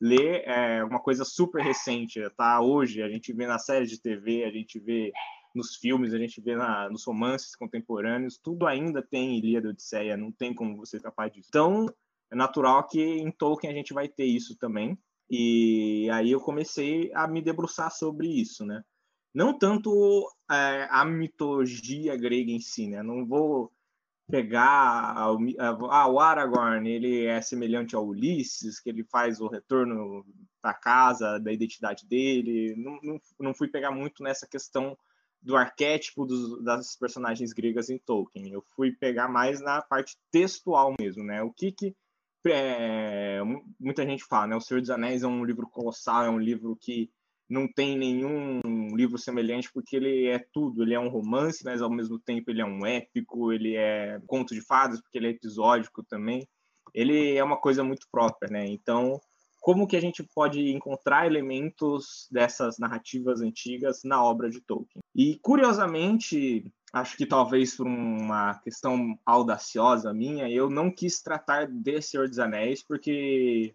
[0.00, 2.60] lê é uma coisa super recente, tá?
[2.60, 5.12] Hoje a gente vê na série de TV, a gente vê
[5.54, 10.32] nos filmes, a gente vê na, nos romances contemporâneos, tudo ainda tem Ilíada Odisseia, não
[10.32, 11.48] tem como você escapar disso.
[11.48, 11.86] Então,
[12.30, 14.98] é natural que em Tolkien a gente vai ter isso também.
[15.30, 18.82] E aí eu comecei a me debruçar sobre isso, né?
[19.32, 23.02] Não tanto é, a mitologia grega em si, né?
[23.02, 23.72] Não vou
[24.30, 30.24] pegar ah, o Aragorn, ele é semelhante ao Ulisses, que ele faz o retorno
[30.62, 32.74] da casa, da identidade dele.
[32.76, 34.96] Não, não, não fui pegar muito nessa questão
[35.42, 38.50] do arquétipo dos, das personagens gregas em Tolkien.
[38.50, 41.42] Eu fui pegar mais na parte textual mesmo, né?
[41.42, 41.94] O que que
[42.46, 43.40] é,
[43.78, 44.56] muita gente fala, né?
[44.56, 47.10] O Senhor dos Anéis é um livro colossal, é um livro que
[47.48, 48.60] não tem nenhum
[48.94, 50.82] livro semelhante porque ele é tudo.
[50.82, 54.54] Ele é um romance, mas ao mesmo tempo ele é um épico, ele é conto
[54.54, 56.46] de fadas porque ele é episódico também.
[56.92, 58.66] Ele é uma coisa muito própria, né?
[58.66, 59.20] Então,
[59.60, 65.02] como que a gente pode encontrar elementos dessas narrativas antigas na obra de Tolkien?
[65.14, 72.02] E curiosamente, acho que talvez por uma questão audaciosa minha, eu não quis tratar de
[72.02, 73.74] Senhor dos Anéis porque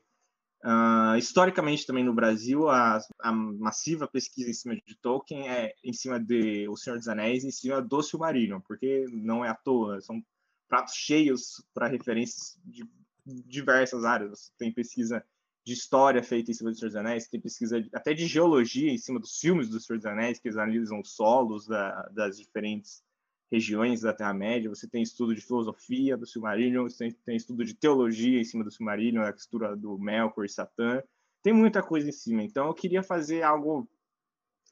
[0.63, 5.93] Uh, historicamente também no Brasil a, a, massiva pesquisa em cima de Tolkien é em
[5.93, 10.01] cima de O Senhor dos Anéis em cima do Silmarillion porque não é à toa
[10.01, 10.21] são
[10.67, 12.83] pratos cheios para referências de
[13.25, 14.51] diversas áreas.
[14.57, 15.23] Tem pesquisa
[15.65, 18.97] de história feita em cima do Senhor dos Anéis tem pesquisa até de geologia em
[18.97, 23.01] cima dos filmes do Senhor dos Anéis que analisam os solos da, das diferentes
[23.51, 27.73] regiões da Terra-média, você tem estudo de filosofia do Silmarillion, você tem, tem, estudo de
[27.73, 31.01] teologia em cima do Silmarillion, a textura do Melkor e Satã,
[31.41, 32.43] tem muita coisa em cima.
[32.43, 33.89] Então eu queria fazer algo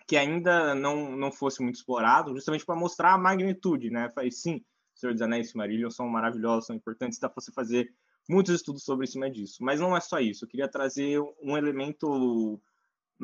[0.07, 4.09] que ainda não, não fosse muito explorado, justamente para mostrar a magnitude, né?
[4.13, 4.63] Falei, sim,
[4.95, 7.91] Senhor dos Anéis e Silmarillion são maravilhosos, são importantes, dá para você fazer
[8.30, 9.63] muitos estudos sobre em cima disso.
[9.63, 12.61] Mas não é só isso, eu queria trazer um elemento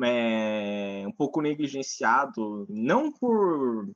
[0.02, 3.88] é, um pouco negligenciado, não por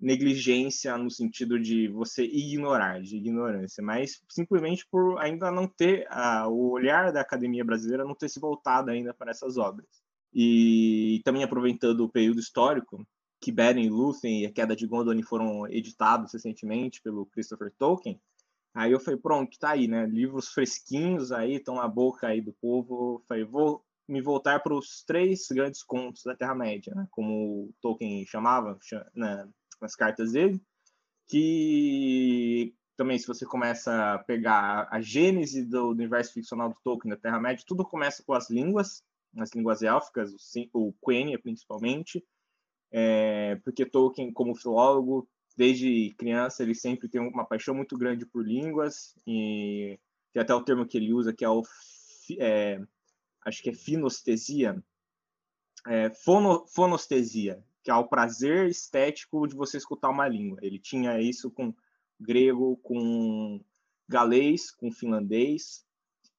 [0.00, 6.48] negligência no sentido de você ignorar, de ignorância, mas simplesmente por ainda não ter a,
[6.48, 9.86] o olhar da academia brasileira não ter se voltado ainda para essas obras.
[10.32, 13.06] E também aproveitando o período histórico,
[13.40, 18.20] que Beren e Lúthien e a Queda de Gondolin foram editados recentemente pelo Christopher Tolkien,
[18.74, 20.06] aí eu falei, pronto, tá aí, né?
[20.06, 23.22] Livros fresquinhos aí, estão na boca aí do povo.
[23.26, 27.06] Falei, vou me voltar para os três grandes contos da Terra-média, né?
[27.10, 28.78] como Tolkien chamava,
[29.14, 29.48] né?
[29.80, 30.60] Nas cartas dele,
[31.28, 37.16] que também se você começa a pegar a gênese do universo ficcional do Tolkien, da
[37.16, 39.02] Terra-média, tudo começa com as línguas,
[39.38, 40.34] as línguas élficas,
[40.72, 42.22] o Quenya principalmente,
[42.92, 48.46] é, porque Tolkien, como filólogo, desde criança, ele sempre tem uma paixão muito grande por
[48.46, 49.98] línguas, e
[50.32, 51.62] tem até o termo que ele usa, que é o,
[52.38, 52.80] é,
[53.46, 54.82] acho que é finestesia,
[55.86, 60.58] é, fono, fonestesia, que é o prazer estético de você escutar uma língua.
[60.62, 61.74] Ele tinha isso com
[62.18, 63.60] grego, com
[64.08, 65.84] galês, com finlandês.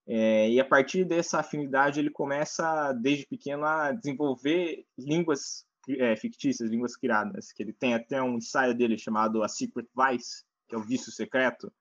[0.05, 6.69] É, e a partir dessa afinidade, ele começa, desde pequeno, a desenvolver línguas é, fictícias,
[6.69, 7.51] línguas criadas.
[7.51, 11.11] Que ele tem até um ensaio dele chamado A Secret Vice, que é o vício
[11.11, 11.71] secreto,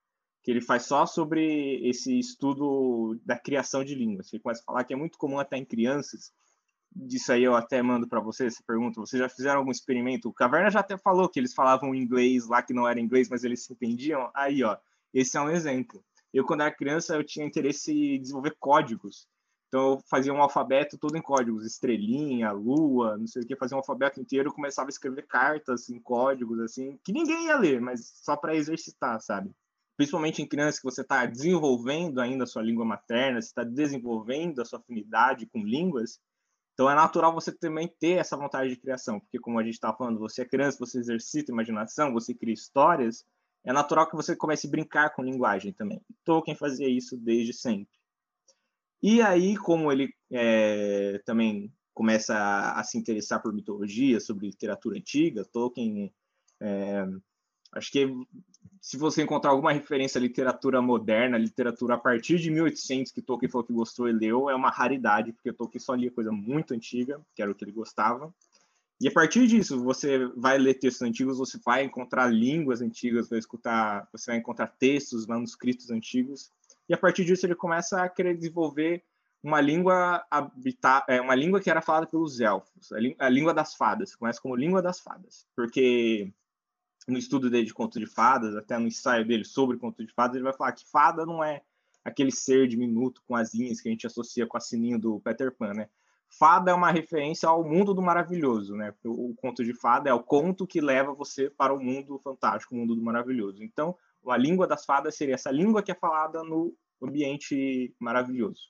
[0.42, 4.32] que ele faz só sobre esse estudo da criação de línguas.
[4.32, 6.32] Ele começa a falar que é muito comum até em crianças
[6.94, 9.00] disso aí eu até mando para vocês essa pergunta.
[9.00, 10.28] Vocês já fizeram algum experimento?
[10.28, 13.44] O Caverna já até falou que eles falavam inglês lá que não era inglês, mas
[13.44, 14.30] eles se entendiam.
[14.34, 14.76] Aí, ó,
[15.14, 16.02] esse é um exemplo.
[16.32, 19.28] Eu, quando era criança, eu tinha interesse em desenvolver códigos.
[19.68, 23.76] Então, eu fazia um alfabeto todo em códigos, estrelinha, lua, não sei o que, fazia
[23.76, 28.20] um alfabeto inteiro, começava a escrever cartas em códigos, assim, que ninguém ia ler, mas
[28.24, 29.52] só para exercitar, sabe?
[29.96, 34.60] Principalmente em crianças que você está desenvolvendo ainda a sua língua materna, você está desenvolvendo
[34.60, 36.18] a sua afinidade com línguas,
[36.72, 39.92] então é natural você também ter essa vontade de criação, porque como a gente está
[39.92, 43.26] falando, você é criança, você exercita a imaginação, você cria histórias,
[43.64, 46.00] é natural que você comece a brincar com linguagem também.
[46.24, 47.92] Tolkien fazia isso desde sempre.
[49.02, 54.96] E aí, como ele é, também começa a, a, se interessar por mitologia, sobre literatura
[54.96, 56.12] antiga, Tolkien
[56.60, 57.06] é,
[57.72, 58.08] Acho que
[58.80, 63.50] se você encontrar alguma referência à literatura moderna, literatura a partir de 1800 que Tolkien
[63.50, 67.20] falou que gostou e leu, é uma raridade, porque Tolkien só lia coisa muito antiga,
[67.34, 68.32] que era o que ele gostava.
[69.00, 73.38] E a partir disso, você vai ler textos antigos, você vai encontrar línguas antigas, vai
[73.38, 76.50] escutar, você vai encontrar textos, manuscritos antigos.
[76.88, 79.02] E a partir disso, ele começa a querer desenvolver
[79.42, 84.14] uma língua habitar, é, uma língua que era falada pelos elfos, a, língua das fadas.
[84.14, 86.30] Começa como língua das fadas, porque
[87.08, 90.36] no estudo dele de conto de fadas, até no ensaio dele sobre conto de fadas,
[90.36, 91.62] ele vai falar que fada não é
[92.04, 95.72] aquele ser diminuto com asinhas que a gente associa com a sininho do Peter Pan,
[95.74, 95.88] né?
[96.38, 98.94] Fada é uma referência ao mundo do maravilhoso, né?
[99.04, 102.74] O, o conto de fada é o conto que leva você para o mundo fantástico,
[102.74, 103.64] o mundo do maravilhoso.
[103.64, 103.96] Então,
[104.28, 108.68] a língua das fadas seria essa língua que é falada no ambiente maravilhoso.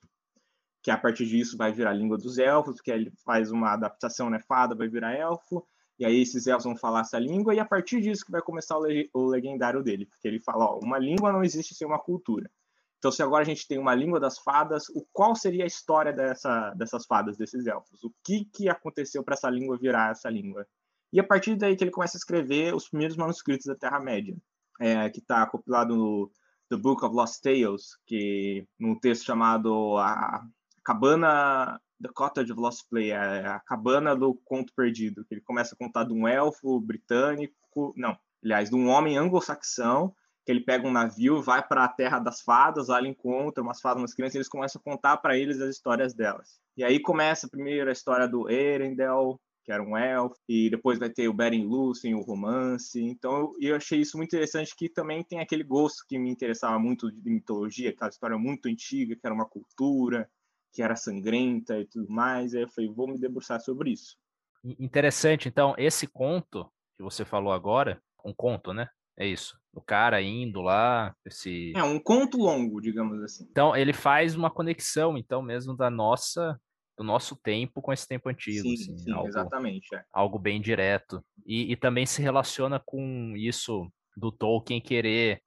[0.81, 4.29] Que a partir disso vai virar a língua dos elfos, porque ele faz uma adaptação,
[4.29, 4.39] né?
[4.39, 5.63] Fada vai virar elfo,
[6.01, 8.75] e aí esses elfos vão falar essa língua, e a partir disso que vai começar
[8.75, 11.99] o, leg o legendário dele, porque ele fala, ó, uma língua não existe sem uma
[11.99, 12.49] cultura.
[12.97, 16.11] Então, se agora a gente tem uma língua das fadas, o qual seria a história
[16.11, 18.03] dessa, dessas fadas, desses elfos?
[18.03, 20.65] O que, que aconteceu para essa língua virar essa língua?
[21.13, 24.35] E a partir daí que ele começa a escrever os primeiros manuscritos da Terra-média,
[24.79, 26.31] é, que está compilado no
[26.69, 30.43] The Book of Lost Tales, que num texto chamado A
[30.83, 35.75] Cabana The Cottage of Lost Play, a, a cabana do conto perdido, que ele começa
[35.75, 40.13] a contar de um elfo britânico, não, aliás, de um homem anglo-saxão,
[40.45, 43.79] que ele pega um navio, vai para a terra das fadas, lá ele encontra umas
[43.79, 46.59] fadas, umas crianças, e eles começam a contar para eles as histórias delas.
[46.75, 51.09] E aí começa primeiro a história do Erendel, que era um elfo, e depois vai
[51.09, 52.99] ter o Beren Lúthien, o romance.
[52.99, 56.79] Então eu, eu achei isso muito interessante, que também tem aquele gosto que me interessava
[56.79, 60.27] muito de mitologia, aquela história muito antiga, que era uma cultura,
[60.71, 62.53] que era sangrenta e tudo mais.
[62.53, 64.15] Aí eu falei, vou me debruçar sobre isso.
[64.63, 65.47] Interessante.
[65.47, 68.87] Então, esse conto que você falou agora, um conto, né?
[69.17, 69.59] É isso.
[69.73, 71.73] O cara indo lá, esse.
[71.75, 73.47] É um conto longo, digamos assim.
[73.49, 76.59] Então, ele faz uma conexão, então, mesmo da nossa,
[76.97, 78.61] do nosso tempo com esse tempo antigo.
[78.61, 79.93] Sim, assim, sim algo, exatamente.
[79.95, 80.03] É.
[80.13, 81.23] Algo bem direto.
[81.45, 85.41] E, e também se relaciona com isso do Tolkien querer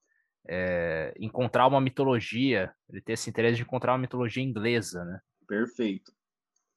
[0.46, 5.20] é, encontrar uma mitologia, ele ter esse interesse de encontrar uma mitologia inglesa, né?
[5.46, 6.12] Perfeito.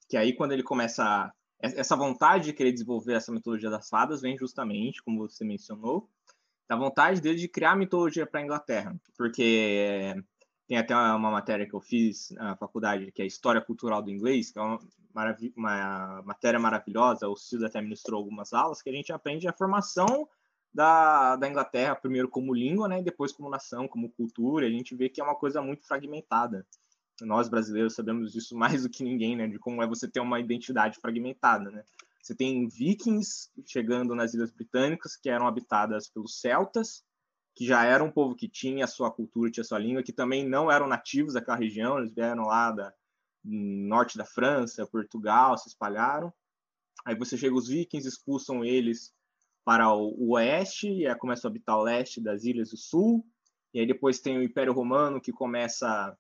[0.10, 1.32] Que aí quando ele começa a...
[1.60, 6.10] essa vontade de querer desenvolver essa mitologia das fadas vem justamente, como você mencionou,
[6.68, 10.14] da vontade dele de criar mitologia para a Inglaterra, porque
[10.68, 14.52] tem até uma matéria que eu fiz na faculdade, que é História Cultural do Inglês,
[14.52, 14.80] que é uma,
[15.56, 20.28] uma matéria maravilhosa, o Cid até ministrou algumas aulas, que a gente aprende a formação
[20.74, 24.96] da, da Inglaterra, primeiro como língua, né, e depois como nação, como cultura, a gente
[24.96, 26.66] vê que é uma coisa muito fragmentada.
[27.22, 30.40] Nós brasileiros sabemos disso mais do que ninguém, né, de como é você ter uma
[30.40, 31.84] identidade fragmentada, né.
[32.22, 37.02] Você tem vikings chegando nas Ilhas Britânicas, que eram habitadas pelos celtas,
[37.56, 40.12] que já era um povo que tinha a sua cultura, tinha a sua língua, que
[40.12, 42.94] também não eram nativos daquela região, eles vieram lá da
[43.44, 46.32] norte da França, Portugal, se espalharam.
[47.06, 49.14] Aí você chega os vikings, expulsam eles
[49.68, 53.28] para o oeste, e aí começam a habitar o leste das ilhas do sul,
[53.74, 56.18] e aí depois tem o Império Romano que começa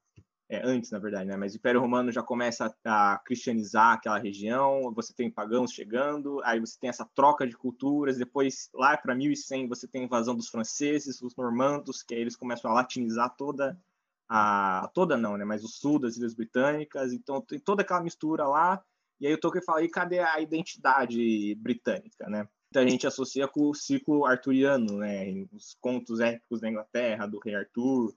[0.50, 1.38] é, antes, na verdade, né?
[1.38, 6.41] Mas o Império Romano já começa a, a, cristianizar aquela região, você tem pagãos chegando,
[6.43, 10.36] aí você tem essa troca de culturas, depois lá para 1100 você tem a invasão
[10.36, 13.80] dos franceses, dos normandos, que aí eles começam a latinizar toda
[14.28, 18.45] a toda não, né, mas o sul das Ilhas Britânicas, então tem toda aquela mistura
[18.45, 18.84] lá,
[19.22, 22.45] e aí o Tolkien fala, e cadê a identidade britânica, né?
[22.78, 25.45] Muita gente associa com o ciclo arturiano, né?
[25.51, 28.13] Os contos épicos da Inglaterra, do rei Arthur,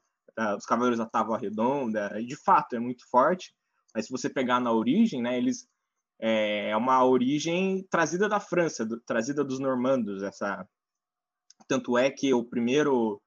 [0.57, 3.55] os Cavaleiros da Távola Redonda, de fato é muito forte.
[3.95, 5.67] Mas se você pegar na origem, né, eles
[6.21, 10.23] é, é uma origem trazida da França, do, trazida dos normandos.
[10.23, 10.67] Essa
[11.67, 13.21] tanto é que o primeiro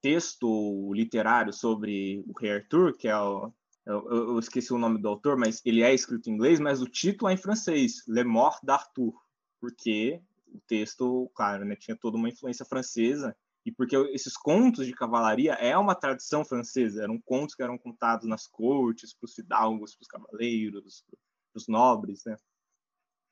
[0.00, 3.52] texto literário sobre o rei Arthur, que é o
[3.86, 6.86] eu, eu, esqueci o nome do autor, mas ele é escrito em inglês, mas o
[6.86, 9.14] título é em francês, Le Mort d'Arthur,
[9.58, 10.20] porque
[10.52, 15.52] o texto, claro, né, tinha toda uma influência francesa, e porque esses contos de cavalaria
[15.52, 20.02] é uma tradição francesa, eram contos que eram contados nas cortes, para os fidalgos, para
[20.02, 22.36] os cavaleiros, para os nobres, né?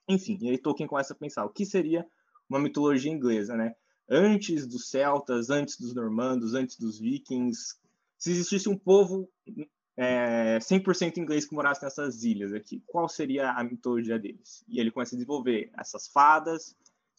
[0.08, 2.06] Enfim, e aí Tolkien começa a pensar, o que seria
[2.48, 3.74] uma mitologia inglesa, né?
[4.08, 7.76] Antes dos celtas, antes dos normandos, antes dos vikings,
[8.18, 9.28] se existisse um povo
[9.96, 14.64] é, 100% inglês que morasse nessas ilhas aqui, qual seria a mitologia deles?
[14.68, 16.76] E ele começa a desenvolver essas fadas,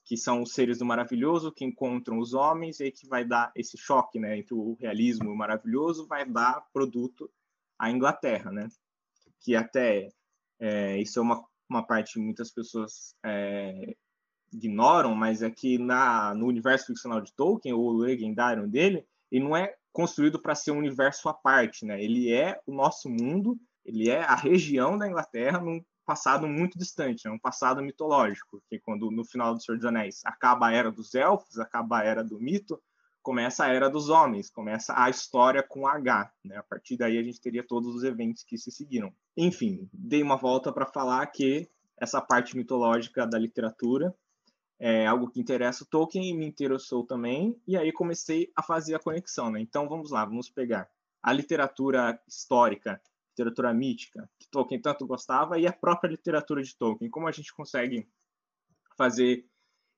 [0.08, 3.78] que são os seres do maravilhoso que encontram os homens e que vai dar esse
[3.78, 7.30] choque, né, entre o realismo e o maravilhoso, vai dar produto
[7.78, 8.70] à Inglaterra, né?
[9.42, 10.08] Que até
[10.60, 13.98] é, isso é uma, uma parte que muitas pessoas é,
[14.54, 19.58] ignoram, mas é que na, no universo ficcional de Tolkien, ou legendário dele, ele não
[19.58, 22.02] é construído para ser um universo à parte, né?
[22.02, 27.28] Ele é o nosso mundo, ele é a região da Inglaterra num passado muito distante,
[27.28, 30.90] é um passado mitológico, que quando no final do Senhor dos Anéis acaba a era
[30.90, 32.82] dos elfos, acaba a era do mito,
[33.22, 36.56] começa a era dos homens, começa a história com H, né?
[36.56, 39.14] A partir daí a gente teria todos os eventos que se seguiram.
[39.36, 44.16] Enfim, dei uma volta para falar que essa parte mitológica da literatura
[44.80, 48.96] é algo que interessa o Tolkien e me interessou também, e aí comecei a fazer
[48.96, 49.60] a conexão, né?
[49.60, 50.90] Então vamos lá, vamos pegar
[51.22, 53.02] a literatura histórica
[53.38, 57.10] literatura mítica, que Tolkien tanto gostava, e a própria literatura de Tolkien.
[57.10, 58.08] Como a gente consegue
[58.98, 59.46] fazer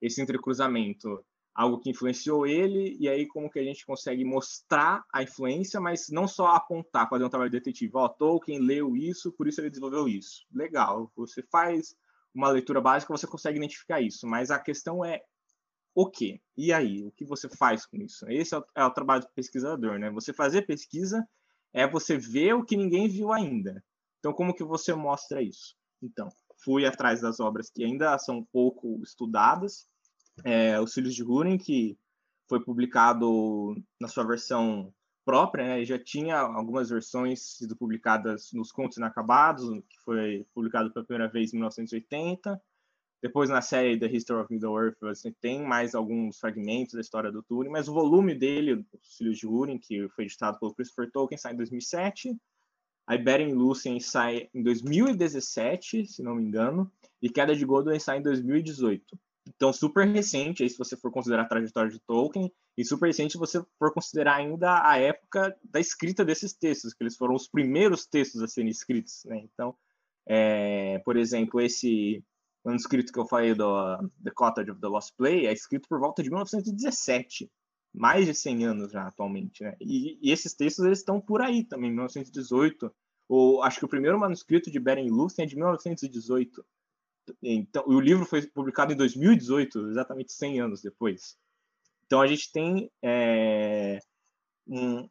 [0.02, 1.24] esse entrecruzamento?
[1.56, 6.08] Algo que influenciou ele, e aí como que a gente consegue mostrar a influência, mas
[6.10, 7.92] não só apontar, fazer um trabalho detetive.
[7.96, 10.46] Ó, oh, Tolkien leu isso, por isso ele desenvolveu isso.
[10.54, 11.96] Legal, você faz
[12.34, 15.22] uma leitura básica, você consegue identificar isso, mas a questão é
[15.96, 16.40] o quê?
[16.56, 17.04] E aí?
[17.04, 18.26] O que você faz com isso?
[18.30, 20.10] Esse é o, é o trabalho do pesquisador, né?
[20.12, 21.28] Você fazer pesquisa
[21.74, 23.84] é você ver o que ninguém viu ainda.
[24.20, 25.76] Então, como que você mostra isso?
[26.02, 26.30] Então,
[26.64, 29.88] fui atrás das obras que ainda são pouco estudadas,
[30.44, 31.98] é, Os Filhos de Húrin, que
[32.48, 34.94] foi publicado na sua versão
[35.24, 35.86] própria, né?
[35.86, 41.54] já tinha algumas versões sido publicadas nos Contos Inacabados, que foi publicado pela primeira vez
[41.54, 42.60] em 1980.
[43.22, 47.44] Depois, na série The History of Middle-earth, você tem mais alguns fragmentos da história do
[47.44, 51.38] Turing, mas o volume dele, Os Filhos de Húrin, que foi editado pelo Christopher Tolkien,
[51.38, 52.38] sai em 2007.
[53.06, 56.90] A Beren Lucien sai em 2017, se não me engano,
[57.22, 59.20] e Queda de Godwin sai em 2018.
[59.48, 63.34] Então, super recente, aí, se você for considerar a trajetória de Tolkien, e super recente
[63.34, 67.48] se você for considerar ainda a época da escrita desses textos, que eles foram os
[67.48, 69.26] primeiros textos a serem escritos.
[69.26, 69.42] Né?
[69.44, 69.76] Então,
[70.26, 72.24] é, por exemplo, esse
[72.64, 76.22] manuscrito que eu falei do The Cottage of the Lost Play é escrito por volta
[76.22, 77.50] de 1917,
[77.94, 79.64] mais de 100 anos já atualmente.
[79.64, 79.76] Né?
[79.80, 82.94] E, e esses textos eles estão por aí também, 1918.
[83.28, 86.66] Ou, acho que o primeiro manuscrito de Beren Lúthien é de 1918.
[87.44, 91.38] Então, o livro foi publicado em 2018, exatamente 100 anos depois.
[92.06, 94.00] Então, a gente tem é,
[94.68, 95.08] um,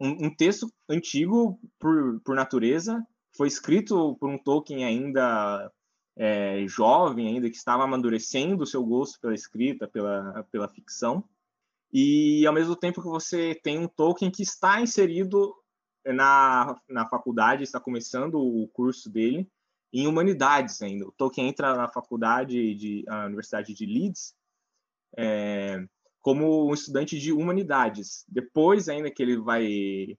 [0.00, 3.00] um, texto antigo por, por natureza,
[3.36, 5.70] foi escrito por um Tolkien ainda
[6.20, 11.24] é, jovem, ainda que estava amadurecendo o seu gosto pela escrita, pela, pela ficção,
[11.90, 15.56] e ao mesmo tempo que você tem um Tolkien que está inserido
[16.04, 19.48] na, na faculdade, está começando o curso dele,
[19.90, 21.08] em humanidades ainda.
[21.08, 24.34] O Tolkien entra na faculdade de a Universidade de Leeds
[25.16, 25.82] é,
[26.20, 28.26] como um estudante de humanidades.
[28.28, 30.18] Depois ainda que ele vai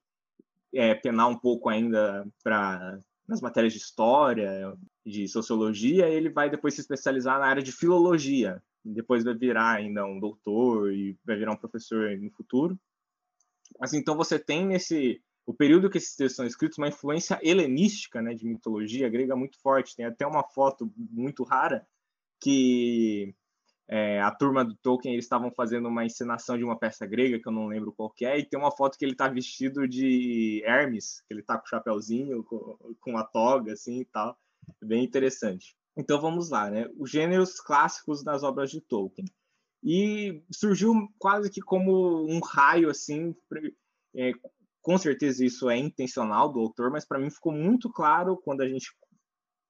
[0.73, 2.99] é, penar um pouco ainda para
[3.31, 8.61] nas matérias de história, de sociologia, ele vai depois se especializar na área de filologia.
[8.83, 12.77] Depois vai virar ainda um doutor e vai virar um professor no futuro.
[13.79, 18.21] Mas então você tem nesse o período que esses textos são escritos, uma influência helenística,
[18.21, 19.95] né, de mitologia grega muito forte.
[19.95, 21.87] Tem até uma foto muito rara
[22.39, 23.33] que
[23.91, 27.47] é, a turma do Tolkien eles estavam fazendo uma encenação de uma peça grega que
[27.47, 31.21] eu não lembro qual é, e tem uma foto que ele está vestido de Hermes,
[31.27, 34.37] que ele está com o chapéuzinho, com, com a toga assim e tal,
[34.81, 35.75] bem interessante.
[35.97, 36.89] Então vamos lá, né?
[36.97, 39.27] Os gêneros clássicos das obras de Tolkien.
[39.83, 43.35] E surgiu quase que como um raio assim,
[44.15, 44.31] é,
[44.81, 48.69] com certeza isso é intencional do autor, mas para mim ficou muito claro quando a
[48.69, 48.89] gente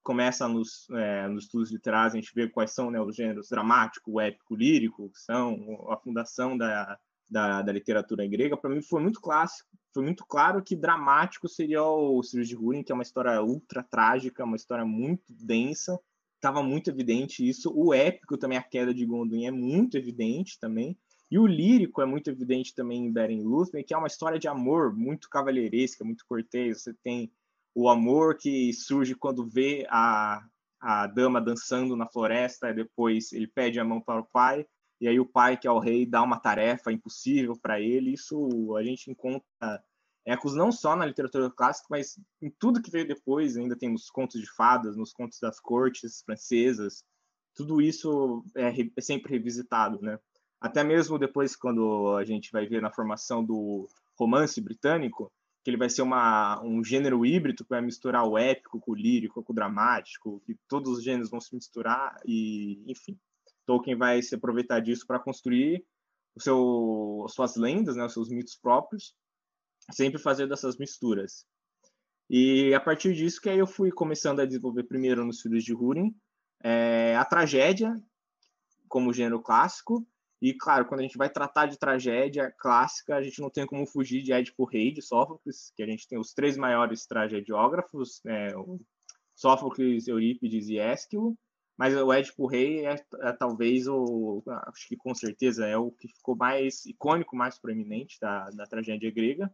[0.02, 4.20] começa nos, é, nos estudos literários, a gente vê quais são né, os gêneros dramático,
[4.20, 6.98] épico, lírico, que são a fundação da,
[7.28, 8.56] da, da literatura grega.
[8.56, 12.82] Para mim foi muito clássico, foi muito claro que dramático seria o Círio de Húrin,
[12.82, 15.98] que é uma história ultra trágica, uma história muito densa,
[16.34, 17.72] estava muito evidente isso.
[17.74, 20.96] O épico também, a queda de Gondolin, é muito evidente também.
[21.30, 24.48] E o lírico é muito evidente também em Beren Luthien, que é uma história de
[24.48, 26.82] amor muito cavalheiresca, muito cortês.
[26.82, 27.32] Você tem
[27.74, 30.42] o amor que surge quando vê a,
[30.80, 34.66] a dama dançando na floresta, e depois ele pede a mão para o pai,
[35.00, 38.12] e aí o pai, que é o rei, dá uma tarefa impossível para ele.
[38.12, 39.82] Isso a gente encontra
[40.24, 43.56] ecos não só na literatura clássica, mas em tudo que veio depois.
[43.56, 47.02] Ainda tem nos contos de fadas, nos contos das cortes francesas.
[47.52, 50.20] Tudo isso é, é sempre revisitado, né?
[50.62, 55.30] até mesmo depois quando a gente vai ver na formação do romance britânico,
[55.62, 58.96] que ele vai ser uma, um gênero híbrido que vai misturar o épico com o
[58.96, 63.18] lírico, com o dramático, que todos os gêneros vão se misturar e, enfim,
[63.64, 65.84] Tolkien vai se aproveitar disso para construir
[66.34, 69.14] o seu, suas lendas, né, os seus mitos próprios,
[69.90, 71.46] sempre fazer dessas misturas.
[72.28, 75.74] E a partir disso que aí eu fui começando a desenvolver primeiro nos Filhos de
[75.74, 76.14] Húrin
[76.62, 78.00] é, a tragédia
[78.88, 80.06] como gênero clássico
[80.42, 83.86] e, claro, quando a gente vai tratar de tragédia clássica, a gente não tem como
[83.86, 88.48] fugir de Édipo Rei, de Sófocles, que a gente tem os três maiores tragediógrafos, né,
[89.36, 91.38] Sófocles, Eurípides e Ésquilo,
[91.78, 96.08] mas o Édipo Rei é, é, talvez o, acho que com certeza é o que
[96.08, 99.48] ficou mais icônico, mais proeminente da, da tragédia grega.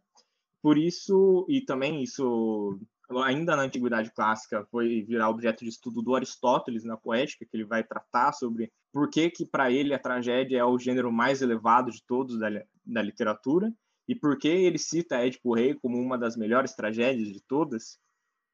[0.59, 2.79] Por isso, e também isso
[3.23, 7.65] ainda na antiguidade clássica foi virar objeto de estudo do Aristóteles na poética, que ele
[7.65, 11.91] vai tratar sobre por que que para ele a tragédia é o gênero mais elevado
[11.91, 12.49] de todos da,
[12.85, 13.71] da literatura
[14.07, 17.99] e por que ele cita Édipo Rei como uma das melhores tragédias de todas.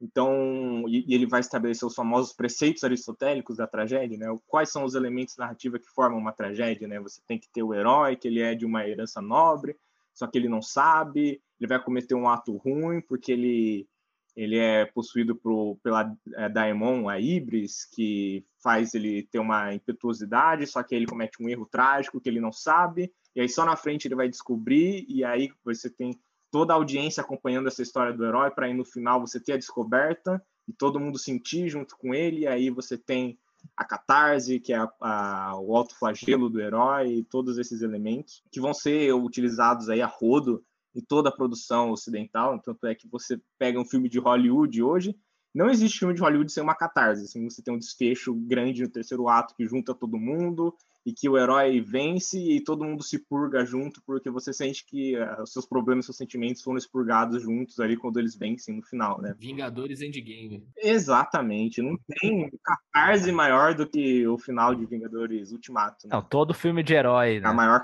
[0.01, 4.27] Então, e, ele vai estabelecer os famosos preceitos aristotélicos da tragédia, né?
[4.45, 6.99] Quais são os elementos narrativos que formam uma tragédia, né?
[6.99, 9.77] Você tem que ter o herói, que ele é de uma herança nobre,
[10.13, 13.87] só que ele não sabe, ele vai cometer um ato ruim porque ele
[14.35, 20.67] ele é possuído por, pela é, Daemon, a Ibris, que faz ele ter uma impetuosidade,
[20.67, 23.75] só que ele comete um erro trágico que ele não sabe, e aí só na
[23.75, 26.19] frente ele vai descobrir, e aí você tem
[26.51, 29.57] toda a audiência acompanhando essa história do herói, para aí no final você ter a
[29.57, 33.37] descoberta, e todo mundo sentir junto com ele, e aí você tem
[33.75, 39.13] a catarse, que é a, a, o do herói, todos esses elementos que vão ser
[39.13, 40.63] utilizados aí a rodo
[40.95, 42.59] em toda a produção ocidental.
[42.59, 45.15] Tanto é que você pega um filme de Hollywood hoje,
[45.53, 47.23] não existe filme de Hollywood sem uma catarse.
[47.23, 50.75] Assim, você tem um desfecho grande no terceiro ato que junta todo mundo
[51.05, 55.15] e que o herói vence e todo mundo se purga junto, porque você sente que
[55.15, 59.21] uh, os seus problemas, seus sentimentos foram expurgados juntos ali quando eles vencem no final,
[59.21, 59.35] né?
[59.37, 60.67] Vingadores Endgame.
[60.77, 61.81] Exatamente.
[61.81, 66.07] Não tem catarse maior do que o final de Vingadores Ultimato.
[66.07, 66.15] Né?
[66.15, 67.47] Não, todo filme de herói, né?
[67.47, 67.83] A maior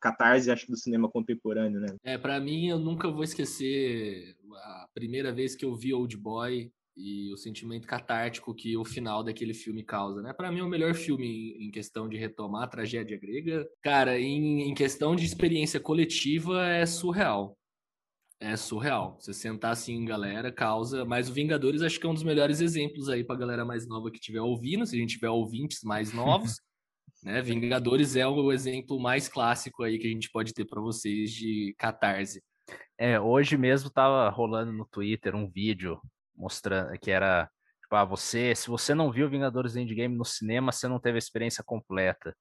[0.00, 1.96] catarse, acho que, do cinema contemporâneo, né?
[2.04, 6.70] É, para mim, eu nunca vou esquecer a primeira vez que eu vi Old Boy
[7.00, 10.34] e o sentimento catártico que o final daquele filme causa, né?
[10.34, 13.66] Para mim é o melhor filme em questão de retomar a tragédia grega.
[13.82, 17.56] Cara, em, em questão de experiência coletiva é surreal.
[18.38, 19.16] É surreal.
[19.18, 21.04] Você sentar assim em galera, causa.
[21.04, 24.10] Mas o Vingadores acho que é um dos melhores exemplos aí pra galera mais nova
[24.10, 26.60] que estiver ouvindo, se a gente tiver ouvintes mais novos.
[27.24, 27.40] né?
[27.40, 31.74] Vingadores é o exemplo mais clássico aí que a gente pode ter para vocês de
[31.78, 32.42] catarse.
[32.98, 35.98] É, hoje mesmo tava rolando no Twitter um vídeo
[36.40, 37.48] mostrando que era
[37.82, 41.18] tipo, ah, você, se você não viu Vingadores Endgame no cinema, você não teve a
[41.18, 42.34] experiência completa.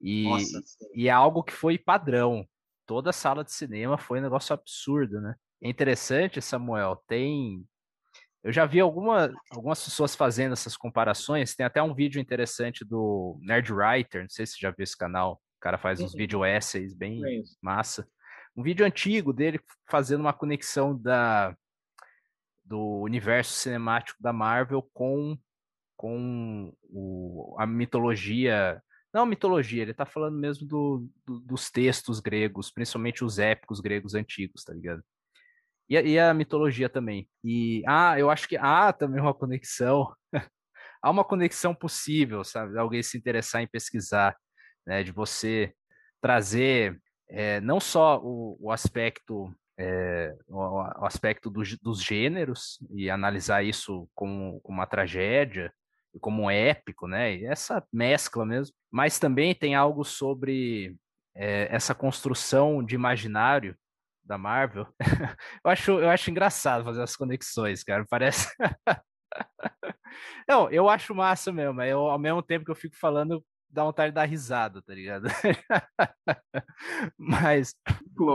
[0.00, 0.60] E, Nossa,
[0.94, 2.46] e é algo que foi padrão.
[2.84, 5.34] Toda sala de cinema foi um negócio absurdo, né?
[5.62, 7.64] É interessante, Samuel, tem
[8.42, 11.56] eu já vi alguma, algumas pessoas fazendo essas comparações.
[11.56, 14.96] Tem até um vídeo interessante do Nerd Writer, não sei se você já viu esse
[14.96, 15.40] canal.
[15.56, 17.22] O cara faz uns vídeo essays bem
[17.62, 18.06] massa.
[18.54, 19.58] Um vídeo antigo dele
[19.90, 21.56] fazendo uma conexão da,
[22.74, 25.38] do universo cinemático da Marvel com,
[25.96, 28.82] com o, a mitologia.
[29.12, 34.16] Não mitologia, ele tá falando mesmo do, do, dos textos gregos, principalmente os épicos gregos
[34.16, 35.04] antigos, tá ligado?
[35.88, 37.28] E, e a mitologia também.
[37.44, 40.12] E, ah, eu acho que há também uma conexão.
[41.00, 42.76] há uma conexão possível, sabe?
[42.76, 44.36] Alguém se interessar em pesquisar,
[44.84, 45.04] né?
[45.04, 45.72] De você
[46.20, 53.10] trazer é, não só o, o aspecto é, o, o, aspecto do, dos gêneros e
[53.10, 55.72] analisar isso como, como uma tragédia
[56.14, 57.36] e como um épico, né?
[57.36, 58.74] E essa mescla mesmo.
[58.90, 60.96] Mas também tem algo sobre
[61.34, 63.76] é, essa construção de imaginário
[64.24, 64.86] da Marvel.
[65.64, 68.06] eu, acho, eu acho engraçado fazer as conexões, cara.
[68.08, 68.48] Parece.
[70.48, 71.82] Não, eu acho massa mesmo.
[71.82, 73.44] Eu, ao mesmo tempo que eu fico falando,
[73.74, 75.24] dá vontade de dar risada, tá ligado?
[77.18, 77.74] mas.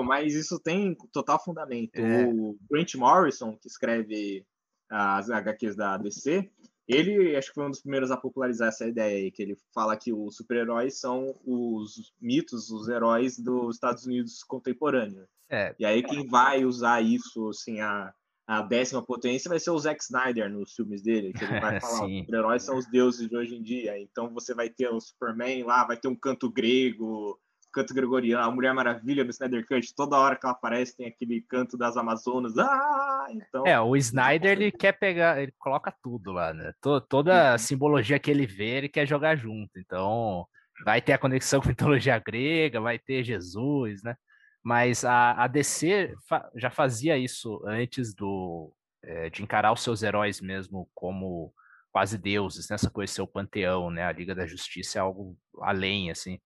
[0.05, 1.95] Mas isso tem total fundamento.
[1.95, 2.25] É.
[2.25, 4.45] O Grant Morrison, que escreve
[4.89, 6.49] as HQs da DC,
[6.87, 9.95] ele acho que foi um dos primeiros a popularizar essa ideia aí, que ele fala
[9.95, 15.27] que os super-heróis são os mitos, os heróis dos Estados Unidos contemporâneos.
[15.49, 15.73] É.
[15.79, 18.13] E aí quem vai usar isso, assim, a,
[18.49, 22.07] a décima potência vai ser o Zack Snyder nos filmes dele, que ele vai falar,
[22.07, 25.63] os super-heróis são os deuses de hoje em dia, então você vai ter o Superman
[25.63, 27.39] lá, vai ter um canto grego,
[27.71, 31.41] canto gregoriano, a Mulher Maravilha no Snyder Cut, toda hora que ela aparece tem aquele
[31.41, 33.67] canto das Amazonas, ah, então...
[33.67, 36.73] É, o Snyder, ele quer pegar, ele coloca tudo lá, né,
[37.07, 40.47] toda a simbologia que ele vê, ele quer jogar junto, então
[40.83, 44.15] vai ter a conexão com a mitologia grega, vai ter Jesus, né,
[44.63, 50.03] mas a, a DC fa já fazia isso antes do é, de encarar os seus
[50.03, 51.53] heróis mesmo como
[51.91, 52.93] quase deuses, nessa né?
[52.93, 54.03] coisa seu panteão, né?
[54.03, 56.39] A Liga da Justiça é algo além, assim.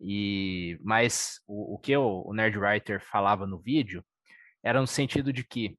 [0.00, 4.04] E mas o, o que o, Nerd Writer falava no vídeo
[4.62, 5.78] era no sentido de que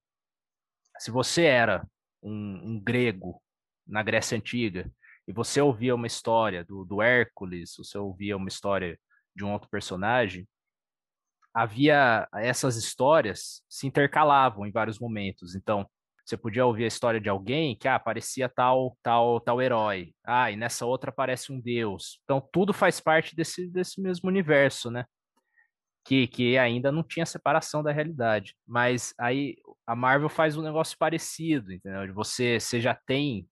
[1.00, 1.86] se você era
[2.22, 3.42] um, um grego
[3.86, 4.90] na Grécia Antiga
[5.28, 8.98] e você ouvia uma história do, do Hércules, você ouvia uma história
[9.36, 10.48] de um outro personagem,
[11.54, 15.56] havia essas histórias se intercalavam em vários momentos.
[15.56, 15.88] Então,
[16.26, 20.14] você podia ouvir a história de alguém que ah, aparecia tal, tal, tal herói.
[20.24, 22.20] Ah, e nessa outra aparece um deus.
[22.24, 25.06] Então, tudo faz parte desse, desse mesmo universo, né?
[26.06, 28.56] Que, que ainda não tinha separação da realidade.
[28.66, 32.14] Mas aí a Marvel faz um negócio parecido, entendeu?
[32.14, 33.48] Você, você já tem,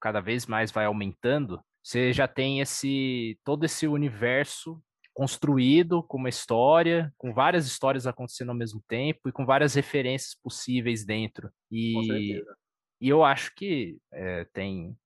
[0.00, 4.82] cada vez mais vai aumentando, você já tem esse todo esse universo
[5.18, 10.32] construído com uma história, com várias histórias acontecendo ao mesmo tempo e com várias referências
[10.40, 11.50] possíveis dentro.
[11.72, 12.40] E,
[13.00, 14.96] e eu acho que é, tem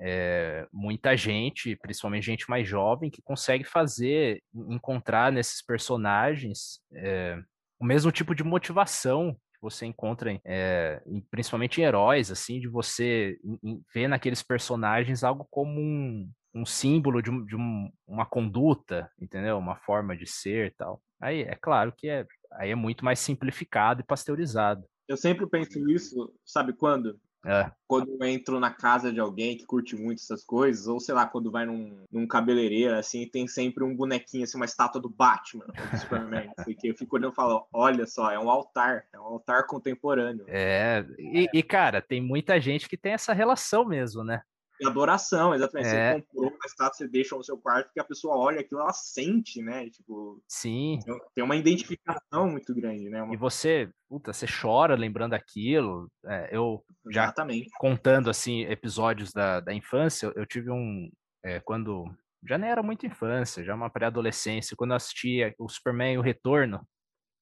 [0.00, 7.40] é, muita gente, principalmente gente mais jovem, que consegue fazer, encontrar nesses personagens é,
[7.78, 12.66] o mesmo tipo de motivação que você encontra, é, em, principalmente em heróis, assim, de
[12.66, 17.90] você em, em ver naqueles personagens algo como um, um símbolo de, um, de um,
[18.06, 19.58] uma conduta, entendeu?
[19.58, 21.02] Uma forma de ser tal.
[21.20, 24.84] Aí é claro que é, aí é muito mais simplificado e pasteurizado.
[25.06, 27.18] Eu sempre penso isso, sabe quando?
[27.44, 27.70] É.
[27.86, 31.26] Quando eu entro na casa de alguém que curte muito essas coisas, ou sei lá,
[31.26, 35.64] quando vai num, num cabeleireiro, assim, tem sempre um bonequinho, assim, uma estátua do Batman,
[35.66, 39.18] do Superman, assim, que eu fico olhando e falo, olha só, é um altar, é
[39.18, 40.44] um altar contemporâneo.
[40.48, 44.42] É, e, e cara, tem muita gente que tem essa relação mesmo, né?
[44.86, 45.88] Adoração, exatamente.
[45.88, 46.14] É.
[46.14, 48.92] Você comprou uma estátua, você deixa no seu quarto, que a pessoa olha aquilo, ela
[48.92, 49.88] sente, né?
[49.90, 50.98] Tipo, Sim.
[51.34, 53.22] Tem uma identificação muito grande, né?
[53.22, 53.34] Uma...
[53.34, 56.10] E você, puta, você chora lembrando aquilo.
[56.26, 57.70] É, eu já exatamente.
[57.78, 61.10] contando assim episódios da, da infância, eu tive um
[61.44, 62.04] é, quando
[62.46, 66.86] já nem era muito infância, já uma pré-adolescência, quando eu assistia o Superman o Retorno,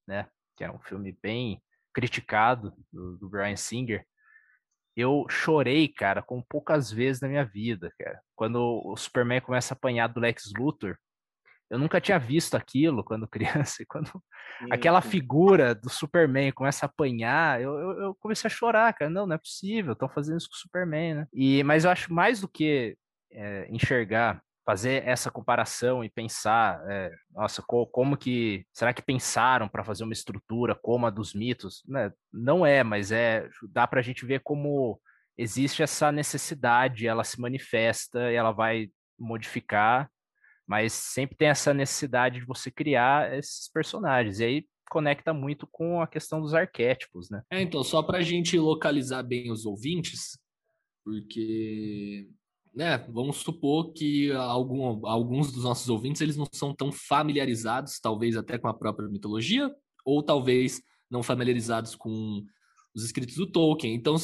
[0.06, 0.28] né?
[0.56, 1.62] Que é um filme bem
[1.94, 4.04] criticado do, do Brian Singer
[4.98, 8.20] eu chorei, cara, com poucas vezes na minha vida, cara.
[8.34, 10.96] Quando o Superman começa a apanhar do Lex Luthor,
[11.70, 13.28] eu nunca tinha visto aquilo quando
[13.68, 13.82] criança.
[13.82, 14.10] E quando
[14.70, 19.10] aquela figura do Superman começa a apanhar, eu, eu, eu comecei a chorar, cara.
[19.10, 21.26] Não, não é possível, estão fazendo isso com o Superman, né?
[21.32, 22.96] E, mas eu acho mais do que
[23.30, 29.66] é, enxergar fazer essa comparação e pensar, é, nossa, co como que será que pensaram
[29.66, 31.82] para fazer uma estrutura como a dos mitos?
[31.88, 32.12] Né?
[32.30, 35.00] Não é, mas é dá para a gente ver como
[35.38, 40.10] existe essa necessidade, ela se manifesta e ela vai modificar,
[40.66, 44.38] mas sempre tem essa necessidade de você criar esses personagens.
[44.38, 47.42] E aí conecta muito com a questão dos arquétipos, né?
[47.50, 50.38] É, então, só para a gente localizar bem os ouvintes,
[51.02, 52.28] porque
[52.78, 58.36] né, vamos supor que algum, alguns dos nossos ouvintes eles não são tão familiarizados, talvez
[58.36, 59.68] até com a própria mitologia,
[60.04, 60.80] ou talvez
[61.10, 62.40] não familiarizados com
[62.94, 63.96] os escritos do Tolkien.
[63.96, 64.14] Então,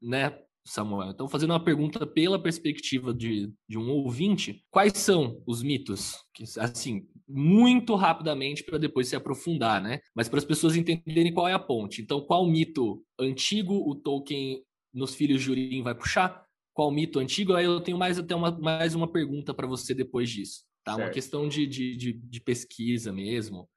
[0.00, 5.62] né, Samuel, então fazendo uma pergunta pela perspectiva de, de um ouvinte, quais são os
[5.62, 6.16] mitos?
[6.58, 10.00] Assim, muito rapidamente para depois se aprofundar, né?
[10.14, 12.00] Mas para as pessoas entenderem qual é a ponte.
[12.00, 14.62] Então, qual mito antigo o Tolkien
[14.94, 16.47] nos Filhos de Urim vai puxar?
[16.78, 20.30] Qual mito antigo, aí eu tenho mais até uma, mais uma pergunta para você depois
[20.30, 20.92] disso, tá?
[20.92, 21.06] Certo.
[21.06, 23.68] Uma questão de, de, de, de pesquisa mesmo.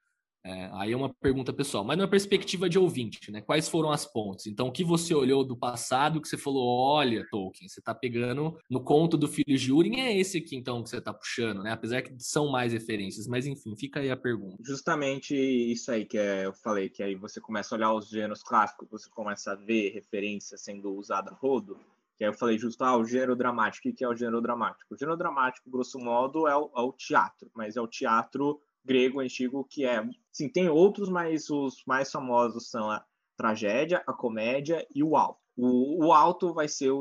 [0.44, 3.41] É, aí é uma pergunta pessoal, mas numa perspectiva de ouvinte, né?
[3.41, 4.45] Quais foram as pontes?
[4.45, 8.56] Então, o que você olhou do passado que você falou, olha, Tolkien, você está pegando
[8.69, 11.72] no conto do filho de Urim, é esse aqui então que você está puxando, né?
[11.72, 14.57] Apesar que são mais referências, mas enfim, fica aí a pergunta.
[14.64, 18.44] Justamente isso aí que é, eu falei, que aí você começa a olhar os gêneros
[18.44, 21.80] clássicos, você começa a ver referência sendo usada a rodo,
[22.22, 23.89] que eu falei justo, ah, o gênero dramático.
[23.89, 24.93] O que é o gênero dramático?
[24.93, 29.19] O gênero dramático, grosso modo, é o, é o teatro, mas é o teatro grego
[29.19, 30.07] antigo que é.
[30.31, 33.03] Sim, tem outros, mas os mais famosos são a
[33.35, 35.39] tragédia, a comédia e o alto.
[35.57, 36.91] O, o alto vai ser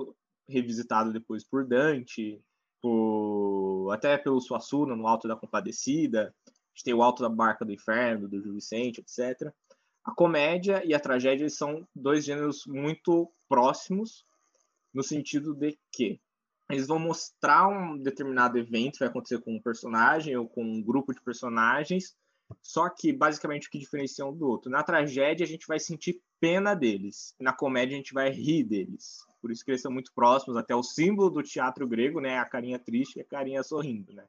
[0.48, 2.42] revisitado depois por Dante,
[2.80, 6.34] por, até pelo Suassuna, no Alto da Compadecida.
[6.46, 9.52] A gente tem o Alto da Barca do Inferno, do Gil Vicente, etc.
[10.02, 14.24] A comédia e a tragédia são dois gêneros muito próximos,
[14.92, 16.20] no sentido de que
[16.70, 20.82] eles vão mostrar um determinado evento que vai acontecer com um personagem ou com um
[20.82, 22.16] grupo de personagens,
[22.62, 24.70] só que basicamente o que diferencia um do outro.
[24.70, 29.26] Na tragédia a gente vai sentir pena deles, na comédia a gente vai rir deles.
[29.40, 32.44] Por isso que eles são muito próximos, até o símbolo do teatro grego, né, a
[32.44, 34.24] carinha triste e a carinha sorrindo, né?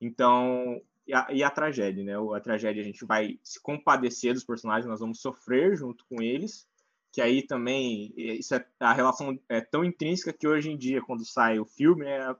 [0.00, 2.14] Então, e a, e a tragédia, né?
[2.36, 6.66] A tragédia a gente vai se compadecer dos personagens, nós vamos sofrer junto com eles,
[7.14, 11.24] que aí também isso é, a relação é tão intrínseca que hoje em dia quando
[11.24, 12.34] sai o filme é,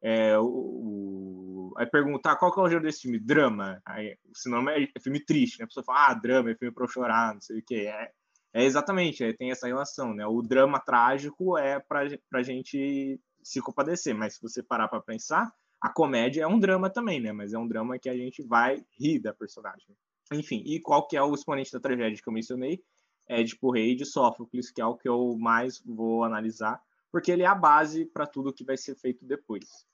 [0.00, 3.18] é o, o aí perguntar qual que é o gênero desse filme?
[3.18, 3.82] Drama.
[3.84, 5.64] Aí o sinônimo é, é, filme triste né?
[5.64, 8.10] A pessoa fala ah drama é filme para chorar não sei o que é,
[8.54, 10.26] é exatamente é, tem essa relação né?
[10.26, 15.52] O drama trágico é para para gente se compadecer mas se você parar para pensar
[15.82, 17.30] a comédia é um drama também né?
[17.30, 19.94] Mas é um drama que a gente vai rir da personagem.
[20.32, 22.82] Enfim e qual que é o exponente da tragédia que eu mencionei
[23.28, 26.80] Édipo Rei e de Sófocles, que é o que eu mais vou analisar,
[27.10, 29.86] porque ele é a base para tudo que vai ser feito depois.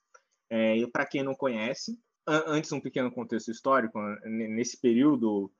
[0.49, 1.97] É, e para quem não conhece,
[2.27, 5.51] antes um pequeno contexto histórico, nesse período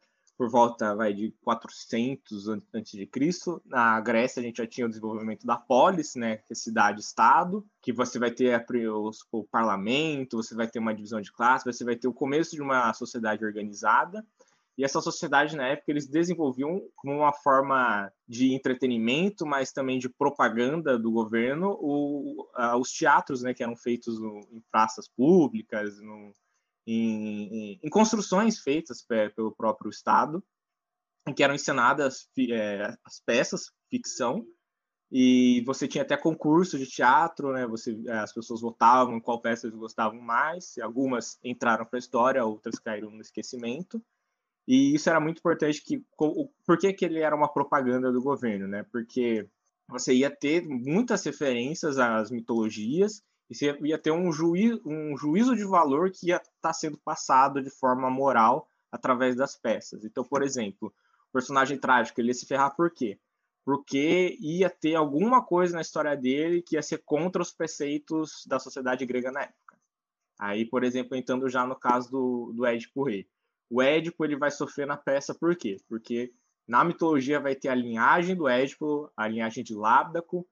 [0.41, 3.61] por volta vai de 400 antes de Cristo.
[3.63, 7.93] Na Grécia a gente já tinha o desenvolvimento da polis, né, que é cidade-estado, que
[7.93, 11.95] você vai ter o, o parlamento, você vai ter uma divisão de classe, você vai
[11.95, 14.25] ter o começo de uma sociedade organizada.
[14.77, 20.09] E essa sociedade, na época, eles desenvolviam como uma forma de entretenimento, mas também de
[20.09, 25.99] propaganda do governo, o, uh, os teatros, né, que eram feitos no, em praças públicas,
[26.01, 26.33] no,
[26.87, 30.43] em, em, em, construções feitas pelo próprio Estado,
[31.27, 34.45] em que eram encenadas é, as peças, ficção,
[35.11, 37.67] e você tinha até concurso de teatro, né?
[37.67, 40.77] Você, é, as pessoas votavam qual peça eles gostavam mais.
[40.77, 44.01] Algumas entraram para a história, outras caíram no esquecimento.
[44.71, 46.01] E isso era muito importante que
[46.65, 48.83] por que, que ele era uma propaganda do governo, né?
[48.89, 49.45] Porque
[49.85, 55.57] você ia ter muitas referências às mitologias e você ia ter um, juízo, um juízo
[55.57, 60.05] de valor que ia estar tá sendo passado de forma moral através das peças.
[60.05, 63.19] Então, por exemplo, o personagem trágico ele ia se ferrar por quê?
[63.65, 68.57] Porque ia ter alguma coisa na história dele que ia ser contra os preceitos da
[68.57, 69.77] sociedade grega na época.
[70.39, 73.27] Aí, por exemplo, entrando já no caso do, do Édipo Rei.
[73.71, 75.77] O Édipo ele vai sofrer na peça por quê?
[75.87, 76.33] Porque
[76.67, 80.45] na mitologia vai ter a linhagem do Édipo, a linhagem de Lábdaco,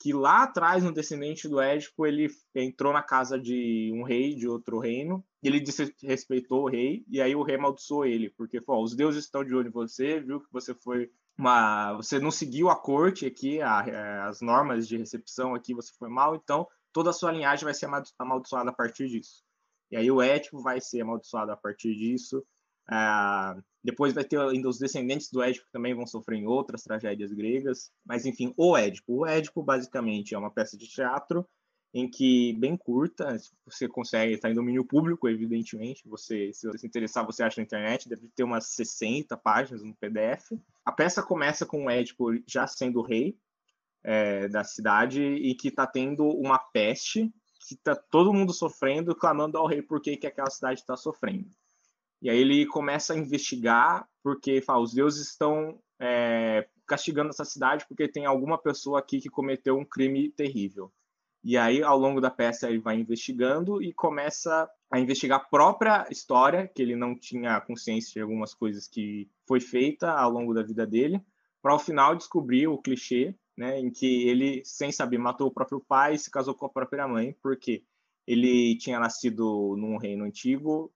[0.00, 4.48] que lá atrás, no descendente do Édipo, ele entrou na casa de um rei de
[4.48, 5.62] outro reino, ele
[6.02, 9.54] respeitou o rei, e aí o rei amaldiçoou ele, porque falou, os deuses estão de
[9.54, 11.94] olho em você, viu que você foi uma...
[11.94, 16.08] você não seguiu a corte aqui, a, é, as normas de recepção aqui, você foi
[16.08, 17.88] mal, então toda a sua linhagem vai ser
[18.18, 19.44] amaldiçoada a partir disso.
[19.92, 22.44] E aí o Édipo vai ser amaldiçoado a partir disso,
[22.86, 26.82] ah, depois vai ter ainda os descendentes do Édipo que também vão sofrer em outras
[26.82, 27.90] tragédias gregas.
[28.04, 29.20] Mas enfim, o Édipo.
[29.20, 31.46] O Édipo basicamente é uma peça de teatro
[31.94, 36.08] em que bem curta, você consegue estar em domínio público, evidentemente.
[36.08, 39.94] Você, se você se interessar, você acha na internet, deve ter umas 60 páginas no
[39.94, 40.58] PDF.
[40.84, 43.38] A peça começa com o Édipo já sendo rei
[44.02, 47.32] é, da cidade e que está tendo uma peste
[47.68, 51.48] que está todo mundo sofrendo, clamando ao rei por que aquela cidade está sofrendo.
[52.24, 57.84] E aí ele começa a investigar, porque fala, os deuses estão é, castigando essa cidade
[57.86, 60.90] porque tem alguma pessoa aqui que cometeu um crime terrível.
[61.44, 66.06] E aí, ao longo da peça, ele vai investigando e começa a investigar a própria
[66.10, 70.62] história, que ele não tinha consciência de algumas coisas que foi feita ao longo da
[70.62, 71.20] vida dele,
[71.60, 75.78] para ao final descobrir o clichê, né, em que ele, sem saber, matou o próprio
[75.86, 77.84] pai e se casou com a própria mãe, porque
[78.26, 80.90] ele tinha nascido num reino antigo,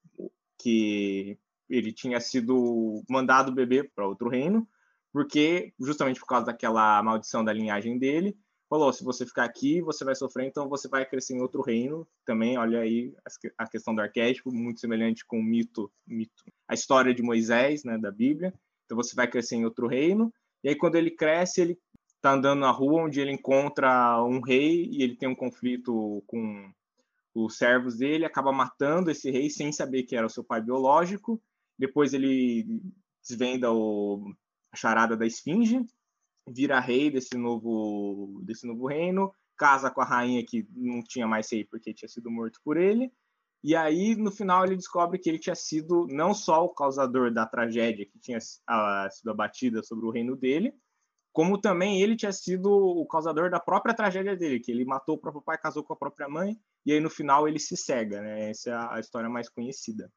[0.58, 4.66] que ele tinha sido mandado beber para outro reino,
[5.12, 8.36] porque justamente por causa daquela maldição da linhagem dele,
[8.68, 12.06] falou: se você ficar aqui, você vai sofrer, então você vai crescer em outro reino.
[12.24, 13.14] Também, olha aí
[13.56, 17.98] a questão do arquétipo, muito semelhante com o mito, mito, a história de Moisés, né,
[17.98, 18.52] da Bíblia.
[18.84, 20.32] Então você vai crescer em outro reino.
[20.62, 21.78] E aí quando ele cresce, ele
[22.16, 26.70] está andando na rua onde ele encontra um rei e ele tem um conflito com
[27.44, 31.42] os servos dele, acaba matando esse rei sem saber que era o seu pai biológico.
[31.78, 32.66] Depois ele
[33.22, 34.32] desvenda o,
[34.72, 35.84] a charada da esfinge,
[36.48, 41.50] vira rei desse novo, desse novo reino, casa com a rainha que não tinha mais
[41.50, 43.12] rei porque tinha sido morto por ele.
[43.62, 47.44] E aí, no final, ele descobre que ele tinha sido não só o causador da
[47.44, 50.72] tragédia que tinha uh, sido abatida sobre o reino dele,
[51.38, 55.20] como também ele tinha sido o causador da própria tragédia dele, que ele matou o
[55.20, 58.50] próprio pai, casou com a própria mãe, e aí no final ele se cega, né?
[58.50, 60.10] Essa é a história mais conhecida.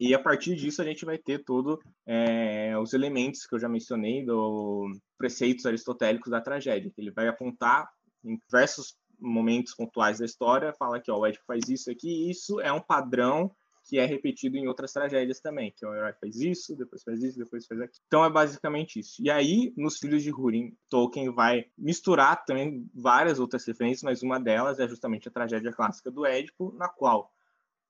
[0.00, 3.68] E a partir disso a gente vai ter todos é, os elementos que eu já
[3.68, 7.88] mencionei do preceitos aristotélicos da tragédia, ele vai apontar
[8.24, 12.60] em diversos momentos pontuais da história, fala que ó, o Édipo faz isso aqui, isso
[12.60, 13.54] é um padrão
[13.90, 17.36] que é repetido em outras tragédias também, que o herói faz isso, depois faz isso,
[17.36, 18.00] depois faz aquilo.
[18.06, 19.20] Então é basicamente isso.
[19.20, 24.38] E aí, nos Filhos de Húrin, Tolkien vai misturar também várias outras referências, mas uma
[24.38, 27.32] delas é justamente a tragédia clássica do Édipo, na qual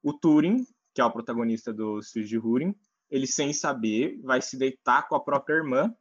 [0.03, 0.65] o Túrin,
[0.95, 2.75] que é o protagonista dos Filhos de Húrin,
[3.11, 5.95] ele sem saber vai se deitar com a própria irmã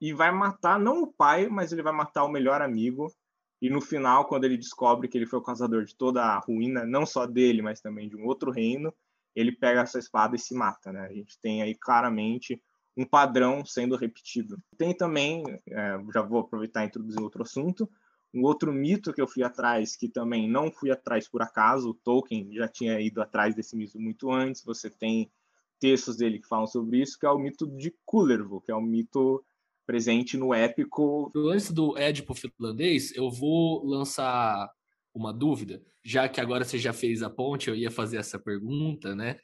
[0.00, 3.14] e vai matar não o pai, mas ele vai matar o melhor amigo.
[3.62, 6.84] E no final, quando ele descobre que ele foi o causador de toda a ruína,
[6.84, 8.92] não só dele, mas também de um outro reino,
[9.36, 11.06] ele pega essa espada e se mata, né?
[11.06, 12.60] A gente tem aí claramente
[12.96, 14.58] um padrão sendo repetido.
[14.78, 17.88] Tem também, é, já vou aproveitar e introduzir outro assunto,
[18.32, 21.94] um outro mito que eu fui atrás, que também não fui atrás por acaso, o
[21.94, 25.30] Tolkien já tinha ido atrás desse mito muito antes, você tem
[25.78, 28.82] textos dele que falam sobre isso, que é o mito de Kullervo, que é um
[28.82, 29.44] mito
[29.86, 31.30] presente no épico.
[31.36, 34.70] Antes do Édipo finlandês, eu vou lançar
[35.16, 39.14] uma dúvida, já que agora você já fez a ponte, eu ia fazer essa pergunta,
[39.14, 39.38] né?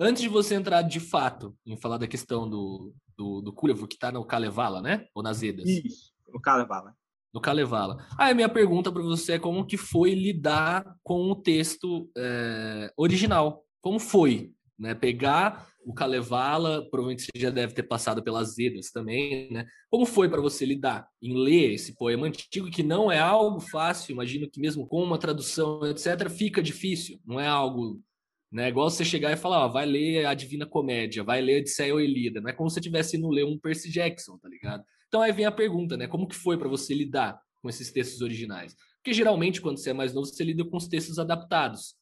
[0.00, 3.52] Antes de você entrar de fato em falar da questão do, do, do
[3.86, 5.06] que está no Kalevala, né?
[5.14, 5.68] Ou nas Edas?
[5.68, 6.94] Isso, no Kalevala.
[7.34, 8.04] No Kalevala.
[8.18, 12.92] Aí a minha pergunta para você é como que foi lidar com o texto é,
[12.96, 13.64] original?
[13.80, 14.52] Como foi?
[14.78, 14.94] Né?
[14.94, 19.66] Pegar o Kalevala, provavelmente você já deve ter passado pelas Edas também, né?
[19.90, 24.12] Como foi para você lidar em ler esse poema antigo, que não é algo fácil,
[24.12, 28.00] imagino que mesmo com uma tradução, etc., fica difícil, não é algo,
[28.52, 28.68] né?
[28.68, 32.00] Igual você chegar e falar, ó, vai ler a Divina Comédia, vai ler Odisseia ou
[32.00, 34.84] Elida, não é como se você tivesse indo ler um Percy Jackson, tá ligado?
[35.08, 36.06] Então aí vem a pergunta, né?
[36.06, 38.76] Como que foi para você lidar com esses textos originais?
[38.96, 41.94] Porque geralmente, quando você é mais novo, você lida com os textos adaptados,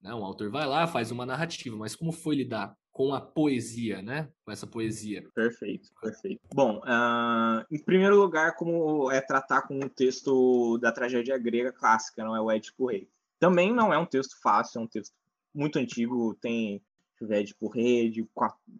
[0.00, 0.14] Né?
[0.14, 4.26] Um autor vai lá, faz uma narrativa, mas como foi lidar com a poesia, né?
[4.42, 5.22] Com essa poesia.
[5.34, 6.40] Perfeito, perfeito.
[6.54, 12.24] Bom, uh, em primeiro lugar, como é tratar com um texto da tragédia grega clássica,
[12.24, 13.06] não é o Édipo Rei.
[13.38, 15.14] Também não é um texto fácil, é um texto
[15.54, 16.80] muito antigo, tem
[17.20, 18.26] Édipo Rei de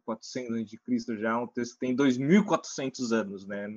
[0.06, 3.68] 400 anos de Cristo já, é um texto que tem 2.400 anos, né?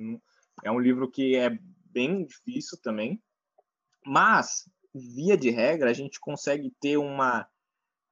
[0.64, 1.50] É um livro que é
[1.84, 3.22] bem difícil também,
[4.06, 7.46] mas via de regra a gente consegue ter uma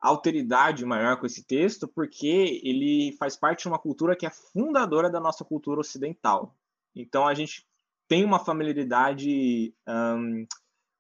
[0.00, 5.10] alteridade maior com esse texto, porque ele faz parte de uma cultura que é fundadora
[5.10, 6.54] da nossa cultura ocidental.
[6.94, 7.66] Então a gente
[8.06, 10.46] tem uma familiaridade um,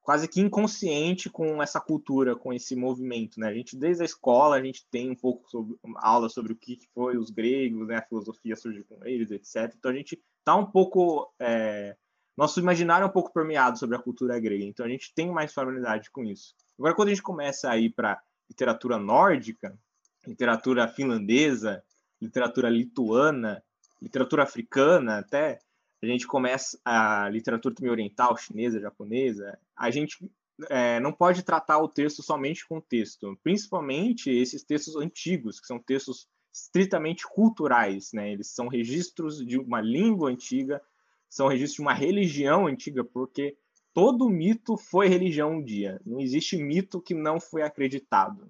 [0.02, 3.48] quase que inconsciente com essa cultura, com esse movimento, né?
[3.48, 6.78] A gente desde a escola a gente tem um pouco sobre aula sobre o que
[6.94, 7.96] foi os gregos, né?
[7.96, 9.74] A filosofia surgiu com eles, etc.
[9.76, 11.96] Então a gente tá um pouco é,
[12.36, 15.52] nosso imaginário é um pouco permeado sobre a cultura grega, então a gente tem mais
[15.52, 16.54] familiaridade com isso.
[16.78, 19.78] Agora quando a gente começa a ir para literatura nórdica,
[20.26, 21.82] literatura finlandesa,
[22.20, 23.62] literatura lituana,
[24.00, 25.60] literatura africana, até
[26.02, 30.30] a gente começa a literatura também oriental, chinesa, japonesa, a gente
[30.68, 35.78] é, não pode tratar o texto somente com texto, principalmente esses textos antigos, que são
[35.78, 38.32] textos estritamente culturais, né?
[38.32, 40.82] Eles são registros de uma língua antiga,
[41.28, 43.56] são registros de uma religião antiga, porque
[43.98, 46.00] todo mito foi religião um dia.
[46.06, 48.48] Não existe mito que não foi acreditado.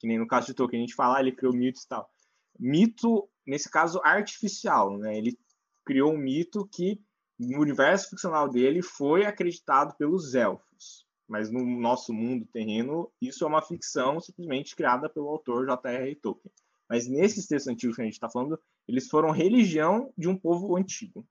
[0.00, 2.10] Que nem no caso de Tolkien, a gente fala, ah, ele criou mitos e tal.
[2.58, 5.16] Mito, nesse caso, artificial, né?
[5.16, 5.38] Ele
[5.84, 7.00] criou um mito que,
[7.38, 11.06] no universo ficcional dele, foi acreditado pelos elfos.
[11.28, 16.16] Mas no nosso mundo terreno, isso é uma ficção simplesmente criada pelo autor J.R.R.
[16.16, 16.52] Tolkien.
[16.90, 20.76] Mas nesses textos antigos que a gente está falando, eles foram religião de um povo
[20.76, 21.24] antigo.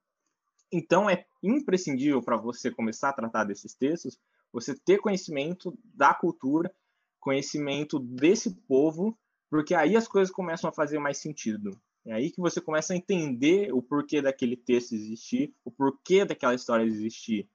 [0.74, 4.20] Então, é imprescindível para você começar a tratar desses textos,
[4.52, 6.74] você ter conhecimento da cultura,
[7.20, 9.16] conhecimento desse povo,
[9.52, 11.80] porque aí as coisas começam a fazer mais sentido.
[12.06, 16.56] É aí que você começa a entender o porquê daquele texto existir, o porquê daquela
[16.56, 17.48] história existir.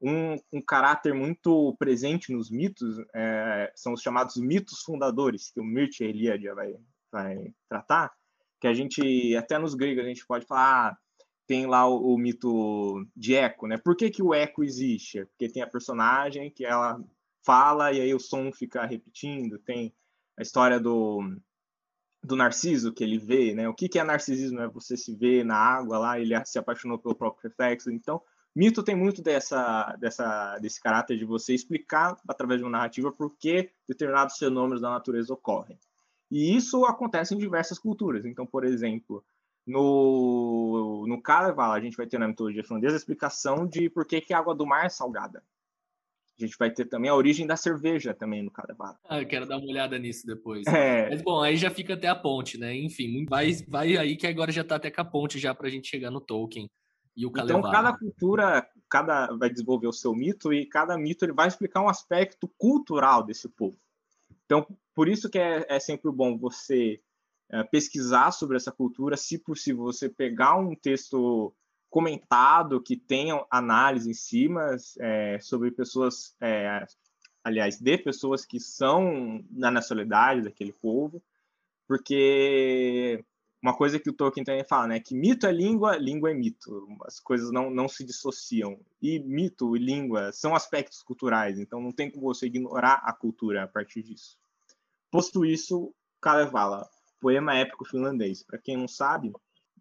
[0.00, 5.64] Um, um caráter muito presente nos mitos é, são os chamados mitos fundadores, que o
[5.64, 6.76] Mircea Eliade vai,
[7.10, 8.12] vai tratar,
[8.60, 10.98] que a gente, até nos gregos, a gente pode falar, ah,
[11.48, 13.78] tem lá o, o, mito de eco, né?
[13.78, 15.24] Por que, que o eco existe?
[15.24, 17.02] Porque tem a personagem que ela
[17.42, 19.58] fala e aí o som fica repetindo.
[19.58, 19.94] Tem
[20.38, 21.22] a história do,
[22.22, 23.66] do Narciso que ele vê, né?
[23.66, 24.60] O que, que é narcisismo?
[24.60, 27.90] É você se vê na água lá, ele se apaixonou pelo próprio reflexo.
[27.90, 28.20] Então,
[28.54, 33.34] mito tem muito dessa, dessa, desse caráter de você explicar através de uma narrativa por
[33.38, 35.78] que determinados fenômenos da natureza ocorrem.
[36.30, 38.26] E isso acontece em diversas culturas.
[38.26, 39.24] Então, por exemplo,
[39.68, 44.20] no, no Carnaval, a gente vai ter na mitologia finlandesa a explicação de por que,
[44.20, 45.42] que a água do mar é salgada.
[46.38, 48.96] A gente vai ter também a origem da cerveja também no Carnaval.
[49.08, 50.66] Ah, eu quero dar uma olhada nisso depois.
[50.68, 51.10] É...
[51.10, 52.74] Mas bom, aí já fica até a ponte, né?
[52.74, 55.88] Enfim, vai, vai aí que agora já tá até com a ponte já pra gente
[55.88, 56.70] chegar no Tolkien
[57.16, 57.24] e.
[57.24, 61.82] Então cada cultura, cada vai desenvolver o seu mito e cada mito ele vai explicar
[61.82, 63.76] um aspecto cultural desse povo.
[64.46, 67.00] Então, por isso que é, é sempre bom você
[67.70, 71.54] pesquisar sobre essa cultura, se possível, você pegar um texto
[71.90, 76.86] comentado que tenha análise em cima é, sobre pessoas, é,
[77.42, 81.22] aliás, de pessoas que são da nacionalidade daquele povo,
[81.86, 83.24] porque
[83.62, 86.86] uma coisa que o Tolkien também fala, né, que mito é língua, língua é mito,
[87.04, 91.90] as coisas não, não se dissociam, e mito e língua são aspectos culturais, então não
[91.90, 94.38] tem como você ignorar a cultura a partir disso.
[95.10, 96.88] Posto isso, Kalevala,
[97.20, 98.42] poema épico finlandês.
[98.42, 99.32] Para quem não sabe,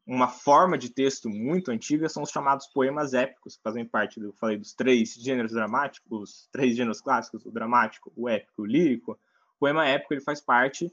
[0.06, 4.32] uma forma de texto muito antiga são os chamados poemas épicos, que fazem parte do,
[4.34, 9.12] falei, dos três gêneros dramáticos, três gêneros clássicos, o dramático, o épico o lírico.
[9.12, 10.90] O poema épico ele faz parte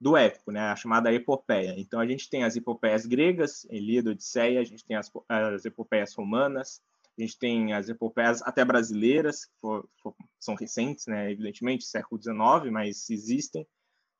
[0.00, 1.74] do épico, né, a chamada epopeia.
[1.78, 6.14] Então a gente tem as epopeias gregas, Elíada, Odisseia, a gente tem as, as epopeias
[6.14, 6.80] romanas,
[7.18, 12.20] a gente tem as epopeias até brasileiras, que for, for, são recentes, né, evidentemente, século
[12.20, 13.66] XIX, mas existem.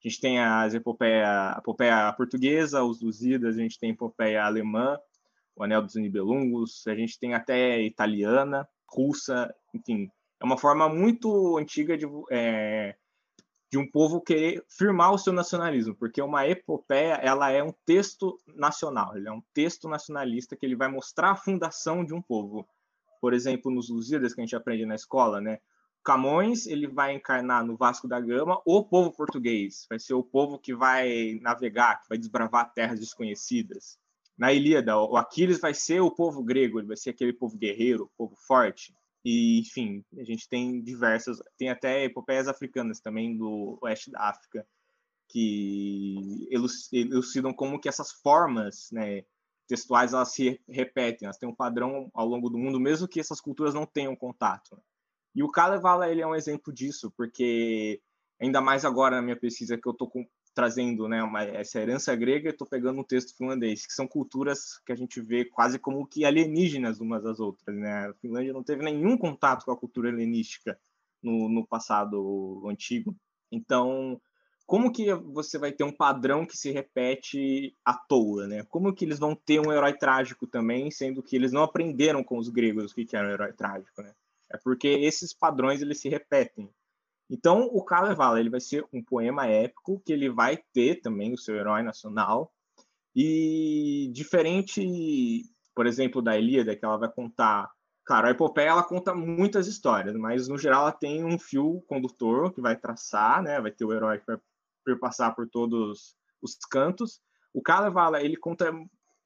[0.04, 4.44] A gente tem as epopeia, a epopeia portuguesa, os Lusíadas, a gente tem a epopeia
[4.44, 4.98] alemã,
[5.56, 10.10] o Anel dos Nibelungos, a gente tem até italiana, russa, enfim.
[10.38, 12.96] É uma forma muito antiga de, é,
[13.70, 18.38] de um povo querer firmar o seu nacionalismo, porque uma epopeia ela é um texto
[18.54, 22.68] nacional, ele é um texto nacionalista que ele vai mostrar a fundação de um povo.
[23.22, 25.60] Por exemplo, nos Lusíadas que a gente aprende na escola, né?
[26.04, 30.58] Camões ele vai encarnar no Vasco da Gama o povo português, vai ser o povo
[30.58, 33.98] que vai navegar, que vai desbravar terras desconhecidas.
[34.36, 38.10] Na Ilíada, o Aquiles vai ser o povo grego, ele vai ser aquele povo guerreiro,
[38.18, 38.94] povo forte.
[39.24, 44.66] E, enfim, a gente tem diversas, tem até epopeias africanas também do oeste da África,
[45.30, 46.46] que
[46.92, 49.24] elucidam como que essas formas, né,
[49.66, 53.40] textuais elas se repetem, elas têm um padrão ao longo do mundo, mesmo que essas
[53.40, 54.78] culturas não tenham contato.
[55.34, 58.00] E o Kalevala ele é um exemplo disso, porque
[58.40, 60.10] ainda mais agora na minha pesquisa que eu estou
[60.54, 64.92] trazendo né, uma, essa herança grega, estou pegando um texto finlandês, que são culturas que
[64.92, 67.76] a gente vê quase como que alienígenas umas das outras.
[67.76, 68.08] Né?
[68.08, 70.78] A Finlândia não teve nenhum contato com a cultura helenística
[71.20, 73.16] no, no passado antigo.
[73.50, 74.20] Então,
[74.66, 78.64] como que você vai ter um padrão que se repete à toa, né?
[78.70, 82.38] Como que eles vão ter um herói trágico também, sendo que eles não aprenderam com
[82.38, 84.12] os gregos o que era um herói trágico, né?
[84.54, 86.70] É porque esses padrões eles se repetem.
[87.28, 91.38] Então, o Kalevala ele vai ser um poema épico que ele vai ter também o
[91.38, 92.52] seu herói nacional
[93.16, 95.42] e diferente,
[95.74, 97.70] por exemplo, da Ilíada, que ela vai contar
[98.06, 102.52] Claro, a epopeia ela conta muitas histórias, mas no geral ela tem um fio condutor
[102.52, 103.58] que vai traçar, né?
[103.60, 104.36] Vai ter o herói que vai
[104.84, 107.22] perpassar por todos os cantos.
[107.54, 108.70] O Kalevala, ele conta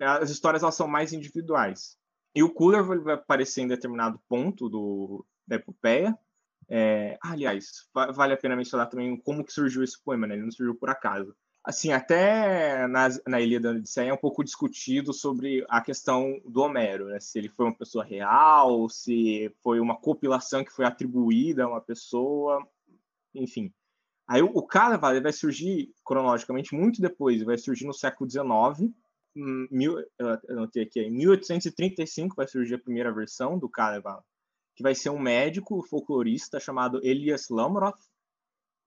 [0.01, 1.98] as histórias elas são mais individuais.
[2.39, 6.17] E o Cooler vai aparecer em determinado ponto do, da epopeia.
[6.69, 10.35] É, aliás, vale a pena mencionar também como que surgiu esse poema, né?
[10.35, 11.35] Ele não surgiu por acaso.
[11.65, 16.61] Assim, até na, na Ilíada da Odisseia é um pouco discutido sobre a questão do
[16.61, 17.19] Homero, né?
[17.19, 21.81] Se ele foi uma pessoa real, se foi uma compilação que foi atribuída a uma
[21.81, 22.65] pessoa,
[23.35, 23.73] enfim.
[24.29, 28.95] Aí o, o Carnaval vai surgir cronologicamente muito depois, vai surgir no século XIX,
[29.39, 34.25] mil, eu anotei aqui, em 1835 vai surgir a primeira versão do Carnaval,
[34.75, 37.99] que vai ser um médico folclorista chamado Elias Lamroth,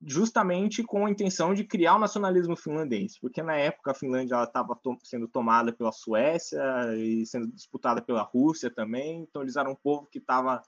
[0.04, 4.76] justamente com a intenção de criar o nacionalismo finlandês, porque na época a Finlândia estava
[4.76, 6.60] to sendo tomada pela Suécia
[6.96, 10.62] e sendo disputada pela Rússia também, então eles eram um povo que estava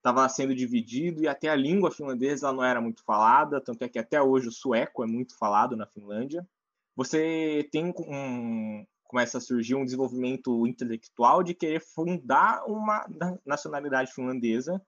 [0.00, 3.98] estava sendo dividido e até a língua finlandesa não era muito falada, tanto é que
[3.98, 6.46] até hoje o sueco é muito falado na Finlândia.
[6.96, 13.04] Você tem um começa a surgir um desenvolvimento intelectual de querer fundar uma
[13.44, 14.80] nacionalidade finlandesa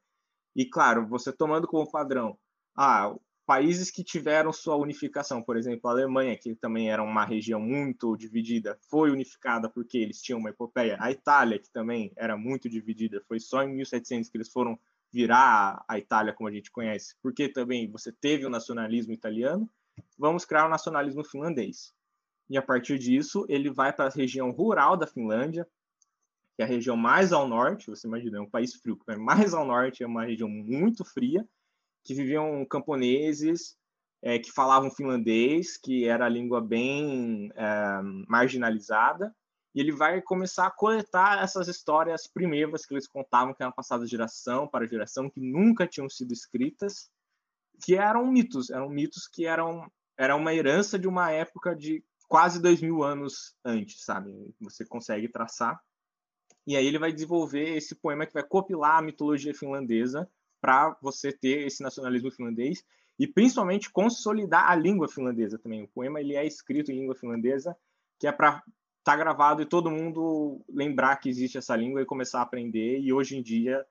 [0.54, 2.38] e claro, você tomando como padrão,
[2.76, 3.12] ah,
[3.44, 8.16] países que tiveram sua unificação, por exemplo, a Alemanha, que também era uma região muito
[8.16, 10.96] dividida, foi unificada porque eles tinham uma epopeia.
[11.00, 14.78] A Itália, que também era muito dividida, foi só em 1700 que eles foram
[15.12, 19.68] virar a Itália como a gente conhece, porque também você teve o nacionalismo italiano,
[20.16, 21.92] vamos criar o nacionalismo finlandês.
[22.48, 25.66] E a partir disso, ele vai para a região rural da Finlândia,
[26.54, 29.18] que é a região mais ao norte, você imagina, é um país frio, mas
[29.50, 31.46] mais ao norte é uma região muito fria,
[32.04, 33.76] que viviam camponeses
[34.20, 39.34] é, que falavam finlandês, que era a língua bem é, marginalizada,
[39.74, 44.08] e ele vai começar a coletar essas histórias primeiras que eles contavam que eram passadas
[44.08, 47.10] geração para geração, que nunca tinham sido escritas,
[47.82, 52.62] que eram mitos, eram mitos que eram era uma herança de uma época de quase
[52.62, 54.32] dois mil anos antes, sabe?
[54.58, 55.78] Você consegue traçar.
[56.66, 60.26] E aí ele vai desenvolver esse poema que vai copilar a mitologia finlandesa
[60.58, 62.82] para você ter esse nacionalismo finlandês
[63.18, 65.82] e principalmente consolidar a língua finlandesa também.
[65.82, 67.76] O poema ele é escrito em língua finlandesa,
[68.18, 68.62] que é para
[69.04, 72.98] tá gravado e todo mundo lembrar que existe essa língua e começar a aprender.
[72.98, 73.84] E hoje em dia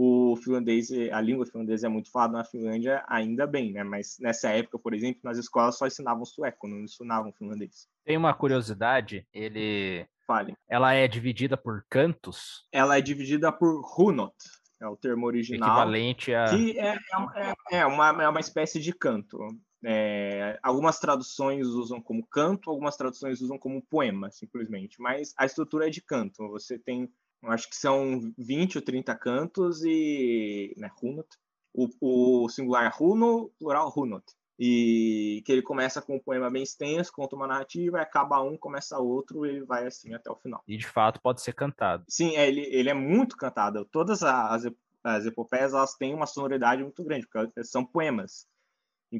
[0.00, 3.82] o finlandês, a língua finlandesa é muito falada na Finlândia, ainda bem, né?
[3.82, 7.88] Mas nessa época, por exemplo, nas escolas só ensinavam sueco, não ensinavam finlandês.
[8.04, 10.54] Tem uma curiosidade, ele Fale.
[10.68, 12.66] Ela é dividida por cantos?
[12.70, 14.36] Ela é dividida por runot,
[14.80, 15.70] é o termo original.
[15.70, 16.44] Equivalente a.
[16.50, 16.94] Que é,
[17.34, 19.38] é, é, uma, é uma espécie de canto.
[19.84, 25.00] É, algumas traduções usam como canto, algumas traduções usam como poema, simplesmente.
[25.00, 26.46] Mas a estrutura é de canto.
[26.50, 27.10] Você tem,
[27.44, 30.74] acho que são 20 ou 30 cantos e.
[30.76, 31.28] Né, runot.
[31.74, 34.24] O, o singular é runo, plural runot.
[34.58, 38.56] E que ele começa com um poema bem extenso, conta uma narrativa, e acaba um,
[38.56, 40.62] começa outro, e ele vai assim até o final.
[40.66, 42.04] E de fato pode ser cantado.
[42.08, 43.84] Sim, é, ele, ele é muito cantado.
[43.84, 44.66] Todas as,
[45.04, 48.48] as epopeias elas têm uma sonoridade muito grande, porque são poemas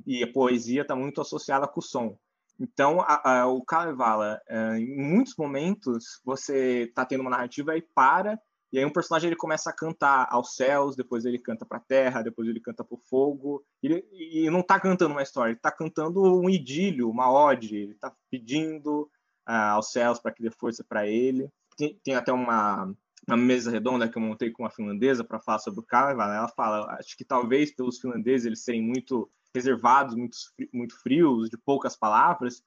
[0.07, 2.19] e a poesia está muito associada com o som.
[2.59, 7.83] Então, a, a, o Kalevala, é, em muitos momentos, você está tendo uma narrativa e
[7.83, 8.39] para,
[8.73, 11.83] e aí um personagem ele começa a cantar aos céus, depois ele canta para a
[11.83, 15.59] terra, depois ele canta para o fogo, e, e não está cantando uma história, ele
[15.59, 19.03] está cantando um idílio, uma ode, ele está pedindo
[19.49, 21.49] uh, aos céus para que dê força para ele.
[21.77, 22.93] Tem, tem até uma,
[23.27, 26.49] uma mesa redonda que eu montei com uma finlandesa para falar sobre o Kalevala, ela
[26.49, 30.37] fala, acho que talvez pelos finlandeses eles serem muito reservados, muito,
[30.73, 32.63] muito frios, de poucas palavras,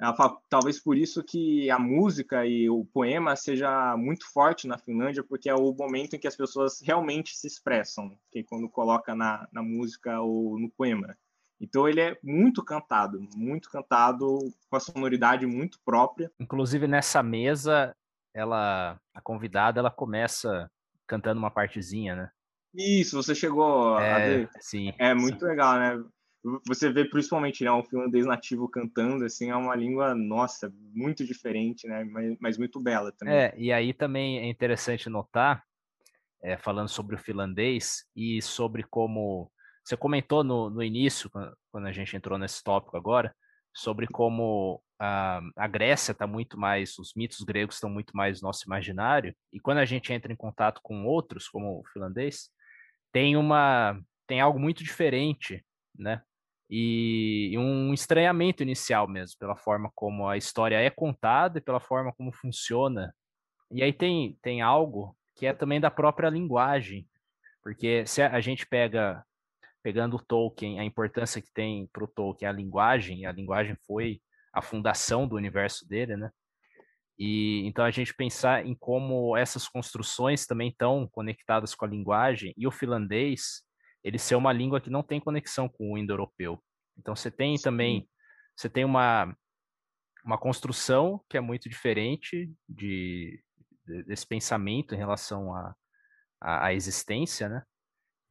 [0.00, 4.76] Ela fala, talvez por isso que a música e o poema seja muito forte na
[4.76, 9.14] Finlândia, porque é o momento em que as pessoas realmente se expressam, que quando coloca
[9.14, 11.16] na, na música ou no poema.
[11.60, 14.38] Então ele é muito cantado, muito cantado
[14.68, 16.30] com a sonoridade muito própria.
[16.40, 17.94] Inclusive nessa mesa,
[18.34, 20.68] ela, a convidada, ela começa
[21.06, 22.30] cantando uma partezinha, né?
[22.74, 24.50] Isso, você chegou é, a ver.
[24.60, 24.92] Sim.
[24.98, 25.46] É muito sim.
[25.46, 26.04] legal, né?
[26.66, 31.86] Você vê principalmente né, um finlandês nativo cantando, assim, é uma língua, nossa, muito diferente,
[31.86, 32.04] né?
[32.04, 33.34] Mas, mas muito bela também.
[33.34, 35.64] É, e aí também é interessante notar,
[36.42, 39.50] é, falando sobre o finlandês e sobre como.
[39.82, 41.30] Você comentou no, no início,
[41.70, 43.34] quando a gente entrou nesse tópico agora,
[43.72, 48.48] sobre como a, a Grécia está muito mais, os mitos gregos estão muito mais no
[48.48, 52.48] nosso imaginário, e quando a gente entra em contato com outros, como o finlandês,
[53.14, 53.96] tem uma
[54.26, 55.64] tem algo muito diferente,
[55.96, 56.20] né?
[56.68, 62.12] E, um estranhamento inicial mesmo, pela forma como a história é contada e pela forma
[62.12, 63.14] como funciona.
[63.70, 67.06] E aí tem, tem algo que é também da própria linguagem,
[67.62, 69.24] porque se a gente pega
[69.82, 74.20] pegando o Tolkien, a importância que tem para o Tolkien a linguagem, a linguagem foi
[74.52, 76.30] a fundação do universo dele, né?
[77.18, 82.52] E então a gente pensar em como essas construções também estão conectadas com a linguagem
[82.56, 83.62] e o finlandês,
[84.02, 86.62] ele ser uma língua que não tem conexão com o indo-europeu.
[86.98, 87.62] Então você tem Sim.
[87.62, 88.08] também
[88.56, 89.34] você tem uma
[90.24, 93.42] uma construção que é muito diferente de,
[93.86, 95.74] de desse pensamento em relação à
[96.40, 97.62] a, a, a, existência, né?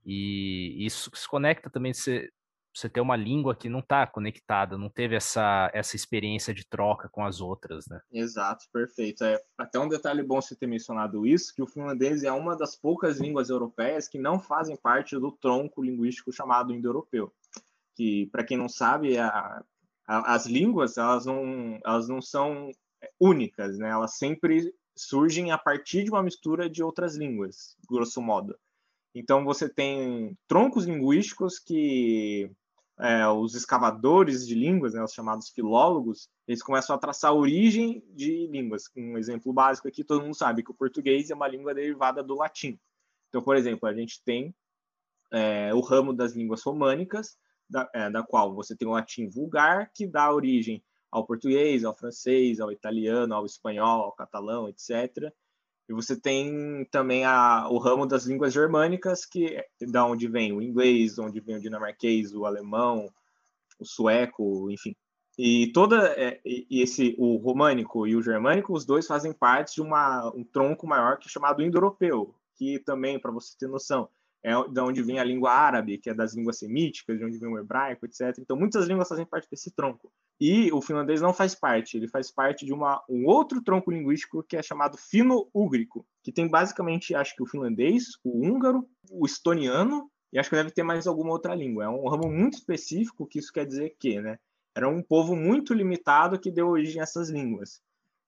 [0.05, 2.29] E isso se conecta também você,
[2.73, 7.07] você ter uma língua que não está conectada, não teve essa, essa experiência de troca
[7.07, 8.01] com as outras, né?
[8.11, 9.23] Exato, perfeito.
[9.23, 12.75] É, até um detalhe bom você ter mencionado isso, que o finlandês é uma das
[12.75, 17.31] poucas línguas europeias que não fazem parte do tronco linguístico chamado indo-europeu.
[17.95, 19.63] Que, para quem não sabe, a,
[20.07, 22.71] a, as línguas elas não, elas não são
[23.19, 23.89] únicas, né?
[23.89, 28.57] Elas sempre surgem a partir de uma mistura de outras línguas, grosso modo.
[29.15, 32.51] Então você tem troncos linguísticos que
[32.99, 38.03] é, os escavadores de línguas, né, os chamados filólogos, eles começam a traçar a origem
[38.09, 38.83] de línguas.
[38.95, 42.35] Um exemplo básico aqui, todo mundo sabe que o português é uma língua derivada do
[42.35, 42.79] latim.
[43.29, 44.53] Então, por exemplo, a gente tem
[45.31, 47.37] é, o ramo das línguas românicas,
[47.67, 51.95] da, é, da qual você tem o latim vulgar, que dá origem ao português, ao
[51.95, 55.33] francês, ao italiano, ao espanhol, ao catalão, etc.
[55.93, 60.51] E você tem também a, o ramo das línguas germânicas, que é da onde vem
[60.51, 63.13] o inglês, onde vem o dinamarquês, o alemão,
[63.79, 64.95] o sueco, enfim.
[65.37, 69.81] E toda é, e esse o românico e o germânico, os dois fazem parte de
[69.81, 74.09] uma, um tronco maior que é chamado indo-europeu, que também, para você ter noção,
[74.43, 77.49] é de onde vem a língua árabe, que é das línguas semíticas, de onde vem
[77.49, 78.37] o hebraico, etc.
[78.39, 80.11] Então, muitas línguas fazem parte desse tronco.
[80.39, 84.43] E o finlandês não faz parte, ele faz parte de uma, um outro tronco linguístico
[84.43, 90.11] que é chamado fino-úgrico, que tem basicamente, acho que o finlandês, o húngaro, o estoniano,
[90.33, 91.85] e acho que deve ter mais alguma outra língua.
[91.85, 94.37] É um ramo muito específico, que isso quer dizer que, né?
[94.75, 97.81] Era um povo muito limitado que deu origem a essas línguas.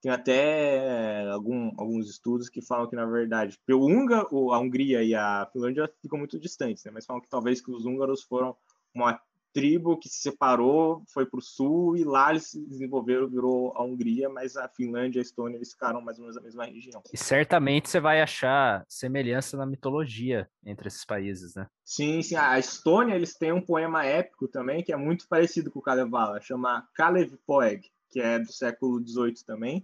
[0.06, 5.15] Tem até algum, alguns estudos que falam que, na verdade, o Húngaro, a Hungria e
[5.15, 6.91] a Finlândia ficam muito distantes, né?
[6.94, 8.56] mas falam que talvez que os húngaros foram
[8.94, 9.19] uma
[9.52, 13.84] tribo que se separou, foi para o sul e lá eles se desenvolveram, virou a
[13.84, 17.02] Hungria, mas a Finlândia e a Estônia eles ficaram mais ou menos na mesma região.
[17.11, 21.65] E certamente você vai achar semelhança na mitologia entre esses países, né?
[21.84, 22.36] Sim, sim.
[22.36, 26.40] A Estônia eles têm um poema épico também que é muito parecido com o Kalevala,
[26.41, 29.81] chama Kalev Poeg que é do século XVIII também,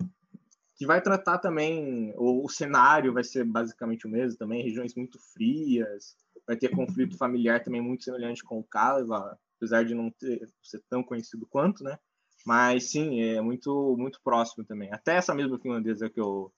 [0.77, 5.19] que vai tratar também, o, o, cenário vai ser basicamente o mesmo também, regiões muito
[5.33, 6.15] frias,
[6.47, 10.81] vai ter conflito familiar também muito semelhante com o Kalevala, apesar de não ter, ser
[10.89, 11.99] tão conhecido quanto, né?
[12.45, 14.89] Mas sim, é muito muito próximo também.
[14.93, 16.53] Até essa mesma finlandesa que eu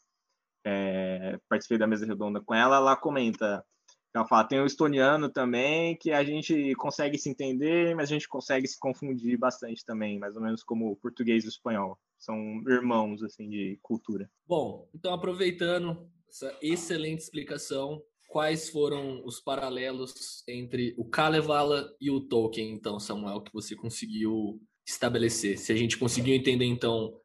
[0.64, 3.66] é, participei da mesa redonda com ela, ela comenta
[4.14, 8.28] ela fala, tem o estoniano também, que a gente consegue se entender, mas a gente
[8.28, 11.98] consegue se confundir bastante também, mais ou menos como o português e o espanhol.
[12.20, 12.38] São
[12.68, 14.30] irmãos, assim, de cultura.
[14.46, 22.22] Bom, então aproveitando essa excelente explicação, quais foram os paralelos entre o Kalevala e o
[22.22, 25.58] Tolkien, então, Samuel, que você conseguiu estabelecer?
[25.58, 27.20] Se a gente conseguiu entender, então,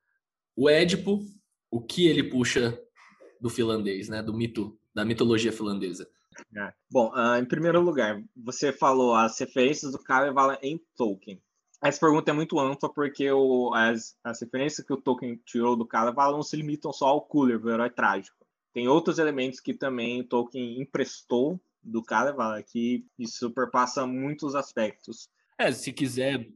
[0.56, 1.20] o Édipo,
[1.70, 2.80] o que ele puxa
[3.40, 6.08] do finlandês, né, do mito, da mitologia finlandesa.
[6.56, 6.72] É.
[6.90, 11.42] Bom, uh, em primeiro lugar, você falou as referências do Kalevala em Tolkien.
[11.82, 15.86] Essa pergunta é muito ampla porque o, as, as referências que o Tolkien tirou do
[15.86, 18.36] Kalevala não se limitam só ao Cooler, o herói trágico.
[18.72, 25.28] Tem outros elementos que também Tolkien emprestou do Kalevala que isso superpassa muitos aspectos.
[25.60, 26.46] É, se quiser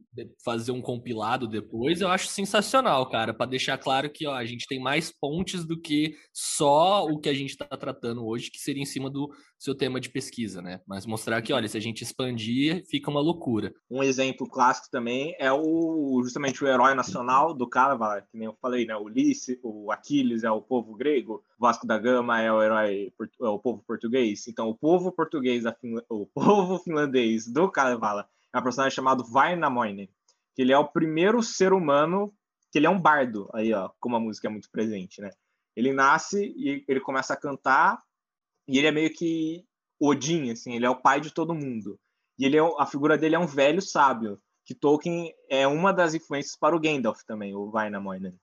[0.45, 4.65] fazer um compilado depois, eu acho sensacional, cara, para deixar claro que ó, a gente
[4.65, 8.81] tem mais pontes do que só o que a gente está tratando hoje, que seria
[8.81, 10.79] em cima do seu tema de pesquisa, né?
[10.87, 13.73] Mas mostrar que, olha, se a gente expandir, fica uma loucura.
[13.89, 18.57] Um exemplo clássico também é o justamente o herói nacional do Carnaval, que nem eu
[18.61, 18.95] falei, né?
[18.95, 23.11] O Ulisses, o Aquiles é o povo grego, Vasco da Gama é o herói,
[23.41, 24.47] é o povo português.
[24.47, 25.65] Então, o povo português,
[26.07, 30.09] o povo finlandês do Carnaval é um personagem chamado Vainamoinen,
[30.55, 32.33] que ele é o primeiro ser humano,
[32.71, 35.31] que ele é um bardo, aí ó, como a música é muito presente, né?
[35.75, 38.01] Ele nasce e ele começa a cantar
[38.67, 39.65] e ele é meio que
[39.99, 41.99] Odin, assim, ele é o pai de todo mundo.
[42.37, 46.13] E ele é, a figura dele é um velho sábio, que Tolkien é uma das
[46.13, 48.39] influências para o Gandalf também, o Vainamoinen.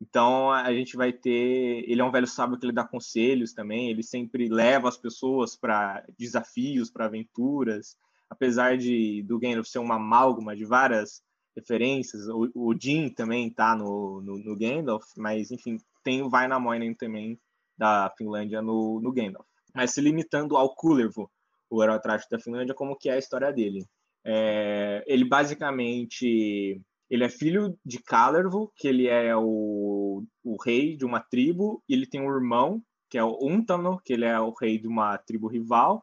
[0.00, 3.88] Então a gente vai ter, ele é um velho sábio que ele dá conselhos também,
[3.88, 7.96] ele sempre leva as pessoas para desafios, para aventuras
[8.34, 11.22] apesar de do Gandalf ser uma amálgama de várias
[11.56, 16.94] referências, o, o Jin também está no, no, no, Gandalf, mas enfim, tem o Vainamoinen
[16.94, 17.38] também
[17.78, 19.46] da Finlândia no, no Gandalf.
[19.72, 21.30] Mas se limitando ao Kullervo,
[21.70, 23.86] o herói trágico da Finlândia, como que é a história dele?
[24.24, 26.80] É, ele basicamente
[27.10, 31.94] ele é filho de Kalervo, que ele é o, o rei de uma tribo, e
[31.94, 35.16] ele tem um irmão, que é o Untano, que ele é o rei de uma
[35.18, 36.02] tribo rival,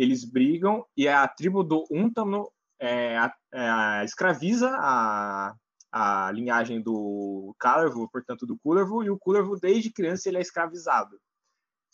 [0.00, 2.50] eles brigam e a tribo do Untano
[2.80, 3.16] é,
[3.52, 5.54] é, escraviza a,
[5.92, 11.20] a linhagem do Kalervo, portanto do Kullervo, e o Kullervo desde criança ele é escravizado.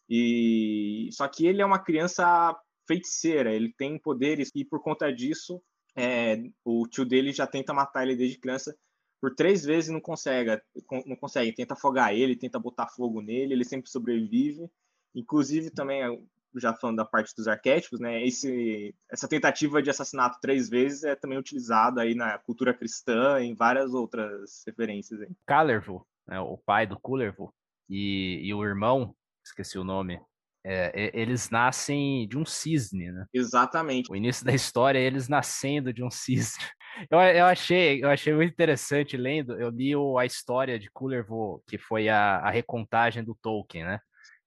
[0.08, 2.56] E só que ele é uma criança
[2.86, 5.60] feiticeira, ele tem poderes e por conta disso
[5.96, 8.72] é, o tio dele já tenta matar ele desde criança
[9.20, 10.60] por três vezes não consegue,
[11.06, 14.70] não consegue, tenta afogar ele, tenta botar fogo nele, ele sempre sobrevive.
[15.12, 16.02] Inclusive também
[16.60, 18.24] já falando da parte dos arquétipos, né?
[18.24, 23.54] Esse, essa tentativa de assassinato três vezes é também utilizada aí na cultura cristã, em
[23.54, 25.20] várias outras referências.
[25.20, 25.28] Aí.
[26.26, 27.54] Né, o pai do Kullervo,
[27.88, 29.14] e, e o irmão,
[29.44, 30.20] esqueci o nome,
[30.68, 33.24] é, eles nascem de um cisne, né?
[33.32, 34.10] Exatamente.
[34.10, 36.64] O início da história é eles nascendo de um cisne.
[37.10, 39.52] Eu, eu, achei, eu achei muito interessante lendo.
[39.60, 44.00] Eu li o, a história de Kullervo, que foi a, a recontagem do Tolkien, né?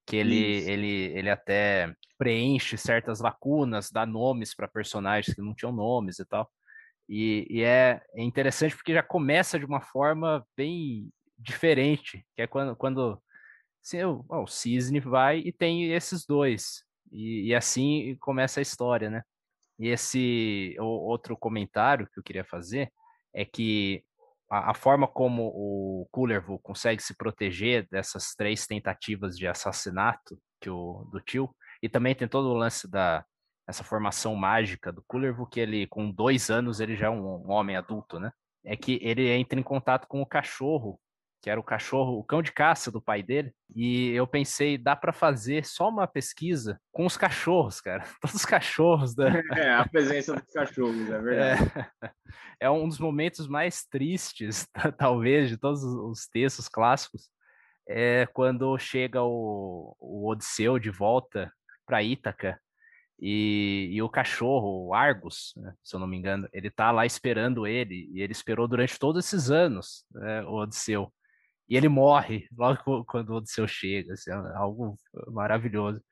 [0.10, 5.72] Que ele, ele, ele até preenche certas lacunas, dá nomes para personagens que não tinham
[5.72, 6.52] nomes e tal.
[7.08, 12.48] E, e é, é, interessante porque já começa de uma forma bem diferente, que é
[12.48, 13.22] quando, quando
[13.86, 16.84] assim, o, o Cisne vai e tem esses dois.
[17.12, 19.22] E, e, assim começa a história, né?
[19.78, 22.92] E esse outro comentário que eu queria fazer
[23.34, 24.04] é que
[24.50, 30.70] a, a, forma como o Kullervo consegue se proteger dessas três tentativas de assassinato que
[30.70, 33.24] o, do tio, e também tem todo o lance da
[33.68, 37.52] essa formação mágica do Kullervo, que ele, com dois anos, ele já é um, um
[37.52, 38.32] homem adulto, né?
[38.66, 41.00] É que ele entra em contato com o cachorro
[41.42, 43.54] que era o cachorro, o cão de caça do pai dele.
[43.76, 48.04] E eu pensei, dá para fazer só uma pesquisa com os cachorros, cara.
[48.22, 49.30] Todos os cachorros da.
[49.58, 51.72] É, a presença dos cachorros, é verdade.
[52.04, 52.12] É,
[52.68, 54.68] é um dos momentos mais tristes,
[54.98, 57.30] talvez, de todos os textos clássicos.
[57.88, 61.52] É quando chega o, o Odisseu de volta
[61.86, 62.60] para Ítaca
[63.20, 67.06] e, e, o cachorro, o Argus, né, se eu não me engano, ele tá lá
[67.06, 71.12] esperando ele, e ele esperou durante todos esses anos, né, o Odisseu
[71.70, 74.98] e ele morre logo quando o Odisseu chega, assim, é algo
[75.28, 76.04] maravilhoso.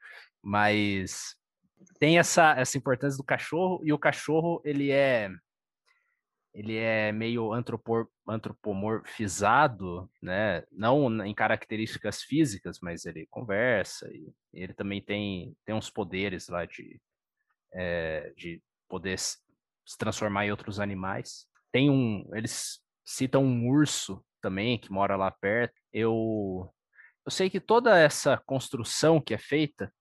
[0.41, 1.35] Mas
[1.99, 5.29] tem essa, essa importância do cachorro, e o cachorro, ele é
[6.53, 10.63] ele é meio antropor, antropomorfizado, né?
[10.71, 16.65] Não em características físicas, mas ele conversa e ele também tem, tem uns poderes lá
[16.65, 16.99] de,
[17.71, 18.59] é, de
[18.89, 19.38] poder se
[19.99, 21.45] transformar em outros animais.
[21.71, 25.73] Tem um, eles citam um urso também, que mora lá perto.
[25.91, 26.72] Eu,
[27.26, 29.91] eu sei que toda essa construção que é feita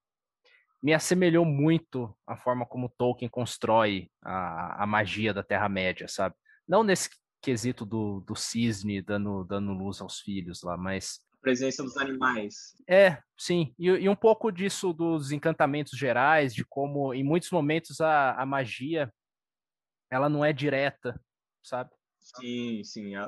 [0.82, 6.34] me assemelhou muito à forma como Tolkien constrói a, a magia da Terra-média, sabe?
[6.68, 7.10] Não nesse
[7.42, 12.74] quesito do, do cisne dando, dando luz aos filhos lá, mas presença dos animais.
[12.88, 13.72] É, sim.
[13.78, 18.44] E, e, um pouco disso dos encantamentos gerais, de como em muitos momentos a, a
[18.44, 19.12] magia
[20.10, 21.20] ela não é direta,
[21.62, 21.90] sabe?
[22.34, 23.16] Sim, sim.
[23.16, 23.20] É,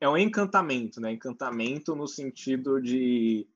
[0.00, 1.12] é, um, encantamento, né?
[1.12, 3.46] Encantamento no sentido de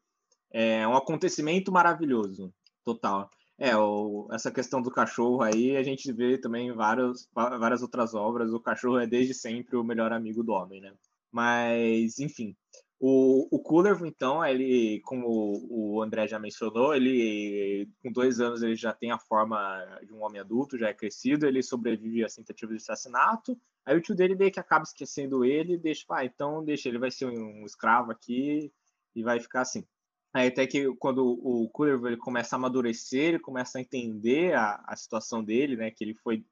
[0.51, 2.53] é um acontecimento maravilhoso,
[2.85, 3.31] total.
[3.59, 8.15] É, o, essa questão do cachorro aí, a gente vê também em várias, várias outras
[8.15, 10.93] obras, o cachorro é desde sempre o melhor amigo do homem, né?
[11.31, 12.57] Mas, enfim,
[13.01, 15.29] O, o Kullervo, então, ele, como
[15.71, 19.57] o André já mencionou, ele com dois anos ele já tem a forma
[20.05, 23.57] de um homem adulto, já é crescido, ele sobrevive a tentativa de assassinato.
[23.87, 26.99] Aí o tio dele meio que acaba esquecendo ele e deixa, ah, então deixa, ele
[26.99, 28.73] vai ser um escravo aqui
[29.15, 29.87] e vai ficar assim.
[30.33, 34.83] Aí até que quando o Kullervo ele começa a amadurecer, ele começa a entender a,
[34.87, 36.45] a situação dele, né, que ele foi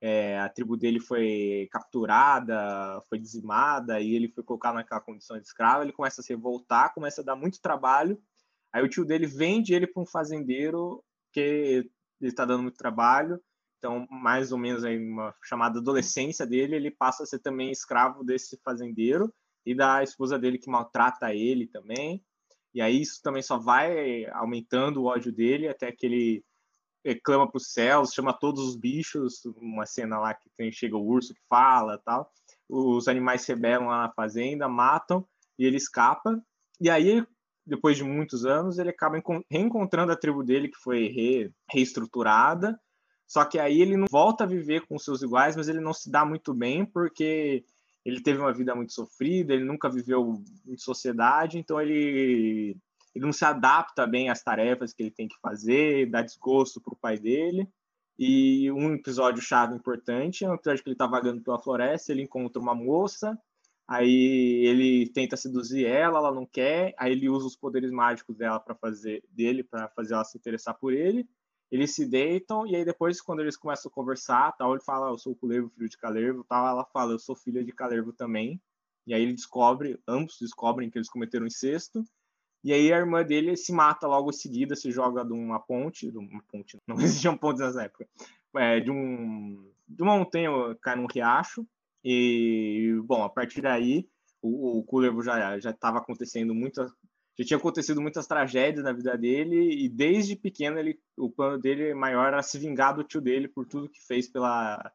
[0.00, 5.46] é, a tribo dele foi capturada, foi dizimada, e ele foi colocado naquela condição de
[5.46, 5.82] escravo.
[5.82, 8.20] Ele começa a se revoltar, começa a dar muito trabalho.
[8.72, 11.02] Aí o tio dele vende ele para um fazendeiro
[11.32, 11.40] que
[12.20, 13.40] ele está dando muito trabalho.
[13.78, 18.24] Então, mais ou menos aí uma chamada adolescência dele, ele passa a ser também escravo
[18.24, 19.32] desse fazendeiro
[19.64, 22.24] e da esposa dele que maltrata ele também.
[22.74, 26.44] E aí isso também só vai aumentando o ódio dele até que ele
[27.24, 31.06] clama para os céus, chama todos os bichos, uma cena lá que tem, chega o
[31.06, 32.30] urso que fala tal.
[32.68, 35.26] Os animais se rebelam lá na fazenda, matam
[35.58, 36.40] e ele escapa.
[36.80, 37.24] E aí,
[37.66, 39.20] depois de muitos anos, ele acaba
[39.50, 42.78] reencontrando a tribo dele que foi re, reestruturada.
[43.26, 46.10] Só que aí ele não volta a viver com seus iguais, mas ele não se
[46.10, 47.64] dá muito bem porque
[48.04, 52.74] ele teve uma vida muito sofrida, ele nunca viveu em sociedade, então ele
[53.14, 56.94] ele não se adapta bem às tarefas que ele tem que fazer, dá desgosto para
[56.94, 57.68] o pai dele.
[58.18, 62.22] E um episódio chave importante é um episódio que ele está vagando pela floresta, ele
[62.22, 63.38] encontra uma moça,
[63.86, 68.58] aí ele tenta seduzir ela, ela não quer, aí ele usa os poderes mágicos dela
[68.58, 71.28] para fazer dele para fazer ela se interessar por ele.
[71.70, 75.18] Eles se deitam e aí depois quando eles começam a conversar, tal, ele fala, eu
[75.18, 78.60] sou o Culervo, filho de Calervo, tal, ela fala, eu sou filha de Calervo também.
[79.06, 82.04] E aí ele descobre, ambos descobrem que eles cometeram incesto
[82.68, 86.10] e aí a irmã dele se mata logo em seguida, se joga de uma ponte,
[86.10, 88.06] de uma ponte, não existiam pontes nessa época,
[88.56, 90.50] é, de um de uma montanha,
[90.82, 91.66] cai num riacho.
[92.04, 94.06] E bom, a partir daí
[94.42, 96.92] o, o já já estava acontecendo muitas
[97.38, 101.94] já tinha acontecido muitas tragédias na vida dele e desde pequeno ele o plano dele
[101.94, 104.92] maior era se vingar do tio dele por tudo que fez pela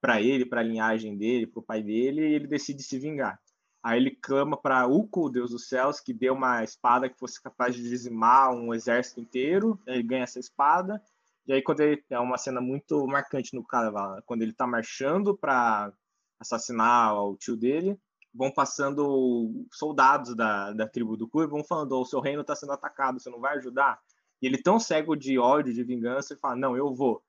[0.00, 3.40] para ele, para a linhagem dele, para o pai dele, e ele decide se vingar.
[3.86, 7.40] Aí ele clama para Uco, o deus dos céus, que deu uma espada que fosse
[7.40, 9.80] capaz de dizimar um exército inteiro.
[9.86, 11.00] Ele ganha essa espada.
[11.46, 12.04] E aí, quando ele.
[12.10, 14.16] É uma cena muito marcante no carnaval.
[14.16, 14.22] Né?
[14.26, 15.92] Quando ele está marchando para
[16.40, 17.96] assassinar o tio dele,
[18.34, 22.56] vão passando soldados da, da tribo do Cu e vão falando: o seu reino está
[22.56, 24.00] sendo atacado, você não vai ajudar?
[24.42, 27.22] E ele, tão cego de ódio, de vingança, ele fala: não, eu vou.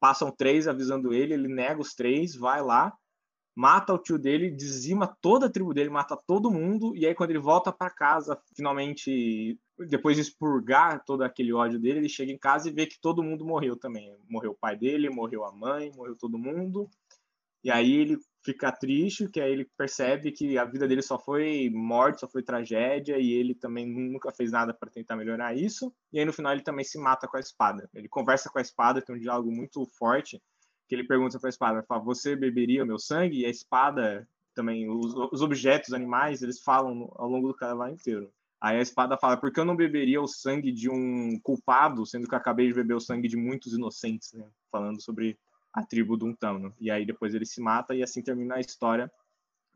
[0.00, 2.90] Passam três avisando ele, ele nega os três, vai lá
[3.54, 7.30] mata o tio dele, dizima toda a tribo dele, mata todo mundo, e aí quando
[7.30, 9.58] ele volta para casa, finalmente,
[9.88, 13.22] depois de expurgar todo aquele ódio dele, ele chega em casa e vê que todo
[13.22, 14.16] mundo morreu também.
[14.28, 16.88] Morreu o pai dele, morreu a mãe, morreu todo mundo.
[17.62, 21.68] E aí ele fica triste, que aí ele percebe que a vida dele só foi
[21.70, 25.92] morte, só foi tragédia, e ele também nunca fez nada para tentar melhorar isso.
[26.10, 27.88] E aí no final ele também se mata com a espada.
[27.94, 30.40] Ele conversa com a espada, tem um diálogo muito forte,
[30.90, 33.38] que ele pergunta para a espada, fala, você beberia o meu sangue?
[33.38, 37.90] E a espada também, os, os objetos, os animais, eles falam ao longo do carnaval
[37.90, 38.28] inteiro.
[38.60, 42.26] Aí a espada fala, por que eu não beberia o sangue de um culpado, sendo
[42.26, 44.44] que eu acabei de beber o sangue de muitos inocentes, né?
[44.68, 45.38] Falando sobre
[45.72, 46.74] a tribo do Untano.
[46.80, 49.08] E aí depois ele se mata e assim termina a história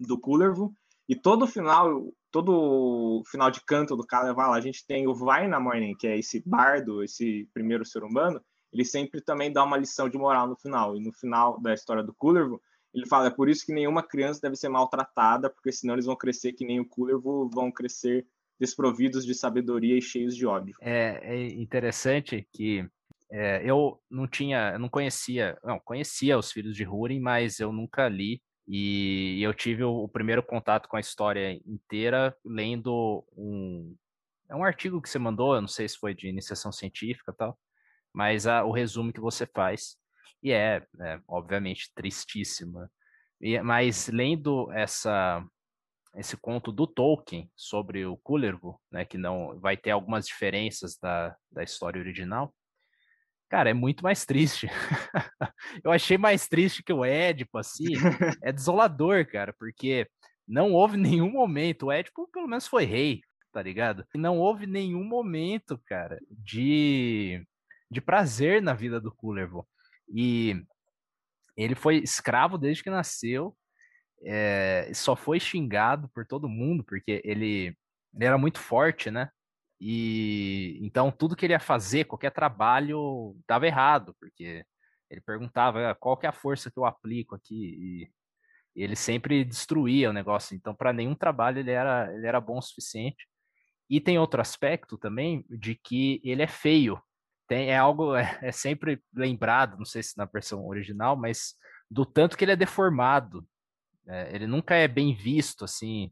[0.00, 0.74] do Kullervo.
[1.08, 5.60] E todo final, todo final de canto do carnaval, a gente tem o Vai na
[5.60, 8.42] Morning, que é esse bardo, esse primeiro ser humano,
[8.74, 10.96] ele sempre também dá uma lição de moral no final.
[10.96, 12.60] E no final da história do Kullervo,
[12.92, 16.16] ele fala: é por isso que nenhuma criança deve ser maltratada, porque senão eles vão
[16.16, 18.26] crescer que nem o Kullervo, vão crescer
[18.58, 20.74] desprovidos de sabedoria e cheios de ódio.
[20.80, 22.86] É, é interessante que
[23.30, 27.72] é, eu não tinha, eu não conhecia, não, conhecia os filhos de Húrin, mas eu
[27.72, 33.94] nunca li e eu tive o, o, primeiro contato com a história inteira lendo um,
[34.48, 37.58] é um artigo que você mandou, eu não sei se foi de iniciação científica tal,
[38.14, 39.96] mas a, o resumo que você faz,
[40.42, 42.90] e é, é obviamente tristíssima.
[43.40, 45.44] E, mas lendo essa
[46.16, 51.34] esse conto do Tolkien sobre o Kullervo, né, que não vai ter algumas diferenças da,
[51.50, 52.54] da história original,
[53.48, 54.68] cara, é muito mais triste.
[55.82, 57.94] eu achei mais triste que o Édipo, assim,
[58.42, 60.08] é desolador, cara, porque
[60.46, 63.20] não houve nenhum momento, o Édipo pelo menos foi rei,
[63.52, 64.06] tá ligado?
[64.14, 67.44] Não houve nenhum momento, cara, de
[67.94, 69.66] de prazer na vida do Kullervo.
[70.08, 70.62] E
[71.56, 73.56] ele foi escravo desde que nasceu,
[74.22, 77.76] é, só foi xingado por todo mundo, porque ele,
[78.14, 79.30] ele era muito forte, né?
[79.80, 84.64] E então tudo que ele ia fazer, qualquer trabalho, dava errado, porque
[85.10, 88.10] ele perguntava ah, qual que é a força que eu aplico aqui.
[88.74, 90.56] ele sempre destruía o negócio.
[90.56, 93.28] Então, para nenhum trabalho ele era, ele era bom o suficiente.
[93.88, 97.00] E tem outro aspecto também de que ele é feio.
[97.46, 101.54] Tem, é algo, é, é sempre lembrado, não sei se na versão original, mas
[101.90, 103.46] do tanto que ele é deformado.
[104.06, 106.10] É, ele nunca é bem visto, assim,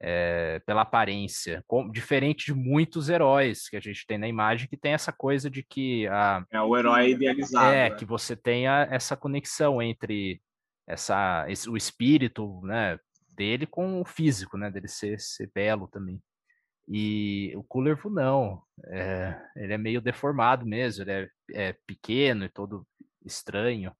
[0.00, 4.76] é, pela aparência, com, diferente de muitos heróis que a gente tem na imagem, que
[4.76, 7.72] tem essa coisa de que a, é o herói idealizado.
[7.72, 7.96] É, né?
[7.96, 10.42] que você tenha essa conexão entre
[10.88, 12.98] essa, esse, o espírito né,
[13.36, 16.20] dele com o físico, né, dele ser, ser belo também.
[16.88, 21.28] E o Kullervo não, é, ele é meio deformado mesmo, ele é,
[21.68, 22.86] é pequeno e todo
[23.24, 23.94] estranho.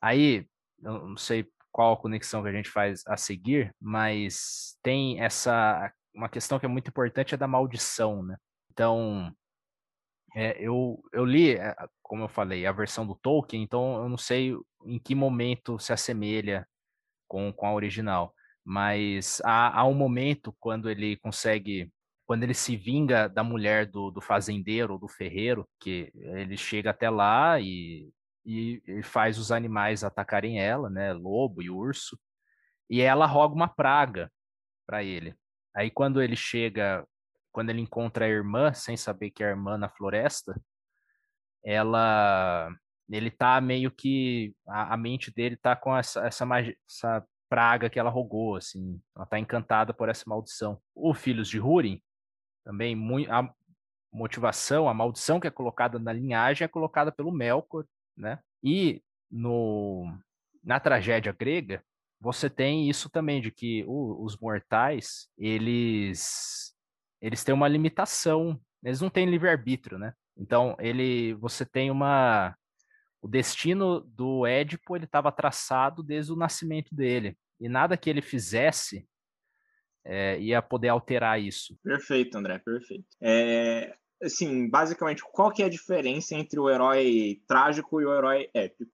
[0.00, 0.46] Aí,
[0.82, 5.92] eu não sei qual a conexão que a gente faz a seguir, mas tem essa
[6.16, 8.36] uma questão que é muito importante é da maldição, né?
[8.72, 9.30] Então,
[10.34, 14.18] é, eu, eu li, é, como eu falei, a versão do Tolkien, então eu não
[14.18, 14.54] sei
[14.84, 16.66] em que momento se assemelha
[17.28, 18.34] com, com a original,
[18.64, 21.92] mas há, há um momento quando ele consegue,
[22.26, 27.08] quando ele se vinga da mulher do, do fazendeiro, do ferreiro, que ele chega até
[27.08, 28.12] lá e
[28.46, 31.12] e, e faz os animais atacarem ela, né?
[31.12, 32.18] Lobo e urso.
[32.88, 34.30] E ela roga uma praga
[34.86, 35.34] para ele.
[35.74, 37.04] Aí quando ele chega,
[37.52, 40.58] quando ele encontra a irmã, sem saber que é a irmã na floresta,
[41.64, 42.70] ela
[43.10, 46.46] ele tá meio que a, a mente dele tá com essa essa,
[46.88, 50.80] essa praga que ela rogou, assim, ela tá encantada por essa maldição.
[50.94, 52.00] O Filhos de Húrin
[52.66, 52.96] também
[53.30, 53.48] a
[54.12, 57.84] motivação, a maldição que é colocada na linhagem é colocada pelo Melkor
[58.16, 58.38] né?
[58.62, 60.12] E no,
[60.64, 61.84] na tragédia grega,
[62.20, 66.74] você tem isso também de que os mortais, eles
[67.20, 70.12] eles têm uma limitação, eles não têm livre-arbítrio, né?
[70.36, 72.56] Então, ele você tem uma
[73.20, 78.22] o destino do Édipo, ele estava traçado desde o nascimento dele, e nada que ele
[78.22, 79.06] fizesse
[80.06, 81.76] é, ia poder alterar isso.
[81.82, 83.04] Perfeito, André, perfeito.
[83.20, 88.48] É, assim, basicamente, qual que é a diferença entre o herói trágico e o herói
[88.54, 88.90] épico?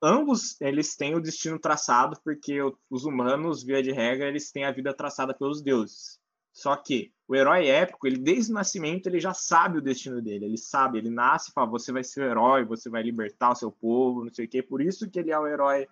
[0.00, 2.58] ambos eles têm o destino traçado, porque
[2.88, 6.18] os humanos, via de regra, eles têm a vida traçada pelos deuses.
[6.52, 10.44] Só que o herói épico, ele desde o nascimento, ele já sabe o destino dele.
[10.44, 13.54] Ele sabe, ele nasce e fala, você vai ser o herói, você vai libertar o
[13.54, 14.62] seu povo, não sei o quê.
[14.62, 15.86] Por isso que ele é o herói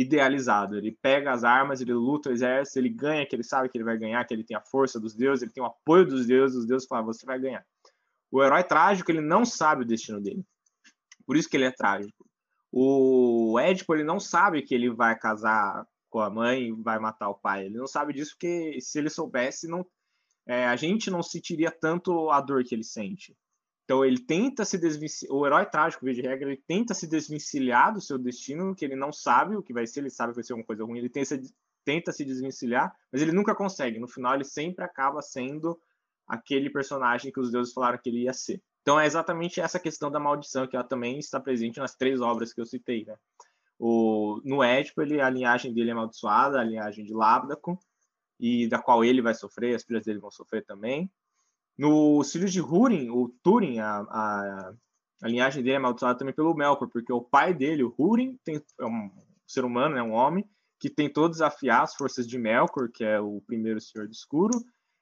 [0.00, 0.76] idealizado.
[0.76, 3.84] Ele pega as armas, ele luta o exército, ele ganha, que ele sabe que ele
[3.84, 6.58] vai ganhar, que ele tem a força dos deuses, ele tem o apoio dos deuses,
[6.58, 7.64] os deuses falam, você vai ganhar.
[8.30, 10.44] O herói trágico, ele não sabe o destino dele.
[11.26, 12.24] Por isso que ele é trágico.
[12.72, 17.28] O Édipo, ele não sabe que ele vai casar com a mãe e vai matar
[17.28, 17.66] o pai.
[17.66, 19.84] Ele não sabe disso porque se ele soubesse, não,
[20.46, 23.36] é, a gente não sentiria tanto a dor que ele sente.
[23.90, 27.92] Então ele tenta se desvencilhar, o herói trágico, via de regra, ele tenta se desvencilhar
[27.92, 30.44] do seu destino, que ele não sabe o que vai ser, ele sabe que vai
[30.44, 31.36] ser alguma coisa ruim, ele tenta,
[31.84, 33.98] tenta se desvencilhar, mas ele nunca consegue.
[33.98, 35.76] No final ele sempre acaba sendo
[36.24, 38.62] aquele personagem que os deuses falaram que ele ia ser.
[38.82, 42.52] Então é exatamente essa questão da maldição que ela também está presente nas três obras
[42.52, 43.16] que eu citei, né?
[43.76, 47.76] O, no Édipo, ele, a linhagem dele é amaldiçoada, a linhagem de Lábdaco,
[48.38, 51.10] e da qual ele vai sofrer, as filhas dele vão sofrer também.
[51.80, 54.72] No Filhos de Húrin, o Túrin, a, a,
[55.22, 58.84] a, linhagem dele é amaldiçoada também pelo Melkor, porque o pai dele, o Húrin, é
[58.84, 59.10] um
[59.46, 60.44] ser humano, é um homem,
[60.78, 64.60] que tentou desafiar as forças de Melkor, que é o primeiro Senhor do Escuro,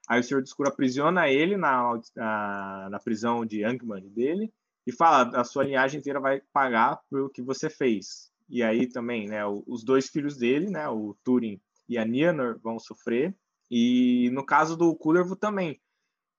[0.08, 4.50] Aí o Senhor do Escuro aprisiona ele na, na, na prisão de Angman dele
[4.86, 8.32] e fala: a sua linhagem inteira vai pagar pelo que você fez.
[8.48, 12.78] E aí também, né, os dois filhos dele, né, o Turin e a Nienor, vão
[12.78, 13.36] sofrer.
[13.70, 15.78] E no caso do Kullervo também,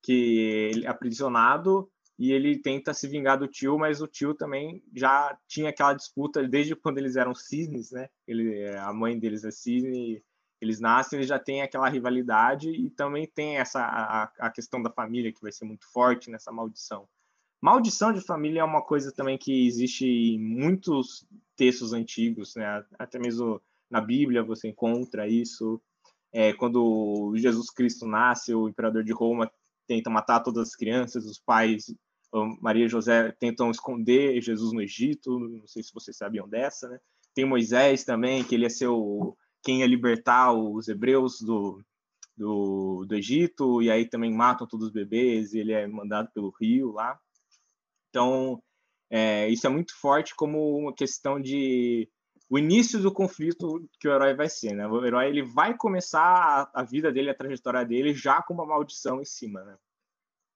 [0.02, 4.84] que ele é aprisionado e ele tenta se vingar do tio, mas o tio também
[4.96, 8.10] já tinha aquela disputa desde quando eles eram cisnes, né?
[8.28, 10.24] Ele, a mãe deles é cisne
[10.62, 14.92] eles nascem, eles já têm aquela rivalidade e também tem essa a, a questão da
[14.92, 17.08] família que vai ser muito forte nessa maldição.
[17.62, 22.86] Maldição de família é uma coisa também que existe em muitos textos antigos, né?
[22.98, 25.82] Até mesmo na Bíblia você encontra isso.
[26.32, 29.52] É, quando Jesus Cristo nasce, o imperador de Roma
[29.90, 31.91] tenta matar todas as crianças, os pais
[32.61, 35.40] Maria e José tentam esconder Jesus no Egito.
[35.40, 36.99] Não sei se vocês sabiam dessa, né?
[37.34, 41.84] Tem Moisés também, que ele ia ser o quem ia libertar os hebreus do,
[42.38, 46.53] do, do Egito, e aí também matam todos os bebês, e ele é mandado pelo
[46.61, 47.20] rio lá.
[48.10, 48.64] Então,
[49.10, 52.07] é, isso é muito forte como uma questão de
[52.50, 54.88] o início do conflito que o herói vai ser, né?
[54.88, 58.66] O herói ele vai começar a, a vida dele, a trajetória dele já com uma
[58.66, 59.78] maldição em cima, né?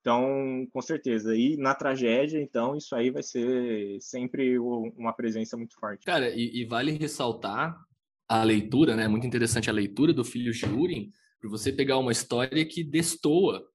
[0.02, 1.36] Então, com certeza.
[1.36, 6.04] E na tragédia, então, isso aí vai ser sempre uma presença muito forte.
[6.04, 7.80] Cara, e, e vale ressaltar
[8.28, 9.08] a leitura, né?
[9.08, 13.66] Muito interessante a leitura do Filho de Urim, para você pegar uma história que destoa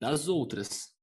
[0.00, 0.94] das outras,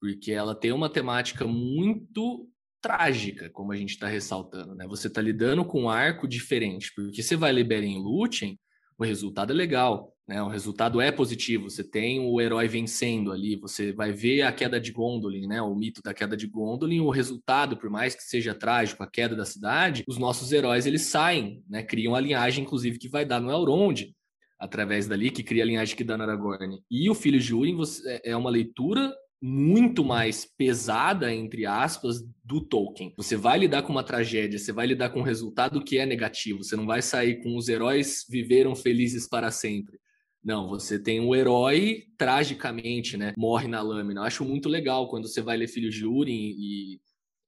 [0.00, 2.48] porque ela tem uma temática muito
[2.82, 4.86] trágica, como a gente está ressaltando, né?
[4.88, 8.58] Você está lidando com um arco diferente, porque você vai ler Beren Lúthien,
[8.98, 10.42] o resultado é legal, né?
[10.42, 11.70] O resultado é positivo.
[11.70, 15.62] Você tem o herói vencendo ali, você vai ver a queda de Gondolin, né?
[15.62, 19.36] O mito da queda de Gondolin, o resultado, por mais que seja trágico, a queda
[19.36, 21.82] da cidade, os nossos heróis eles saem, né?
[21.82, 24.12] Criam a linhagem, inclusive, que vai dar no Elrond,
[24.58, 26.80] através dali, que cria a linhagem que dá no Aragorn.
[26.90, 27.76] E o Filho de Urim
[28.06, 33.12] é, é uma leitura muito mais pesada, entre aspas, do Tolkien.
[33.16, 36.62] Você vai lidar com uma tragédia, você vai lidar com um resultado que é negativo,
[36.62, 39.98] você não vai sair com os heróis viveram felizes para sempre.
[40.44, 43.34] Não, você tem um herói tragicamente, né?
[43.36, 44.20] Morre na lâmina.
[44.20, 47.00] Eu acho muito legal quando você vai ler Filhos de Urim e,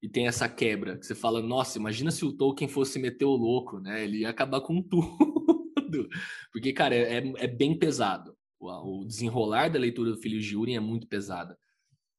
[0.02, 0.98] e tem essa quebra.
[0.98, 4.04] Que você fala, nossa, imagina se o Tolkien fosse meter o louco, né?
[4.04, 6.08] Ele ia acabar com tudo.
[6.52, 8.36] Porque, cara, é, é bem pesado.
[8.60, 11.56] O desenrolar da leitura do Filhos de Urim é muito pesada.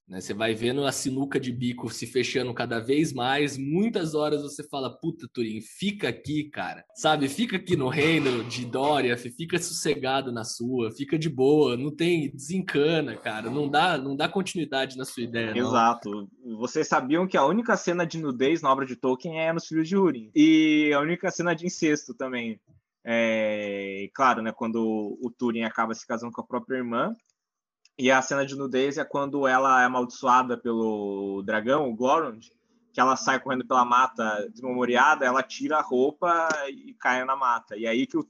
[0.08, 0.22] Né?
[0.22, 3.58] Você vai vendo a sinuca de bico se fechando cada vez mais.
[3.58, 6.84] Muitas horas você fala, puta, Turim, fica aqui, cara.
[6.96, 11.94] Sabe, fica aqui no reino de Dória, fica sossegado na sua, fica de boa, não
[11.94, 13.50] tem, desencana, cara.
[13.50, 15.54] Não dá, não dá continuidade na sua ideia.
[15.54, 15.68] Não.
[15.68, 16.30] Exato.
[16.58, 19.88] Vocês sabiam que a única cena de nudez na obra de Tolkien é nos Filhos
[19.88, 20.30] de Húrin.
[20.36, 22.60] E a única cena de incesto também.
[23.08, 24.80] É, claro, né, quando
[25.22, 27.14] o Turing acaba se casando com a própria irmã,
[27.98, 32.40] e a cena de nudez é quando ela é amaldiçoada pelo dragão, o Glorond,
[32.92, 37.78] que ela sai correndo pela mata desmemoriada, ela tira a roupa e cai na mata.
[37.78, 38.24] E aí que o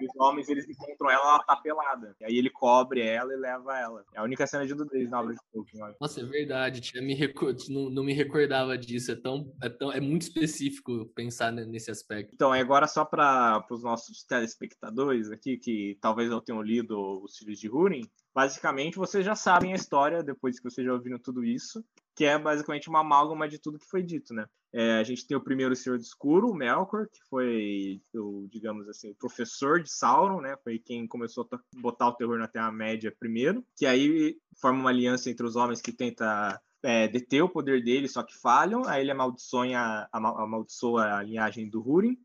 [0.00, 2.16] Turing os homens eles encontram ela, ela tá pelada.
[2.20, 4.04] E aí ele cobre ela e leva ela.
[4.14, 5.82] É a única cena de nudez na obra de Tolkien.
[5.82, 5.96] Olha.
[6.00, 6.80] Nossa, é verdade.
[6.80, 7.58] Tinha me record...
[7.68, 9.12] não, não me recordava disso.
[9.12, 12.34] É tão, é tão, é muito específico pensar nesse aspecto.
[12.34, 17.58] Então, agora só para os nossos telespectadores aqui que talvez não tenham lido os Filhos
[17.58, 18.02] de Húrin,
[18.34, 21.84] basicamente vocês já sabem a história depois que vocês já ouviram tudo isso
[22.20, 24.44] que é basicamente uma amálgama de tudo que foi dito, né?
[24.74, 28.86] É, a gente tem o primeiro Senhor do Escuro, o Melkor, que foi, o, digamos
[28.90, 30.54] assim, o professor de Sauron, né?
[30.62, 35.30] Foi quem começou a botar o terror na Terra-média primeiro, que aí forma uma aliança
[35.30, 39.12] entre os homens que tenta é, deter o poder dele, só que falham, aí ele
[39.12, 42.18] amaldiçoa, amaldiçoa a linhagem do Húrin,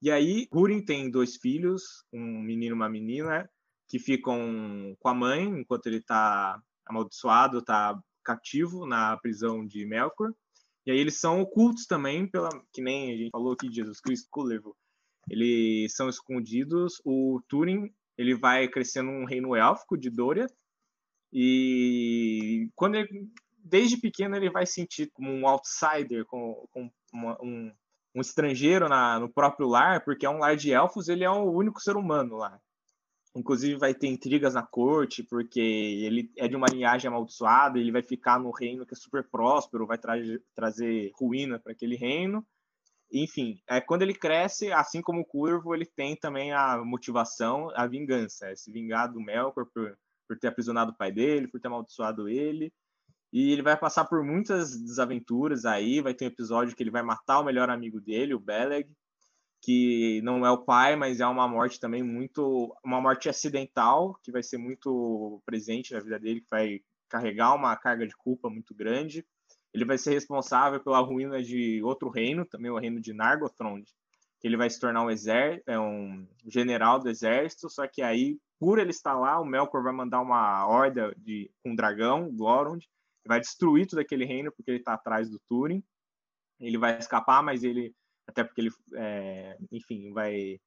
[0.00, 3.50] e aí Húrin tem dois filhos, um menino e uma menina,
[3.88, 10.32] que ficam com a mãe enquanto ele está amaldiçoado, está cativo na prisão de Melkor.
[10.86, 14.28] E aí eles são ocultos também, pela, que nem a gente falou aqui Jesus Cristo
[14.30, 14.76] Cullevo.
[15.28, 17.00] Eles são escondidos.
[17.04, 20.46] O Túrin ele vai crescendo um reino élfico de Dória.
[21.32, 23.28] E quando ele,
[23.58, 27.72] desde pequeno ele vai sentir como um outsider, com, com uma, um,
[28.14, 31.50] um estrangeiro na, no próprio lar, porque é um lar de elfos, ele é o
[31.50, 32.60] único ser humano lá.
[33.34, 38.02] Inclusive vai ter intrigas na corte, porque ele é de uma linhagem amaldiçoada, ele vai
[38.02, 40.14] ficar no reino que é super próspero, vai tra
[40.54, 42.44] trazer ruína para aquele reino.
[43.12, 47.86] Enfim, é quando ele cresce, assim como o Curvo, ele tem também a motivação, a
[47.86, 49.96] vingança, é se vingar do Melkor por,
[50.28, 52.72] por ter aprisionado o pai dele, por ter amaldiçoado ele.
[53.32, 57.02] E ele vai passar por muitas desaventuras aí, vai ter um episódio que ele vai
[57.02, 58.90] matar o melhor amigo dele, o Beleg,
[59.62, 64.32] que não é o pai, mas é uma morte também muito, uma morte acidental, que
[64.32, 68.74] vai ser muito presente na vida dele, que vai carregar uma carga de culpa muito
[68.74, 69.24] grande.
[69.72, 73.84] Ele vai ser responsável pela ruína de outro reino, também o reino de Nargothrond,
[74.40, 78.38] que ele vai se tornar um exército, é um general do exército, só que aí,
[78.58, 82.84] por ele estar lá, o Melkor vai mandar uma horda de um dragão, Glorond,
[83.26, 85.82] vai destruir todo aquele reino porque ele está atrás do Túrin.
[86.58, 87.94] Ele vai escapar, mas ele
[88.30, 90.58] até porque ele, é, enfim, vai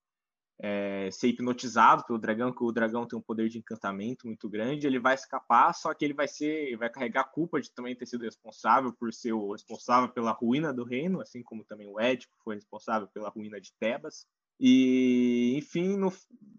[0.59, 4.85] é, ser hipnotizado pelo dragão, que o dragão tem um poder de encantamento muito grande,
[4.85, 8.05] ele vai escapar, só que ele vai ser, vai carregar a culpa de também ter
[8.05, 12.35] sido responsável por ser o responsável pela ruína do reino, assim como também o Édipo
[12.43, 14.27] foi responsável pela ruína de Tebas.
[14.59, 16.13] E, enfim, no,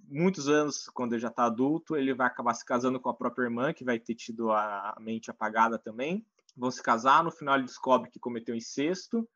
[0.08, 3.44] muitos anos, quando ele já está adulto, ele vai acabar se casando com a própria
[3.44, 6.24] irmã, que vai ter tido a mente apagada também.
[6.56, 9.26] Vão se casar, no final ele descobre que cometeu incesto,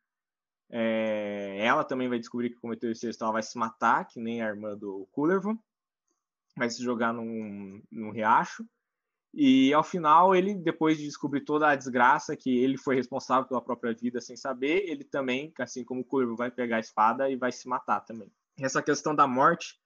[0.70, 4.48] é, ela também vai descobrir que cometeu incesto, ela vai se matar, que nem a
[4.48, 5.58] irmã do Kullervo,
[6.56, 8.66] vai se jogar num, num riacho.
[9.32, 13.60] E ao final, ele, depois de descobrir toda a desgraça que ele foi responsável pela
[13.60, 17.36] própria vida sem saber, ele também, assim como o Kullervo, vai pegar a espada e
[17.36, 18.30] vai se matar também.
[18.58, 19.78] Essa questão da morte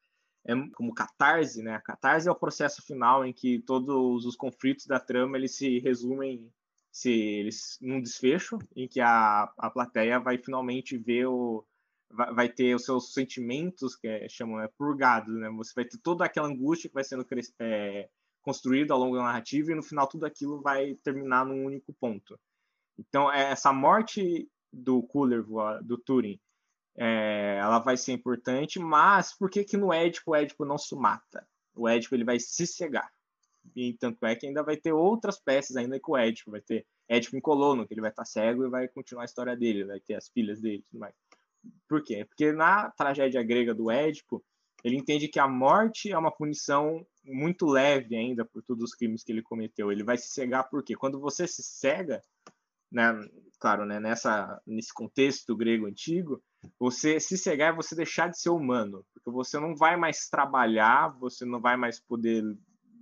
[0.44, 1.74] é como catarse, né?
[1.74, 5.78] A catarse é o processo final em que todos os conflitos da trama eles se
[5.80, 6.50] resumem
[6.92, 11.64] se eles num desfecho em que a, a plateia vai finalmente ver o
[12.10, 15.48] vai, vai ter os seus sentimentos, que é, chamam é, purgados, né?
[15.56, 17.26] Você vai ter toda aquela angústia que vai sendo
[17.58, 18.08] é,
[18.42, 22.38] construída ao longo da narrativa e no final tudo aquilo vai terminar num único ponto.
[22.98, 25.42] Então, é, essa morte do Cooler,
[25.82, 26.38] do Turing,
[26.96, 30.94] é, ela vai ser importante, mas por que que no Édipo o Édipo não se
[30.94, 31.46] mata?
[31.74, 33.10] O Édipo ele vai se cegar.
[33.74, 36.86] E tanto é que ainda vai ter outras peças ainda com o Édipo, vai ter
[37.08, 40.00] Édipo em Colono, que ele vai estar cego e vai continuar a história dele, vai
[40.00, 41.14] ter as filhas dele e mais.
[41.88, 42.24] Por quê?
[42.24, 44.44] Porque na tragédia grega do Édipo,
[44.82, 49.22] ele entende que a morte é uma punição muito leve ainda por todos os crimes
[49.22, 49.92] que ele cometeu.
[49.92, 52.20] Ele vai se cegar porque quando você se cega,
[52.90, 53.12] né,
[53.60, 56.42] claro, né, nessa nesse contexto grego antigo,
[56.78, 61.16] você se cegar é você deixar de ser humano, porque você não vai mais trabalhar,
[61.18, 62.42] você não vai mais poder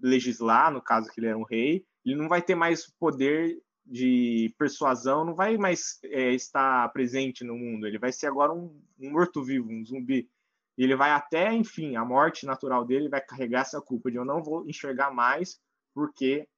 [0.03, 4.55] legislar, no caso que ele era um rei, ele não vai ter mais poder de
[4.59, 9.11] persuasão, não vai mais é, estar presente no mundo, ele vai ser agora um, um
[9.11, 10.31] morto-vivo, um zumbi.
[10.79, 14.25] E ele vai até, enfim, a morte natural dele vai carregar essa culpa de eu
[14.25, 15.61] não vou enxergar mais
[15.93, 16.49] porque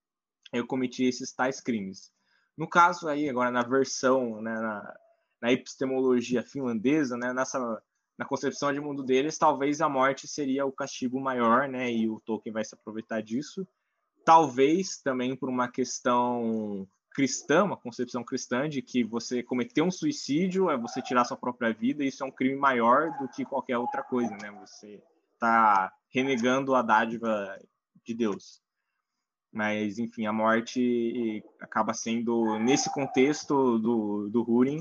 [0.52, 2.12] eu cometi esses tais crimes.
[2.56, 4.94] No caso aí, agora na versão, né, na,
[5.40, 7.82] na epistemologia finlandesa, né, nessa
[8.18, 12.20] na concepção de mundo deles, talvez a morte seria o castigo maior, né, e o
[12.20, 13.66] Tolkien vai se aproveitar disso.
[14.24, 20.70] Talvez também por uma questão cristã, uma concepção cristã de que você cometer um suicídio
[20.70, 23.78] é você tirar sua própria vida, e isso é um crime maior do que qualquer
[23.78, 24.51] outra coisa, né?
[24.60, 25.02] Você
[25.34, 27.59] está renegando a dádiva
[28.05, 28.62] de Deus.
[29.52, 34.80] Mas, enfim, a morte acaba sendo, nesse contexto do, do Húrin,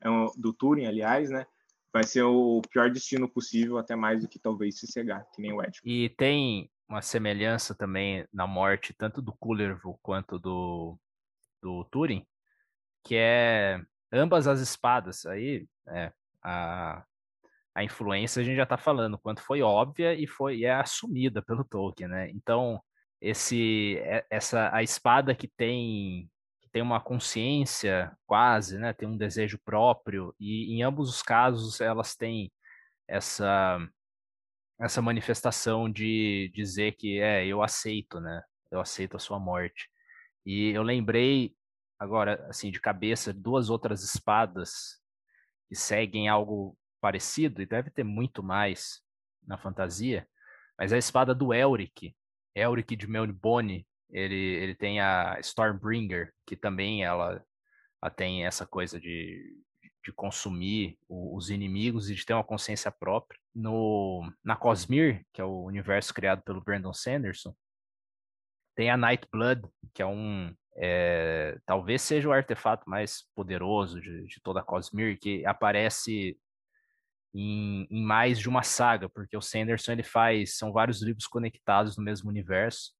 [0.00, 1.46] é do Turing, aliás, né?
[1.96, 5.54] Vai ser o pior destino possível, até mais do que talvez se cegar, que nem
[5.54, 5.88] o Édipo.
[5.88, 10.98] E tem uma semelhança também na morte, tanto do Kullervo quanto do,
[11.62, 12.22] do Turing,
[13.02, 13.80] que é
[14.12, 15.24] ambas as espadas.
[15.24, 16.12] Aí, é,
[16.42, 17.02] a,
[17.74, 21.40] a influência a gente já está falando, quanto foi óbvia e foi e é assumida
[21.40, 22.28] pelo Tolkien, né?
[22.28, 22.78] Então,
[23.22, 23.98] esse
[24.28, 26.30] essa a espada que tem
[26.76, 28.92] tem uma consciência quase, né?
[28.92, 32.52] Tem um desejo próprio e em ambos os casos elas têm
[33.08, 33.78] essa
[34.78, 38.42] essa manifestação de dizer que é eu aceito, né?
[38.70, 39.88] Eu aceito a sua morte.
[40.44, 41.56] E eu lembrei
[41.98, 45.00] agora assim de cabeça duas outras espadas
[45.70, 49.00] que seguem algo parecido e deve ter muito mais
[49.46, 50.28] na fantasia,
[50.78, 52.14] mas é a espada do Elric,
[52.54, 57.44] Elric de Melnibone, ele, ele tem a Stormbringer, que também ela,
[58.02, 59.56] ela tem essa coisa de,
[60.04, 63.38] de consumir os inimigos e de ter uma consciência própria.
[63.54, 67.54] No, na Cosmere, que é o universo criado pelo Brandon Sanderson,
[68.76, 69.62] tem a Nightblood,
[69.92, 70.54] que é um.
[70.78, 76.38] É, talvez seja o artefato mais poderoso de, de toda a Cosmere, que aparece
[77.34, 80.56] em, em, mais de uma saga, porque o Sanderson ele faz.
[80.56, 82.92] São vários livros conectados no mesmo universo.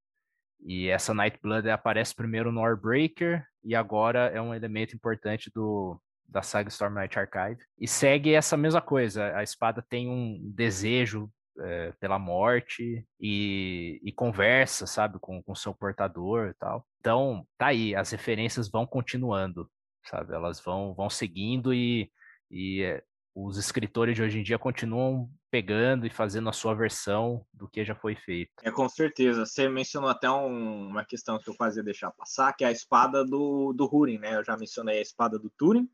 [0.64, 6.42] E essa Nightblood aparece primeiro no Warbreaker e agora é um elemento importante do, da
[6.42, 7.60] saga Stormlight Archive.
[7.78, 9.36] E segue essa mesma coisa.
[9.36, 15.74] A espada tem um desejo é, pela morte e, e, conversa, sabe, com o seu
[15.74, 16.86] portador e tal.
[17.00, 19.70] Então, tá aí, as referências vão continuando,
[20.04, 20.34] sabe?
[20.34, 22.10] Elas vão, vão seguindo e,
[22.50, 23.02] e é,
[23.38, 27.84] os escritores de hoje em dia continuam pegando e fazendo a sua versão do que
[27.84, 28.50] já foi feito.
[28.62, 29.44] É, com certeza.
[29.44, 32.72] Você mencionou até um, uma questão que eu quase ia deixar passar, que é a
[32.72, 34.36] espada do, do Húrin, né?
[34.36, 35.86] Eu já mencionei a espada do Turing,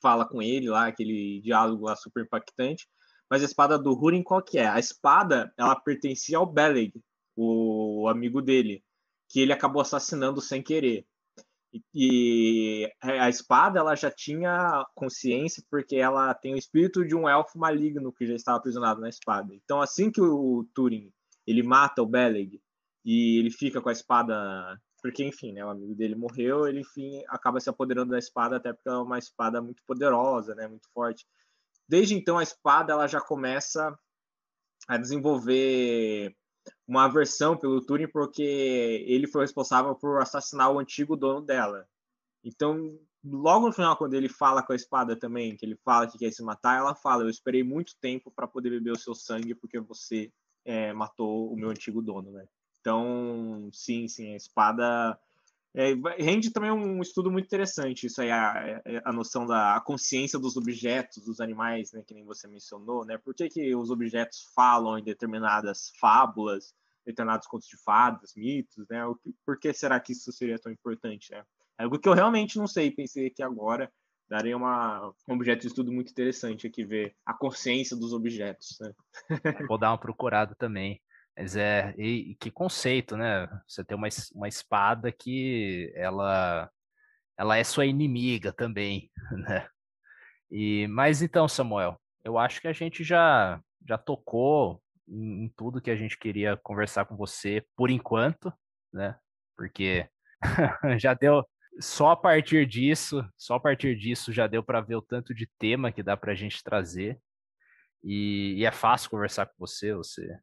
[0.00, 2.86] fala com ele lá, aquele diálogo lá super impactante.
[3.28, 4.68] Mas a espada do Húrin qual que é?
[4.68, 6.92] A espada, ela pertencia ao Beleg,
[7.34, 8.84] o amigo dele,
[9.28, 11.04] que ele acabou assassinando sem querer.
[11.94, 17.58] E a espada ela já tinha consciência porque ela tem o espírito de um elfo
[17.58, 19.54] maligno que já estava aprisionado na espada.
[19.54, 21.10] Então assim que o Turing
[21.46, 22.60] ele mata o Beleg
[23.04, 27.22] e ele fica com a espada porque enfim, né, o amigo dele morreu, ele enfim
[27.28, 31.24] acaba se apoderando da espada até porque é uma espada muito poderosa, né, muito forte.
[31.88, 33.96] Desde então a espada ela já começa
[34.88, 36.34] a desenvolver
[36.86, 38.42] uma aversão pelo Turing porque
[39.06, 41.88] ele foi responsável por assassinar o antigo dono dela.
[42.44, 46.18] Então, logo no final, quando ele fala com a espada também, que ele fala que
[46.18, 49.54] quer se matar, ela fala: Eu esperei muito tempo para poder beber o seu sangue
[49.54, 50.32] porque você
[50.64, 52.46] é, matou o meu antigo dono, né?
[52.80, 55.18] Então, sim, sim, a espada
[55.78, 60.56] é, rende também um estudo muito interessante, isso aí, a, a noção da consciência dos
[60.56, 63.18] objetos, dos animais, né, que nem você mencionou, né?
[63.18, 66.74] Por que, que os objetos falam em determinadas fábulas,
[67.04, 69.02] determinados contos de fadas, mitos, né?
[69.44, 71.44] Por que será que isso seria tão importante, né?
[71.78, 73.92] É algo que eu realmente não sei, pensei aqui agora,
[74.26, 78.78] daria uma, um objeto de estudo muito interessante aqui, ver a consciência dos objetos.
[78.80, 78.94] Né?
[79.68, 81.02] Vou dar uma procurada também.
[81.36, 83.46] Mas é, e, que conceito, né?
[83.68, 86.70] Você tem uma, uma espada que ela,
[87.36, 89.10] ela é sua inimiga também,
[89.46, 89.68] né?
[90.50, 95.80] E, mas então, Samuel, eu acho que a gente já, já tocou em, em tudo
[95.80, 98.50] que a gente queria conversar com você por enquanto,
[98.92, 99.18] né?
[99.56, 100.08] Porque
[100.98, 101.44] já deu,
[101.80, 105.46] só a partir disso, só a partir disso já deu para ver o tanto de
[105.58, 107.20] tema que dá para a gente trazer.
[108.02, 110.38] E, e, é fácil conversar com você, você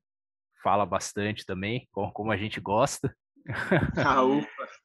[0.64, 3.16] fala bastante também, como, a gente gosta.
[3.98, 4.22] Ah,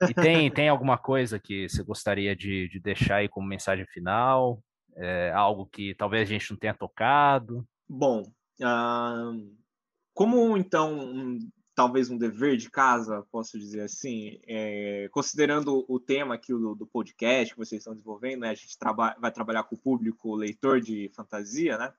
[0.10, 4.60] e tem, tem alguma coisa que você gostaria de, de deixar aí como mensagem final?
[4.96, 7.64] É, algo que talvez a gente não tenha tocado?
[7.88, 8.22] Bom,
[8.60, 9.56] uh,
[10.12, 11.38] como então
[11.78, 16.84] talvez um dever de casa, posso dizer assim, é, considerando o tema aqui do, do,
[16.88, 20.80] podcast que vocês estão desenvolvendo, né, a gente traba vai trabalhar com o público leitor
[20.80, 21.92] de fantasia, né?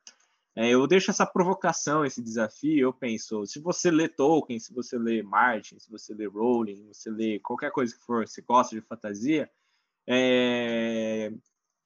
[0.55, 2.79] É, eu deixo essa provocação, esse desafio.
[2.79, 7.09] Eu penso, se você lê Tolkien, se você lê Martin, se você lê Rowling, você
[7.09, 9.49] lê qualquer coisa que for, você gosta de fantasia,
[10.07, 11.31] é,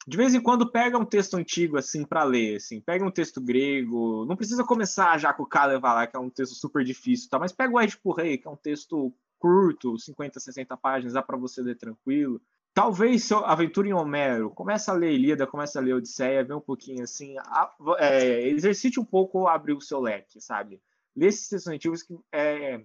[0.08, 3.40] de vez em quando pega um texto antigo assim para ler, assim, pega um texto
[3.40, 7.40] grego, não precisa começar já com o Kalevala, que é um texto super difícil, tá?
[7.40, 11.38] Mas pega o Édipo Rei, que é um texto curto, 50, 60 páginas, dá para
[11.38, 12.42] você ler tranquilo.
[12.74, 16.60] Talvez seu aventura em Homero, começa a ler Ilíada, começa a ler Odisseia, vê um
[16.60, 20.82] pouquinho assim, a, é, exercite um pouco abrir o seu leque, sabe?
[21.16, 22.84] Lê esses textos antigos que é,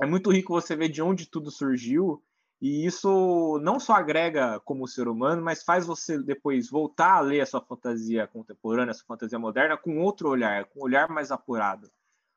[0.00, 2.20] é muito rico você ver de onde tudo surgiu
[2.60, 7.40] e isso não só agrega como ser humano, mas faz você depois voltar a ler
[7.40, 11.30] a sua fantasia contemporânea, a sua fantasia moderna, com outro olhar, com um olhar mais
[11.30, 11.90] apurado.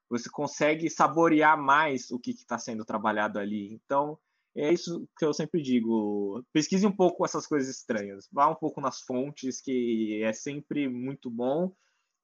[0.10, 3.74] Você consegue saborear mais o que está sendo trabalhado ali.
[3.74, 4.18] Então,
[4.56, 6.44] é isso que eu sempre digo.
[6.54, 8.28] Pesquise um pouco essas coisas estranhas.
[8.32, 11.74] Vá um pouco nas fontes, que é sempre muito bom.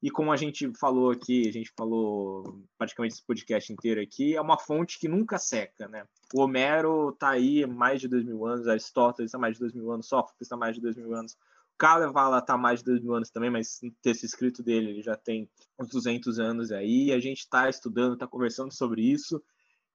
[0.02, 4.40] E como a gente falou aqui, a gente falou praticamente esse podcast inteiro aqui, é
[4.40, 6.04] uma fonte que nunca seca, né?
[6.34, 9.72] O Homero está aí há mais de dois mil anos, Aristóteles está mais de dois
[9.72, 13.00] mil anos, Sócrates está mais de dois mil anos, o Kalevala está mais de dois
[13.00, 15.48] mil anos também, mas texto escrito dele ele já tem
[15.78, 19.40] uns 200 anos aí, a gente está estudando, está conversando sobre isso,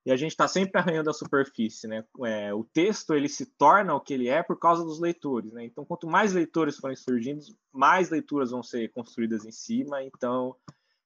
[0.07, 2.01] e a gente está sempre arranhando a superfície, né?
[2.25, 5.65] É, o texto ele se torna o que ele é por causa dos leitores, né?
[5.65, 7.41] Então, quanto mais leitores forem surgindo,
[7.73, 10.01] mais leituras vão ser construídas em cima.
[10.01, 10.55] Então,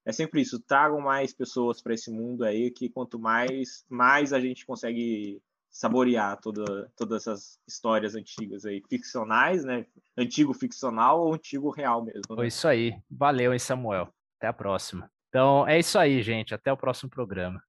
[0.05, 0.59] é sempre isso.
[0.59, 6.39] Tragam mais pessoas para esse mundo aí, que quanto mais, mais a gente consegue saborear
[6.39, 9.83] toda, todas essas histórias antigas aí, ficcionais, né?
[10.15, 12.21] Antigo ficcional ou antigo real mesmo.
[12.29, 12.35] Né?
[12.35, 12.93] Foi isso aí.
[13.09, 14.13] Valeu, hein, Samuel.
[14.37, 15.09] Até a próxima.
[15.29, 16.53] Então, é isso aí, gente.
[16.53, 17.63] Até o próximo programa.